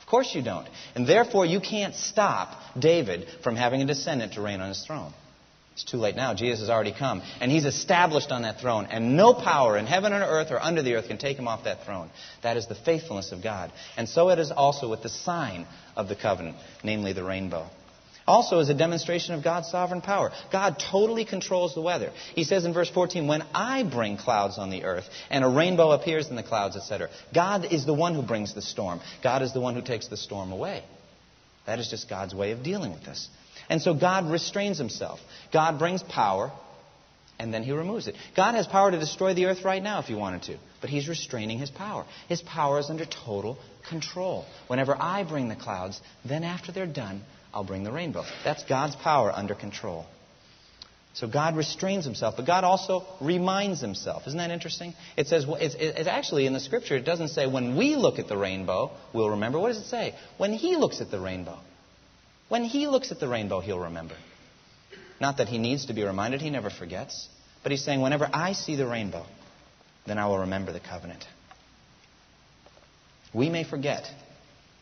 Of 0.00 0.06
course 0.06 0.34
you 0.34 0.42
don't. 0.42 0.66
And 0.96 1.06
therefore, 1.06 1.46
you 1.46 1.60
can't 1.60 1.94
stop 1.94 2.58
David 2.76 3.26
from 3.44 3.54
having 3.54 3.80
a 3.82 3.86
descendant 3.86 4.34
to 4.34 4.40
reign 4.40 4.60
on 4.60 4.68
his 4.68 4.84
throne. 4.84 5.12
It's 5.74 5.84
too 5.84 5.98
late 5.98 6.16
now. 6.16 6.34
Jesus 6.34 6.60
has 6.60 6.68
already 6.68 6.92
come. 6.92 7.22
And 7.40 7.52
he's 7.52 7.64
established 7.64 8.32
on 8.32 8.42
that 8.42 8.60
throne. 8.60 8.86
And 8.90 9.16
no 9.16 9.32
power 9.32 9.78
in 9.78 9.86
heaven 9.86 10.12
or 10.12 10.20
earth 10.20 10.50
or 10.50 10.60
under 10.60 10.82
the 10.82 10.94
earth 10.94 11.06
can 11.06 11.18
take 11.18 11.38
him 11.38 11.46
off 11.46 11.64
that 11.64 11.84
throne. 11.84 12.10
That 12.42 12.56
is 12.56 12.66
the 12.66 12.74
faithfulness 12.74 13.30
of 13.30 13.44
God. 13.44 13.70
And 13.96 14.08
so 14.08 14.30
it 14.30 14.40
is 14.40 14.50
also 14.50 14.90
with 14.90 15.04
the 15.04 15.08
sign 15.08 15.66
of 15.94 16.08
the 16.08 16.16
covenant, 16.16 16.56
namely 16.82 17.12
the 17.12 17.22
rainbow 17.22 17.68
also 18.30 18.60
is 18.60 18.68
a 18.68 18.74
demonstration 18.74 19.34
of 19.34 19.42
God's 19.42 19.68
sovereign 19.68 20.00
power. 20.00 20.30
God 20.52 20.78
totally 20.78 21.24
controls 21.24 21.74
the 21.74 21.82
weather. 21.82 22.12
He 22.34 22.44
says 22.44 22.64
in 22.64 22.72
verse 22.72 22.88
14, 22.88 23.26
When 23.26 23.42
I 23.52 23.82
bring 23.82 24.16
clouds 24.16 24.56
on 24.56 24.70
the 24.70 24.84
earth 24.84 25.04
and 25.30 25.44
a 25.44 25.48
rainbow 25.48 25.90
appears 25.90 26.28
in 26.28 26.36
the 26.36 26.42
clouds, 26.44 26.76
etc., 26.76 27.10
God 27.34 27.72
is 27.72 27.84
the 27.84 27.92
one 27.92 28.14
who 28.14 28.22
brings 28.22 28.54
the 28.54 28.62
storm. 28.62 29.00
God 29.22 29.42
is 29.42 29.52
the 29.52 29.60
one 29.60 29.74
who 29.74 29.82
takes 29.82 30.06
the 30.06 30.16
storm 30.16 30.52
away. 30.52 30.84
That 31.66 31.80
is 31.80 31.88
just 31.88 32.08
God's 32.08 32.34
way 32.34 32.52
of 32.52 32.62
dealing 32.62 32.92
with 32.92 33.04
this. 33.04 33.28
And 33.68 33.82
so 33.82 33.94
God 33.94 34.30
restrains 34.30 34.78
himself. 34.78 35.18
God 35.52 35.78
brings 35.78 36.02
power, 36.02 36.52
and 37.38 37.52
then 37.52 37.64
he 37.64 37.72
removes 37.72 38.06
it. 38.06 38.14
God 38.36 38.54
has 38.54 38.66
power 38.66 38.90
to 38.90 38.98
destroy 38.98 39.34
the 39.34 39.46
earth 39.46 39.64
right 39.64 39.82
now 39.82 39.98
if 39.98 40.06
he 40.06 40.14
wanted 40.14 40.42
to, 40.42 40.58
but 40.80 40.90
he's 40.90 41.08
restraining 41.08 41.58
his 41.58 41.70
power. 41.70 42.06
His 42.28 42.42
power 42.42 42.78
is 42.78 42.90
under 42.90 43.06
total 43.06 43.58
control. 43.88 44.44
Whenever 44.68 44.96
I 44.96 45.24
bring 45.24 45.48
the 45.48 45.56
clouds, 45.56 46.00
then 46.24 46.44
after 46.44 46.70
they're 46.70 46.86
done, 46.86 47.22
I'll 47.52 47.64
bring 47.64 47.84
the 47.84 47.92
rainbow. 47.92 48.24
That's 48.44 48.64
God's 48.64 48.96
power 48.96 49.32
under 49.32 49.54
control. 49.54 50.06
So 51.12 51.26
God 51.26 51.56
restrains 51.56 52.04
himself, 52.04 52.36
but 52.36 52.46
God 52.46 52.62
also 52.62 53.04
reminds 53.20 53.80
himself. 53.80 54.26
Isn't 54.28 54.38
that 54.38 54.50
interesting? 54.50 54.94
It 55.16 55.26
says, 55.26 55.44
it's, 55.48 55.74
it's, 55.78 56.08
actually 56.08 56.46
in 56.46 56.52
the 56.52 56.60
scripture, 56.60 56.96
it 56.96 57.04
doesn't 57.04 57.28
say 57.28 57.48
when 57.48 57.76
we 57.76 57.96
look 57.96 58.20
at 58.20 58.28
the 58.28 58.36
rainbow, 58.36 58.92
we'll 59.12 59.30
remember. 59.30 59.58
What 59.58 59.68
does 59.68 59.78
it 59.78 59.86
say? 59.86 60.14
When 60.38 60.52
he 60.52 60.76
looks 60.76 61.00
at 61.00 61.10
the 61.10 61.18
rainbow. 61.18 61.58
When 62.48 62.64
he 62.64 62.86
looks 62.86 63.10
at 63.10 63.18
the 63.18 63.28
rainbow, 63.28 63.60
he'll 63.60 63.80
remember. 63.80 64.14
Not 65.20 65.38
that 65.38 65.48
he 65.48 65.58
needs 65.58 65.86
to 65.86 65.94
be 65.94 66.04
reminded, 66.04 66.40
he 66.40 66.50
never 66.50 66.70
forgets. 66.70 67.28
But 67.62 67.72
he's 67.72 67.84
saying, 67.84 68.00
whenever 68.00 68.28
I 68.32 68.52
see 68.52 68.76
the 68.76 68.86
rainbow, 68.86 69.26
then 70.06 70.16
I 70.16 70.26
will 70.26 70.38
remember 70.38 70.72
the 70.72 70.80
covenant. 70.80 71.24
We 73.34 73.48
may 73.50 73.64
forget, 73.64 74.10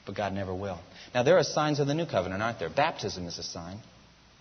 but 0.09 0.16
God 0.16 0.33
never 0.33 0.55
will. 0.55 0.81
Now, 1.14 1.23
there 1.23 1.37
are 1.37 1.42
signs 1.42 1.81
of 1.81 1.87
the 1.87 1.92
new 1.92 2.07
covenant, 2.07 2.42
aren't 2.42 2.59
there? 2.59 2.71
Baptism 2.71 3.27
is 3.27 3.38
a 3.38 3.42
sign. 3.42 3.79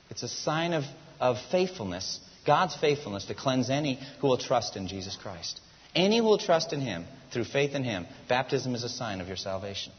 It's 0.10 0.23
a 0.23 0.30
sign 0.30 0.71
of, 0.71 0.86
of 1.19 1.36
faithfulness, 1.51 2.21
God's 2.45 2.73
faithfulness 2.77 3.25
to 3.25 3.36
cleanse 3.36 3.69
any 3.69 3.99
who 4.21 4.27
will 4.27 4.38
trust 4.38 4.77
in 4.77 4.88
Jesus 4.88 5.17
Christ. 5.21 5.60
Any 5.93 6.19
who 6.19 6.23
will 6.23 6.38
trust 6.38 6.71
in 6.71 6.80
Him 6.80 7.03
through 7.34 7.43
faith 7.43 7.75
in 7.75 7.84
Him, 7.84 8.08
baptism 8.30 8.75
is 8.75 8.86
a 8.86 8.89
sign 8.89 9.19
of 9.19 9.27
your 9.27 9.36
salvation. 9.36 9.91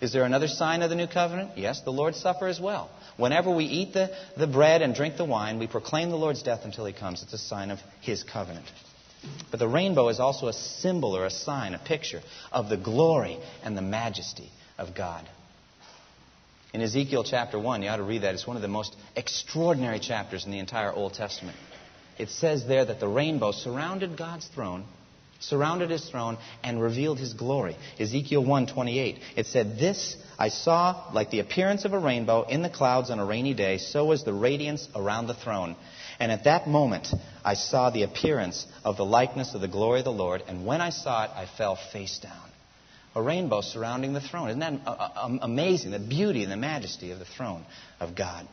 Is 0.00 0.12
there 0.12 0.22
another 0.22 0.46
sign 0.46 0.82
of 0.82 0.90
the 0.90 0.94
new 0.94 1.08
covenant? 1.08 1.58
Yes, 1.58 1.80
the 1.80 1.90
Lord's 1.90 2.20
Supper 2.20 2.46
as 2.46 2.60
well. 2.60 2.88
Whenever 3.16 3.50
we 3.50 3.64
eat 3.64 3.94
the, 3.94 4.16
the 4.36 4.46
bread 4.46 4.82
and 4.82 4.94
drink 4.94 5.16
the 5.16 5.24
wine, 5.24 5.58
we 5.58 5.66
proclaim 5.66 6.10
the 6.10 6.16
Lord's 6.16 6.44
death 6.44 6.60
until 6.62 6.86
He 6.86 6.92
comes. 6.92 7.24
It's 7.24 7.32
a 7.32 7.38
sign 7.38 7.72
of 7.72 7.80
His 8.02 8.22
covenant. 8.22 8.66
But 9.50 9.58
the 9.58 9.66
rainbow 9.66 10.10
is 10.10 10.20
also 10.20 10.46
a 10.46 10.52
symbol 10.52 11.16
or 11.16 11.26
a 11.26 11.30
sign, 11.30 11.74
a 11.74 11.80
picture 11.80 12.22
of 12.52 12.68
the 12.68 12.76
glory 12.76 13.36
and 13.64 13.76
the 13.76 13.82
majesty 13.82 14.52
of 14.78 14.94
God. 14.94 15.28
In 16.72 16.82
Ezekiel 16.82 17.24
chapter 17.24 17.58
1, 17.58 17.82
you 17.82 17.88
ought 17.88 17.96
to 17.96 18.02
read 18.02 18.22
that. 18.22 18.34
It's 18.34 18.46
one 18.46 18.56
of 18.56 18.62
the 18.62 18.68
most 18.68 18.94
extraordinary 19.16 19.98
chapters 19.98 20.44
in 20.44 20.52
the 20.52 20.58
entire 20.58 20.92
Old 20.92 21.14
Testament. 21.14 21.56
It 22.18 22.30
says 22.30 22.66
there 22.66 22.84
that 22.84 23.00
the 23.00 23.08
rainbow 23.08 23.52
surrounded 23.52 24.18
God's 24.18 24.46
throne, 24.48 24.84
surrounded 25.40 25.88
his 25.88 26.08
throne, 26.10 26.36
and 26.62 26.82
revealed 26.82 27.18
his 27.18 27.32
glory. 27.32 27.76
Ezekiel 27.98 28.44
1:28. 28.44 29.18
It 29.36 29.46
said, 29.46 29.78
This 29.78 30.16
I 30.38 30.48
saw 30.48 31.10
like 31.12 31.30
the 31.30 31.40
appearance 31.40 31.84
of 31.84 31.94
a 31.94 31.98
rainbow 31.98 32.42
in 32.42 32.62
the 32.62 32.70
clouds 32.70 33.10
on 33.10 33.18
a 33.18 33.24
rainy 33.24 33.54
day, 33.54 33.78
so 33.78 34.04
was 34.04 34.24
the 34.24 34.34
radiance 34.34 34.86
around 34.94 35.26
the 35.26 35.34
throne. 35.34 35.74
And 36.20 36.30
at 36.30 36.44
that 36.44 36.68
moment 36.68 37.08
I 37.44 37.54
saw 37.54 37.90
the 37.90 38.02
appearance 38.02 38.66
of 38.84 38.96
the 38.96 39.06
likeness 39.06 39.54
of 39.54 39.60
the 39.60 39.68
glory 39.68 40.00
of 40.00 40.04
the 40.04 40.12
Lord, 40.12 40.42
and 40.48 40.66
when 40.66 40.80
I 40.80 40.90
saw 40.90 41.24
it, 41.24 41.30
I 41.34 41.46
fell 41.46 41.76
face 41.92 42.18
down 42.18 42.47
a 43.18 43.22
rainbow 43.22 43.60
surrounding 43.60 44.12
the 44.12 44.20
throne. 44.20 44.48
Isn't 44.48 44.60
that 44.60 44.80
amazing? 45.42 45.90
The 45.90 45.98
beauty 45.98 46.42
and 46.42 46.52
the 46.52 46.56
majesty 46.56 47.10
of 47.10 47.18
the 47.18 47.24
throne 47.24 47.64
of 48.00 48.14
God. 48.14 48.46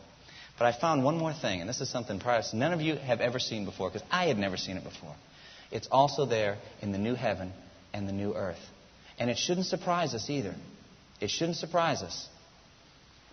But 0.58 0.66
I 0.66 0.80
found 0.80 1.04
one 1.04 1.18
more 1.18 1.34
thing, 1.34 1.60
and 1.60 1.70
this 1.70 1.82
is 1.82 1.90
something 1.90 2.20
perhaps 2.20 2.54
none 2.54 2.74
of 2.74 2.82
you 2.82 2.96
have 2.96 3.22
ever 3.22 3.40
seen 3.40 3.66
before, 3.66 3.90
because 3.90 4.08
I 4.10 4.26
had 4.26 4.38
never 4.38 4.58
seen 4.58 4.78
it 4.78 4.84
before. 4.84 5.16
It's 5.72 5.88
also 5.92 6.26
there 6.26 6.58
in 6.82 6.92
the 6.92 6.98
new 6.98 7.14
heaven 7.14 7.52
and 7.94 8.08
the 8.08 8.14
new 8.14 8.34
earth. 8.34 8.60
And 9.20 9.30
it 9.30 9.38
shouldn't 9.38 9.68
surprise 9.68 10.14
us 10.14 10.30
either. 10.30 10.56
It 11.22 11.30
shouldn't 11.30 11.58
surprise 11.58 12.02
us. 12.02 12.28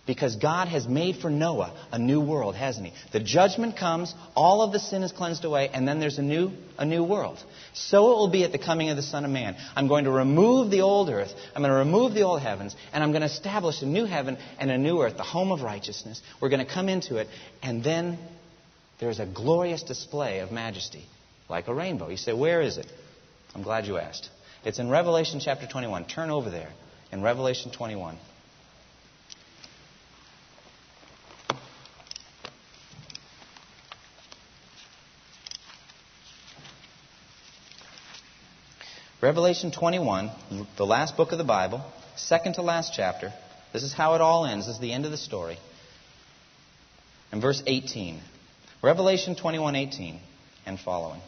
Because 0.05 0.35
God 0.35 0.67
has 0.67 0.85
made 0.85 1.17
for 1.17 1.29
Noah 1.29 1.73
a 1.91 1.97
new 1.97 2.19
world, 2.19 2.55
hasn't 2.55 2.87
He? 2.87 2.93
The 3.13 3.21
judgment 3.21 3.77
comes, 3.77 4.13
all 4.35 4.61
of 4.61 4.73
the 4.73 4.79
sin 4.79 5.01
is 5.01 5.13
cleansed 5.13 5.45
away, 5.45 5.69
and 5.69 5.87
then 5.87 6.01
there's 6.01 6.17
a 6.17 6.21
new, 6.21 6.51
a 6.77 6.85
new 6.85 7.05
world. 7.05 7.41
So 7.73 8.11
it 8.11 8.15
will 8.15 8.29
be 8.29 8.43
at 8.43 8.51
the 8.51 8.57
coming 8.57 8.89
of 8.89 8.97
the 8.97 9.01
Son 9.01 9.23
of 9.23 9.31
Man. 9.31 9.55
I'm 9.77 9.87
going 9.87 10.03
to 10.03 10.11
remove 10.11 10.71
the 10.71 10.81
old 10.81 11.09
earth, 11.09 11.33
I'm 11.55 11.61
going 11.61 11.71
to 11.71 11.77
remove 11.77 12.13
the 12.13 12.23
old 12.23 12.41
heavens, 12.41 12.75
and 12.91 13.01
I'm 13.01 13.11
going 13.11 13.21
to 13.21 13.27
establish 13.27 13.81
a 13.81 13.85
new 13.85 14.03
heaven 14.03 14.37
and 14.59 14.69
a 14.69 14.77
new 14.77 15.01
earth, 15.01 15.15
the 15.15 15.23
home 15.23 15.53
of 15.53 15.61
righteousness. 15.61 16.21
We're 16.41 16.49
going 16.49 16.65
to 16.65 16.71
come 16.71 16.89
into 16.89 17.15
it, 17.17 17.29
and 17.61 17.81
then 17.81 18.19
there's 18.99 19.21
a 19.21 19.25
glorious 19.25 19.83
display 19.83 20.39
of 20.39 20.51
majesty, 20.51 21.05
like 21.47 21.69
a 21.69 21.73
rainbow. 21.73 22.09
You 22.09 22.17
say, 22.17 22.33
Where 22.33 22.61
is 22.61 22.77
it? 22.77 22.87
I'm 23.55 23.63
glad 23.63 23.85
you 23.85 23.97
asked. 23.97 24.29
It's 24.65 24.79
in 24.79 24.89
Revelation 24.89 25.39
chapter 25.39 25.65
21. 25.65 26.05
Turn 26.05 26.29
over 26.29 26.49
there 26.49 26.69
in 27.13 27.21
Revelation 27.21 27.71
21. 27.71 28.17
Revelation 39.23 39.71
21, 39.71 40.31
the 40.75 40.85
last 40.85 41.15
book 41.15 41.31
of 41.31 41.37
the 41.37 41.45
Bible, 41.45 41.81
second 42.17 42.55
to 42.55 42.61
last 42.61 42.91
chapter. 42.93 43.31
This 43.71 43.81
is 43.81 43.93
how 43.93 44.15
it 44.15 44.21
all 44.21 44.45
ends. 44.45 44.65
This 44.65 44.75
is 44.75 44.81
the 44.81 44.91
end 44.91 45.05
of 45.05 45.11
the 45.11 45.17
story. 45.17 45.57
In 47.31 47.39
verse 47.39 47.63
18. 47.65 48.19
Revelation 48.81 49.37
21:18 49.37 50.19
and 50.65 50.77
following. 50.77 51.21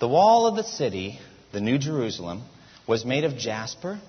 The 0.00 0.08
wall 0.08 0.46
of 0.46 0.56
the 0.56 0.64
city, 0.64 1.20
the 1.52 1.60
New 1.60 1.76
Jerusalem, 1.76 2.44
was 2.86 3.04
made 3.04 3.24
of 3.24 3.36
jasper, 3.36 4.00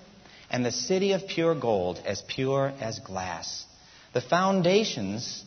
and 0.50 0.64
the 0.64 0.72
city 0.72 1.12
of 1.12 1.28
pure 1.28 1.54
gold, 1.54 2.00
as 2.06 2.22
pure 2.22 2.72
as 2.80 3.00
glass. 3.00 3.66
The 4.14 4.22
foundations 4.22 5.44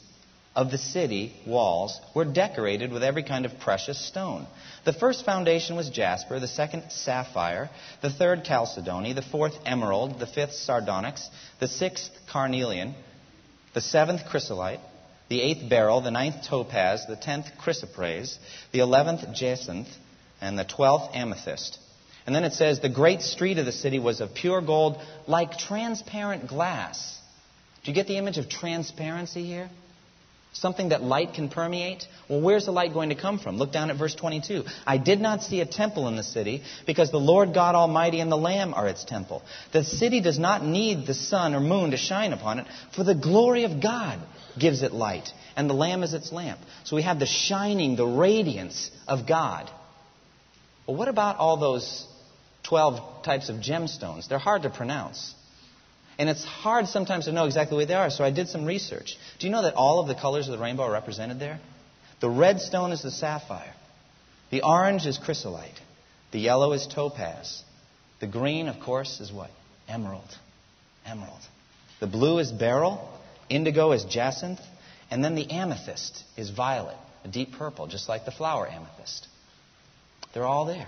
of 0.56 0.70
the 0.70 0.78
city 0.78 1.34
walls 1.48 1.98
were 2.14 2.26
decorated 2.26 2.92
with 2.92 3.04
every 3.04 3.24
kind 3.24 3.46
of 3.46 3.60
precious 3.60 4.00
stone. 4.06 4.46
The 4.84 4.94
first 4.94 5.24
foundation 5.24 5.76
was 5.78 5.90
jasper, 5.90 6.40
the 6.40 6.48
second 6.48 6.92
sapphire, 6.92 7.70
the 8.02 8.10
third 8.10 8.44
chalcedony, 8.44 9.14
the 9.14 9.22
fourth 9.22 9.54
emerald, 9.66 10.20
the 10.20 10.28
fifth 10.28 10.54
sardonyx, 10.54 11.30
the 11.60 11.68
sixth 11.68 12.12
carnelian, 12.30 12.96
the 13.74 13.82
seventh 13.82 14.26
chrysolite, 14.30 14.82
the 15.30 15.42
eighth 15.42 15.70
beryl, 15.70 16.02
the 16.02 16.12
ninth 16.12 16.46
topaz, 16.50 17.06
the 17.08 17.16
tenth 17.16 17.46
chrysoprase, 17.58 18.38
the 18.74 18.80
eleventh 18.80 19.22
jacinth, 19.34 19.88
and 20.42 20.60
the 20.60 20.66
twelfth 20.66 21.16
amethyst. 21.16 21.80
And 22.26 22.36
then 22.36 22.44
it 22.44 22.54
says, 22.54 22.82
The 22.82 22.90
great 22.90 23.22
street 23.22 23.58
of 23.58 23.66
the 23.66 23.72
city 23.72 24.00
was 24.00 24.20
of 24.20 24.36
pure 24.36 24.62
gold, 24.62 25.02
like 25.28 25.58
transparent 25.58 26.48
glass. 26.48 27.18
Do 27.84 27.92
you 27.92 27.96
get 27.96 28.08
the 28.08 28.18
image 28.18 28.38
of 28.38 28.50
transparency 28.50 29.46
here? 29.46 29.70
Something 30.54 30.90
that 30.90 31.02
light 31.02 31.34
can 31.34 31.48
permeate? 31.48 32.06
Well, 32.28 32.42
where's 32.42 32.66
the 32.66 32.72
light 32.72 32.94
going 32.94 33.10
to 33.10 33.16
come 33.16 33.40
from? 33.40 33.58
Look 33.58 33.72
down 33.72 33.90
at 33.90 33.96
verse 33.96 34.14
22. 34.16 34.66
I 34.86 34.98
did 34.98 35.22
not 35.22 35.44
see 35.44 35.62
a 35.62 35.66
temple 35.66 36.10
in 36.10 36.18
the 36.18 36.24
city 36.24 36.62
because 36.86 37.10
the 37.10 37.18
Lord 37.18 37.54
God 37.54 37.74
Almighty 37.74 38.20
and 38.20 38.30
the 38.30 38.38
Lamb 38.38 38.74
are 38.74 38.88
its 38.88 39.06
temple. 39.06 39.44
The 39.72 39.86
city 39.86 40.20
does 40.20 40.38
not 40.38 40.66
need 40.66 41.08
the 41.08 41.14
sun 41.14 41.56
or 41.56 41.62
moon 41.62 41.92
to 41.92 41.98
shine 41.98 42.34
upon 42.34 42.60
it, 42.60 42.68
for 42.94 43.06
the 43.06 43.16
glory 43.16 43.64
of 43.64 43.82
God 43.82 44.20
gives 44.60 44.84
it 44.84 44.92
light, 44.92 45.30
and 45.56 45.70
the 45.70 45.74
Lamb 45.74 46.04
is 46.04 46.14
its 46.14 46.34
lamp. 46.34 46.60
So 46.84 46.98
we 46.98 47.04
have 47.04 47.20
the 47.20 47.26
shining, 47.26 47.96
the 47.96 48.06
radiance 48.06 48.92
of 49.08 49.26
God. 49.26 49.70
Well, 50.86 50.98
what 50.98 51.08
about 51.08 51.38
all 51.38 51.56
those 51.56 52.06
12 52.64 53.24
types 53.24 53.48
of 53.48 53.58
gemstones? 53.58 54.28
They're 54.28 54.38
hard 54.38 54.64
to 54.64 54.70
pronounce. 54.70 55.34
And 56.22 56.30
it's 56.30 56.46
hard 56.46 56.88
sometimes 56.88 57.26
to 57.26 57.32
know 57.32 57.46
exactly 57.46 57.78
what 57.78 57.88
they 57.88 57.96
are, 57.96 58.12
so 58.12 58.24
I 58.24 58.30
did 58.30 58.48
some 58.48 58.64
research. 58.64 59.18
Do 59.40 59.48
you 59.48 59.52
know 59.52 59.64
that 59.64 59.74
all 59.74 60.00
of 60.00 60.08
the 60.08 60.14
colors 60.14 60.48
of 60.48 60.52
the 60.52 60.64
rainbow 60.64 60.84
are 60.84 60.92
represented 60.92 61.40
there? 61.40 61.60
The 62.20 62.30
red 62.30 62.62
stone 62.62 62.92
is 62.92 63.02
the 63.02 63.10
sapphire. 63.10 63.74
The 64.52 64.62
orange 64.62 65.08
is 65.08 65.18
chrysolite. 65.18 65.82
The 66.32 66.38
yellow 66.38 66.74
is 66.74 66.86
topaz. 66.86 67.64
The 68.20 68.28
green, 68.28 68.68
of 68.68 68.80
course, 68.80 69.20
is 69.20 69.32
what? 69.32 69.50
Emerald. 69.88 70.30
Emerald. 71.08 71.42
The 72.00 72.06
blue 72.06 72.38
is 72.38 72.52
beryl. 72.52 73.10
Indigo 73.50 73.92
is 73.92 74.04
jacinth. 74.04 74.60
And 75.10 75.24
then 75.24 75.34
the 75.34 75.50
amethyst 75.50 76.24
is 76.38 76.52
violet, 76.52 76.98
a 77.26 77.30
deep 77.30 77.54
purple, 77.54 77.88
just 77.88 78.08
like 78.08 78.26
the 78.26 78.32
flower 78.32 78.68
amethyst. 78.68 79.28
They're 80.36 80.46
all 80.46 80.66
there. 80.66 80.88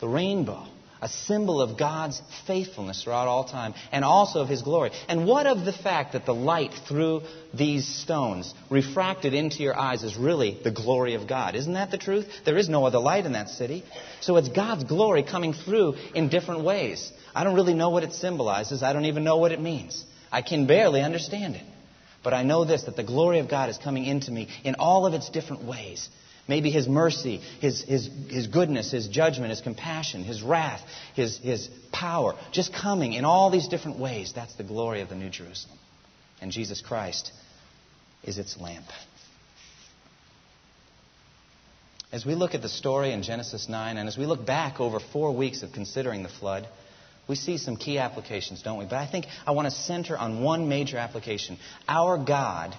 The 0.00 0.08
rainbow 0.08 0.66
a 1.00 1.08
symbol 1.08 1.60
of 1.60 1.78
God's 1.78 2.20
faithfulness 2.46 3.02
throughout 3.02 3.28
all 3.28 3.44
time 3.44 3.74
and 3.92 4.04
also 4.04 4.40
of 4.40 4.48
His 4.48 4.62
glory. 4.62 4.90
And 5.08 5.26
what 5.26 5.46
of 5.46 5.64
the 5.64 5.72
fact 5.72 6.12
that 6.12 6.26
the 6.26 6.34
light 6.34 6.72
through 6.88 7.22
these 7.52 7.86
stones 7.86 8.54
refracted 8.70 9.34
into 9.34 9.62
your 9.62 9.78
eyes 9.78 10.02
is 10.02 10.16
really 10.16 10.58
the 10.62 10.70
glory 10.70 11.14
of 11.14 11.28
God? 11.28 11.54
Isn't 11.54 11.74
that 11.74 11.90
the 11.90 11.98
truth? 11.98 12.26
There 12.44 12.56
is 12.56 12.68
no 12.68 12.84
other 12.86 12.98
light 12.98 13.26
in 13.26 13.32
that 13.32 13.48
city. 13.48 13.84
So 14.20 14.36
it's 14.36 14.48
God's 14.48 14.84
glory 14.84 15.22
coming 15.22 15.52
through 15.52 15.94
in 16.14 16.28
different 16.28 16.64
ways. 16.64 17.12
I 17.34 17.44
don't 17.44 17.54
really 17.54 17.74
know 17.74 17.90
what 17.90 18.02
it 18.02 18.14
symbolizes, 18.14 18.82
I 18.82 18.92
don't 18.92 19.06
even 19.06 19.24
know 19.24 19.36
what 19.36 19.52
it 19.52 19.60
means. 19.60 20.04
I 20.32 20.42
can 20.42 20.66
barely 20.66 21.02
understand 21.02 21.56
it. 21.56 21.64
But 22.24 22.34
I 22.34 22.42
know 22.42 22.64
this 22.64 22.84
that 22.84 22.96
the 22.96 23.04
glory 23.04 23.38
of 23.38 23.48
God 23.48 23.70
is 23.70 23.78
coming 23.78 24.04
into 24.04 24.32
me 24.32 24.48
in 24.64 24.74
all 24.80 25.06
of 25.06 25.14
its 25.14 25.30
different 25.30 25.62
ways. 25.64 26.08
Maybe 26.48 26.70
His 26.70 26.86
mercy, 26.86 27.40
His, 27.60 27.82
His, 27.82 28.08
His 28.28 28.46
goodness, 28.46 28.90
His 28.92 29.08
judgment, 29.08 29.50
His 29.50 29.60
compassion, 29.60 30.22
His 30.24 30.42
wrath, 30.42 30.80
His, 31.14 31.38
His 31.38 31.68
power, 31.92 32.34
just 32.52 32.72
coming 32.72 33.14
in 33.14 33.24
all 33.24 33.50
these 33.50 33.68
different 33.68 33.98
ways. 33.98 34.32
That's 34.34 34.54
the 34.54 34.64
glory 34.64 35.00
of 35.00 35.08
the 35.08 35.16
New 35.16 35.30
Jerusalem. 35.30 35.78
And 36.40 36.52
Jesus 36.52 36.80
Christ 36.80 37.32
is 38.22 38.38
its 38.38 38.58
lamp. 38.60 38.86
As 42.12 42.24
we 42.24 42.34
look 42.34 42.54
at 42.54 42.62
the 42.62 42.68
story 42.68 43.12
in 43.12 43.22
Genesis 43.22 43.68
9, 43.68 43.96
and 43.96 44.08
as 44.08 44.16
we 44.16 44.26
look 44.26 44.46
back 44.46 44.80
over 44.80 45.00
four 45.00 45.34
weeks 45.34 45.62
of 45.62 45.72
considering 45.72 46.22
the 46.22 46.28
flood, 46.28 46.68
we 47.28 47.34
see 47.34 47.58
some 47.58 47.76
key 47.76 47.98
applications, 47.98 48.62
don't 48.62 48.78
we? 48.78 48.84
But 48.84 48.98
I 48.98 49.10
think 49.10 49.26
I 49.44 49.50
want 49.50 49.66
to 49.66 49.72
center 49.72 50.16
on 50.16 50.42
one 50.42 50.68
major 50.68 50.96
application. 50.96 51.58
Our 51.88 52.16
God 52.16 52.76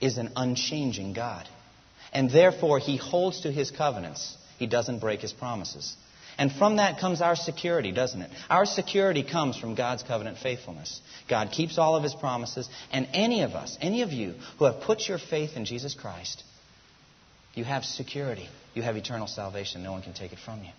is 0.00 0.18
an 0.18 0.32
unchanging 0.36 1.14
God. 1.14 1.48
And 2.12 2.30
therefore, 2.30 2.78
he 2.78 2.96
holds 2.96 3.42
to 3.42 3.52
his 3.52 3.70
covenants. 3.70 4.36
He 4.58 4.66
doesn't 4.66 4.98
break 4.98 5.20
his 5.20 5.32
promises. 5.32 5.96
And 6.38 6.50
from 6.50 6.76
that 6.76 6.98
comes 6.98 7.20
our 7.20 7.36
security, 7.36 7.92
doesn't 7.92 8.22
it? 8.22 8.30
Our 8.48 8.64
security 8.64 9.22
comes 9.22 9.58
from 9.58 9.74
God's 9.74 10.02
covenant 10.02 10.38
faithfulness. 10.38 11.00
God 11.28 11.50
keeps 11.52 11.76
all 11.76 11.96
of 11.96 12.02
his 12.02 12.14
promises, 12.14 12.68
and 12.90 13.08
any 13.12 13.42
of 13.42 13.52
us, 13.52 13.76
any 13.80 14.02
of 14.02 14.10
you 14.10 14.34
who 14.58 14.64
have 14.64 14.80
put 14.80 15.06
your 15.06 15.18
faith 15.18 15.56
in 15.56 15.64
Jesus 15.66 15.94
Christ, 15.94 16.42
you 17.54 17.64
have 17.64 17.84
security. 17.84 18.48
You 18.74 18.82
have 18.82 18.96
eternal 18.96 19.26
salvation. 19.26 19.82
No 19.82 19.92
one 19.92 20.02
can 20.02 20.14
take 20.14 20.32
it 20.32 20.38
from 20.38 20.62
you. 20.62 20.70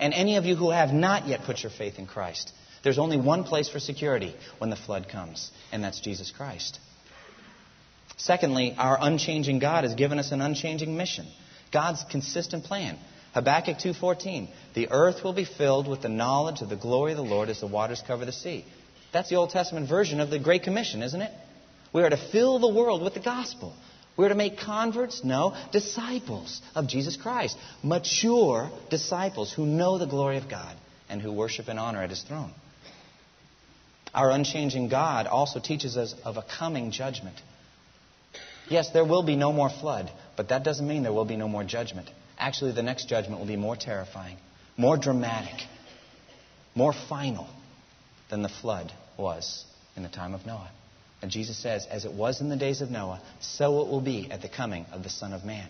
And 0.00 0.14
any 0.14 0.36
of 0.36 0.44
you 0.44 0.56
who 0.56 0.70
have 0.70 0.92
not 0.92 1.26
yet 1.26 1.42
put 1.42 1.62
your 1.62 1.70
faith 1.70 1.98
in 1.98 2.06
Christ, 2.06 2.52
there's 2.82 2.98
only 2.98 3.16
one 3.16 3.44
place 3.44 3.68
for 3.68 3.78
security 3.78 4.34
when 4.58 4.70
the 4.70 4.76
flood 4.76 5.08
comes, 5.08 5.50
and 5.72 5.82
that's 5.82 6.00
Jesus 6.00 6.30
Christ. 6.30 6.78
Secondly, 8.18 8.74
our 8.76 8.98
unchanging 9.00 9.60
God 9.60 9.84
has 9.84 9.94
given 9.94 10.18
us 10.18 10.32
an 10.32 10.40
unchanging 10.40 10.96
mission. 10.96 11.26
God's 11.70 12.04
consistent 12.10 12.64
plan. 12.64 12.98
Habakkuk 13.32 13.78
2:14, 13.78 14.48
"The 14.74 14.88
earth 14.90 15.22
will 15.22 15.32
be 15.32 15.44
filled 15.44 15.86
with 15.86 16.02
the 16.02 16.08
knowledge 16.08 16.60
of 16.60 16.68
the 16.68 16.76
glory 16.76 17.12
of 17.12 17.18
the 17.18 17.24
Lord 17.24 17.48
as 17.48 17.60
the 17.60 17.66
waters 17.66 18.02
cover 18.06 18.24
the 18.24 18.32
sea." 18.32 18.64
That's 19.12 19.28
the 19.28 19.36
Old 19.36 19.50
Testament 19.50 19.88
version 19.88 20.20
of 20.20 20.30
the 20.30 20.38
Great 20.38 20.64
Commission, 20.64 21.02
isn't 21.02 21.22
it? 21.22 21.32
We 21.92 22.02
are 22.02 22.10
to 22.10 22.16
fill 22.16 22.58
the 22.58 22.68
world 22.68 23.02
with 23.02 23.14
the 23.14 23.20
gospel. 23.20 23.72
We 24.16 24.26
are 24.26 24.30
to 24.30 24.34
make 24.34 24.58
converts? 24.58 25.22
No, 25.22 25.54
disciples 25.70 26.60
of 26.74 26.88
Jesus 26.88 27.16
Christ. 27.16 27.56
Mature 27.82 28.70
disciples 28.90 29.52
who 29.52 29.64
know 29.64 29.96
the 29.96 30.06
glory 30.06 30.38
of 30.38 30.48
God 30.48 30.74
and 31.08 31.22
who 31.22 31.30
worship 31.30 31.68
and 31.68 31.78
honor 31.78 32.02
at 32.02 32.10
his 32.10 32.22
throne. 32.22 32.52
Our 34.12 34.30
unchanging 34.30 34.88
God 34.88 35.26
also 35.28 35.60
teaches 35.60 35.96
us 35.96 36.14
of 36.24 36.36
a 36.36 36.42
coming 36.42 36.90
judgment. 36.90 37.36
Yes, 38.70 38.90
there 38.90 39.04
will 39.04 39.22
be 39.22 39.36
no 39.36 39.52
more 39.52 39.70
flood, 39.70 40.10
but 40.36 40.48
that 40.48 40.62
doesn't 40.62 40.86
mean 40.86 41.02
there 41.02 41.12
will 41.12 41.24
be 41.24 41.36
no 41.36 41.48
more 41.48 41.64
judgment. 41.64 42.10
Actually, 42.38 42.72
the 42.72 42.82
next 42.82 43.08
judgment 43.08 43.40
will 43.40 43.46
be 43.46 43.56
more 43.56 43.76
terrifying, 43.76 44.36
more 44.76 44.96
dramatic, 44.96 45.66
more 46.74 46.92
final 47.08 47.48
than 48.30 48.42
the 48.42 48.48
flood 48.48 48.92
was 49.16 49.64
in 49.96 50.02
the 50.02 50.08
time 50.08 50.34
of 50.34 50.44
Noah. 50.46 50.70
And 51.20 51.30
Jesus 51.30 51.58
says, 51.58 51.86
as 51.90 52.04
it 52.04 52.12
was 52.12 52.40
in 52.40 52.48
the 52.48 52.56
days 52.56 52.80
of 52.80 52.90
Noah, 52.90 53.20
so 53.40 53.80
it 53.80 53.88
will 53.88 54.00
be 54.00 54.30
at 54.30 54.42
the 54.42 54.48
coming 54.48 54.86
of 54.92 55.02
the 55.02 55.10
Son 55.10 55.32
of 55.32 55.44
Man. 55.44 55.68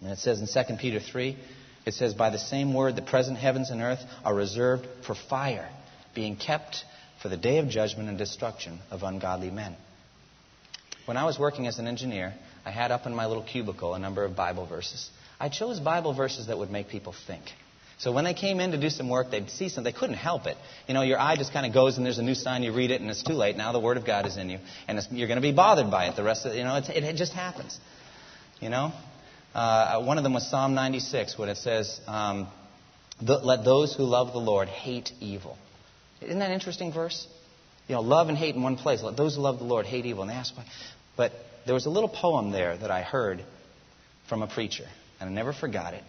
And 0.00 0.10
it 0.10 0.18
says 0.18 0.40
in 0.40 0.46
2 0.46 0.76
Peter 0.76 1.00
3, 1.00 1.36
it 1.84 1.94
says, 1.94 2.14
By 2.14 2.30
the 2.30 2.38
same 2.38 2.72
word, 2.72 2.96
the 2.96 3.02
present 3.02 3.36
heavens 3.36 3.70
and 3.70 3.82
earth 3.82 4.00
are 4.24 4.34
reserved 4.34 4.86
for 5.06 5.14
fire, 5.14 5.68
being 6.14 6.36
kept 6.36 6.84
for 7.20 7.28
the 7.28 7.36
day 7.36 7.58
of 7.58 7.68
judgment 7.68 8.08
and 8.08 8.16
destruction 8.16 8.78
of 8.90 9.02
ungodly 9.02 9.50
men. 9.50 9.76
When 11.08 11.16
I 11.16 11.24
was 11.24 11.38
working 11.38 11.66
as 11.66 11.78
an 11.78 11.86
engineer, 11.86 12.34
I 12.66 12.70
had 12.70 12.92
up 12.92 13.06
in 13.06 13.14
my 13.14 13.24
little 13.24 13.42
cubicle 13.42 13.94
a 13.94 13.98
number 13.98 14.26
of 14.26 14.36
Bible 14.36 14.66
verses. 14.66 15.08
I 15.40 15.48
chose 15.48 15.80
Bible 15.80 16.12
verses 16.12 16.48
that 16.48 16.58
would 16.58 16.70
make 16.70 16.88
people 16.88 17.14
think. 17.26 17.44
So 17.96 18.12
when 18.12 18.24
they 18.24 18.34
came 18.34 18.60
in 18.60 18.72
to 18.72 18.78
do 18.78 18.90
some 18.90 19.08
work, 19.08 19.30
they'd 19.30 19.48
see 19.48 19.70
something. 19.70 19.90
They 19.90 19.98
couldn't 19.98 20.16
help 20.16 20.44
it. 20.44 20.58
You 20.86 20.92
know, 20.92 21.00
your 21.00 21.18
eye 21.18 21.36
just 21.36 21.50
kind 21.50 21.64
of 21.64 21.72
goes 21.72 21.96
and 21.96 22.04
there's 22.04 22.18
a 22.18 22.22
new 22.22 22.34
sign, 22.34 22.62
you 22.62 22.74
read 22.74 22.90
it, 22.90 23.00
and 23.00 23.08
it's 23.08 23.22
too 23.22 23.32
late. 23.32 23.56
Now 23.56 23.72
the 23.72 23.80
Word 23.80 23.96
of 23.96 24.04
God 24.04 24.26
is 24.26 24.36
in 24.36 24.50
you. 24.50 24.58
And 24.86 25.00
you're 25.10 25.28
going 25.28 25.40
to 25.40 25.42
be 25.42 25.50
bothered 25.50 25.90
by 25.90 26.08
it 26.08 26.14
the 26.14 26.22
rest 26.22 26.44
of. 26.44 26.54
You 26.54 26.64
know, 26.64 26.76
it, 26.76 26.90
it 26.90 27.16
just 27.16 27.32
happens. 27.32 27.80
You 28.60 28.68
know? 28.68 28.92
Uh, 29.54 30.02
one 30.02 30.18
of 30.18 30.24
them 30.24 30.34
was 30.34 30.46
Psalm 30.50 30.74
96, 30.74 31.38
when 31.38 31.48
it 31.48 31.56
says, 31.56 32.02
um, 32.06 32.48
Let 33.22 33.64
those 33.64 33.94
who 33.94 34.02
love 34.02 34.34
the 34.34 34.40
Lord 34.40 34.68
hate 34.68 35.10
evil. 35.20 35.56
Isn't 36.20 36.38
that 36.38 36.50
an 36.50 36.54
interesting 36.54 36.92
verse? 36.92 37.26
You 37.88 37.94
know, 37.94 38.02
love 38.02 38.28
and 38.28 38.36
hate 38.36 38.54
in 38.54 38.62
one 38.62 38.76
place. 38.76 39.02
Let 39.02 39.16
those 39.16 39.36
who 39.36 39.40
love 39.40 39.58
the 39.58 39.64
Lord 39.64 39.86
hate 39.86 40.04
evil. 40.04 40.22
And 40.22 40.30
they 40.30 40.34
ask 40.34 40.54
why. 40.54 40.66
But 41.18 41.32
there 41.66 41.74
was 41.74 41.84
a 41.84 41.90
little 41.90 42.08
poem 42.08 42.52
there 42.52 42.78
that 42.78 42.90
I 42.90 43.02
heard 43.02 43.44
from 44.28 44.42
a 44.42 44.46
preacher, 44.46 44.86
and 45.20 45.28
I 45.28 45.32
never 45.32 45.52
forgot 45.52 45.92
it. 45.92 46.04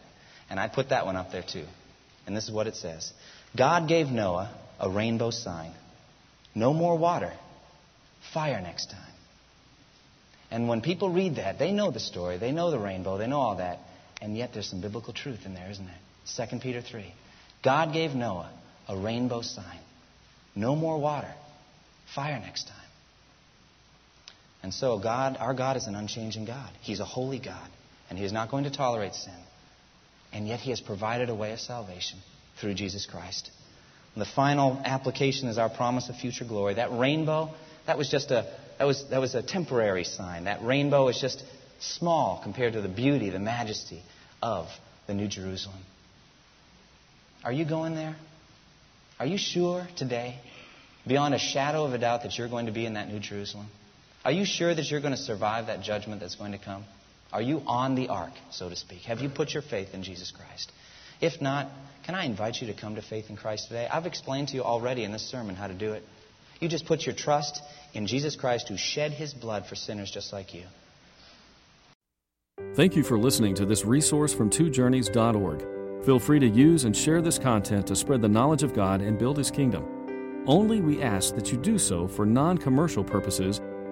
And 0.49 0.59
I 0.59 0.69
put 0.69 0.89
that 0.89 1.05
one 1.05 1.17
up 1.17 1.31
there 1.31 1.43
too. 1.43 1.65
And 2.25 2.37
this 2.37 2.45
is 2.45 2.51
what 2.51 2.67
it 2.67 2.75
says 2.75 3.11
God 3.57 3.89
gave 3.89 4.07
Noah 4.07 4.55
a 4.79 4.89
rainbow 4.89 5.31
sign. 5.31 5.73
No 6.55 6.73
more 6.73 6.97
water, 6.97 7.33
fire 8.33 8.61
next 8.61 8.91
time. 8.91 9.01
And 10.51 10.67
when 10.67 10.81
people 10.81 11.09
read 11.09 11.35
that, 11.35 11.59
they 11.59 11.71
know 11.71 11.91
the 11.91 11.99
story, 11.99 12.37
they 12.37 12.51
know 12.51 12.71
the 12.71 12.79
rainbow, 12.79 13.17
they 13.17 13.27
know 13.27 13.39
all 13.39 13.57
that, 13.57 13.79
and 14.21 14.37
yet 14.37 14.51
there's 14.53 14.69
some 14.69 14.81
biblical 14.81 15.13
truth 15.13 15.45
in 15.45 15.53
there, 15.53 15.69
isn't 15.69 15.85
there? 15.85 16.47
2 16.47 16.59
Peter 16.59 16.81
3. 16.81 17.13
God 17.63 17.93
gave 17.93 18.11
Noah 18.11 18.51
a 18.87 18.97
rainbow 18.97 19.41
sign. 19.41 19.79
No 20.55 20.75
more 20.75 20.99
water, 20.99 21.33
fire 22.13 22.39
next 22.39 22.67
time. 22.67 22.88
And 24.61 24.73
so, 24.73 24.99
God, 24.99 25.37
our 25.39 25.53
God 25.53 25.77
is 25.77 25.87
an 25.87 25.95
unchanging 25.95 26.45
God. 26.45 26.69
He's 26.81 26.99
a 26.99 27.05
holy 27.05 27.39
God, 27.39 27.69
and 28.09 28.19
He 28.19 28.25
is 28.25 28.33
not 28.33 28.51
going 28.51 28.65
to 28.65 28.71
tolerate 28.71 29.15
sin. 29.15 29.33
And 30.33 30.47
yet, 30.47 30.59
He 30.59 30.69
has 30.71 30.81
provided 30.81 31.29
a 31.29 31.35
way 31.35 31.53
of 31.53 31.59
salvation 31.59 32.19
through 32.59 32.73
Jesus 32.73 33.05
Christ. 33.05 33.49
And 34.15 34.21
the 34.21 34.29
final 34.29 34.81
application 34.83 35.47
is 35.47 35.57
our 35.57 35.69
promise 35.69 36.09
of 36.09 36.15
future 36.15 36.45
glory. 36.45 36.73
That 36.75 36.91
rainbow, 36.91 37.51
that 37.85 37.97
was 37.97 38.09
just 38.09 38.31
a, 38.31 38.51
that 38.77 38.85
was, 38.85 39.05
that 39.09 39.21
was 39.21 39.35
a 39.35 39.41
temporary 39.41 40.03
sign. 40.03 40.45
That 40.45 40.61
rainbow 40.61 41.07
is 41.07 41.19
just 41.19 41.43
small 41.79 42.41
compared 42.43 42.73
to 42.73 42.81
the 42.81 42.89
beauty, 42.89 43.29
the 43.29 43.39
majesty 43.39 44.03
of 44.41 44.67
the 45.07 45.13
New 45.13 45.27
Jerusalem. 45.27 45.79
Are 47.43 47.53
you 47.53 47.65
going 47.65 47.95
there? 47.95 48.15
Are 49.19 49.25
you 49.25 49.37
sure 49.37 49.87
today, 49.95 50.39
beyond 51.07 51.33
a 51.33 51.39
shadow 51.39 51.85
of 51.85 51.93
a 51.93 51.97
doubt, 51.97 52.23
that 52.23 52.37
you're 52.37 52.49
going 52.49 52.65
to 52.65 52.71
be 52.71 52.85
in 52.85 52.93
that 52.93 53.07
New 53.07 53.19
Jerusalem? 53.19 53.67
Are 54.25 54.31
you 54.31 54.45
sure 54.45 54.73
that 54.73 54.91
you're 54.91 54.99
going 54.99 55.15
to 55.15 55.21
survive 55.21 55.67
that 55.67 55.81
judgment 55.81 56.19
that's 56.19 56.35
going 56.35 56.51
to 56.51 56.57
come? 56.57 56.83
Are 57.31 57.41
you 57.41 57.61
on 57.65 57.95
the 57.95 58.09
ark, 58.09 58.33
so 58.51 58.69
to 58.69 58.75
speak? 58.75 59.03
Have 59.03 59.19
you 59.19 59.29
put 59.29 59.53
your 59.53 59.61
faith 59.61 59.93
in 59.93 60.03
Jesus 60.03 60.31
Christ? 60.31 60.71
If 61.21 61.41
not, 61.41 61.69
can 62.03 62.15
I 62.15 62.25
invite 62.25 62.61
you 62.61 62.67
to 62.67 62.73
come 62.73 62.95
to 62.95 63.01
faith 63.01 63.29
in 63.29 63.37
Christ 63.37 63.67
today? 63.67 63.87
I've 63.91 64.05
explained 64.05 64.49
to 64.49 64.55
you 64.55 64.63
already 64.63 65.03
in 65.03 65.11
this 65.11 65.29
sermon 65.29 65.55
how 65.55 65.67
to 65.67 65.73
do 65.73 65.93
it. 65.93 66.03
You 66.59 66.67
just 66.67 66.85
put 66.85 67.05
your 67.05 67.15
trust 67.15 67.61
in 67.93 68.07
Jesus 68.07 68.35
Christ 68.35 68.67
who 68.67 68.77
shed 68.77 69.11
his 69.11 69.33
blood 69.33 69.65
for 69.67 69.75
sinners 69.75 70.11
just 70.11 70.33
like 70.33 70.53
you. 70.53 70.63
Thank 72.75 72.95
you 72.95 73.03
for 73.03 73.17
listening 73.17 73.55
to 73.55 73.65
this 73.65 73.85
resource 73.85 74.33
from 74.33 74.49
twojourneys.org. 74.49 76.05
Feel 76.05 76.19
free 76.19 76.39
to 76.39 76.47
use 76.47 76.85
and 76.85 76.95
share 76.95 77.21
this 77.21 77.37
content 77.37 77.87
to 77.87 77.95
spread 77.95 78.21
the 78.21 78.27
knowledge 78.29 78.63
of 78.63 78.73
God 78.73 79.01
and 79.01 79.17
build 79.17 79.37
his 79.37 79.51
kingdom. 79.51 80.43
Only 80.45 80.81
we 80.81 81.01
ask 81.01 81.35
that 81.35 81.51
you 81.51 81.57
do 81.57 81.77
so 81.77 82.07
for 82.07 82.25
non 82.25 82.57
commercial 82.57 83.03
purposes 83.03 83.61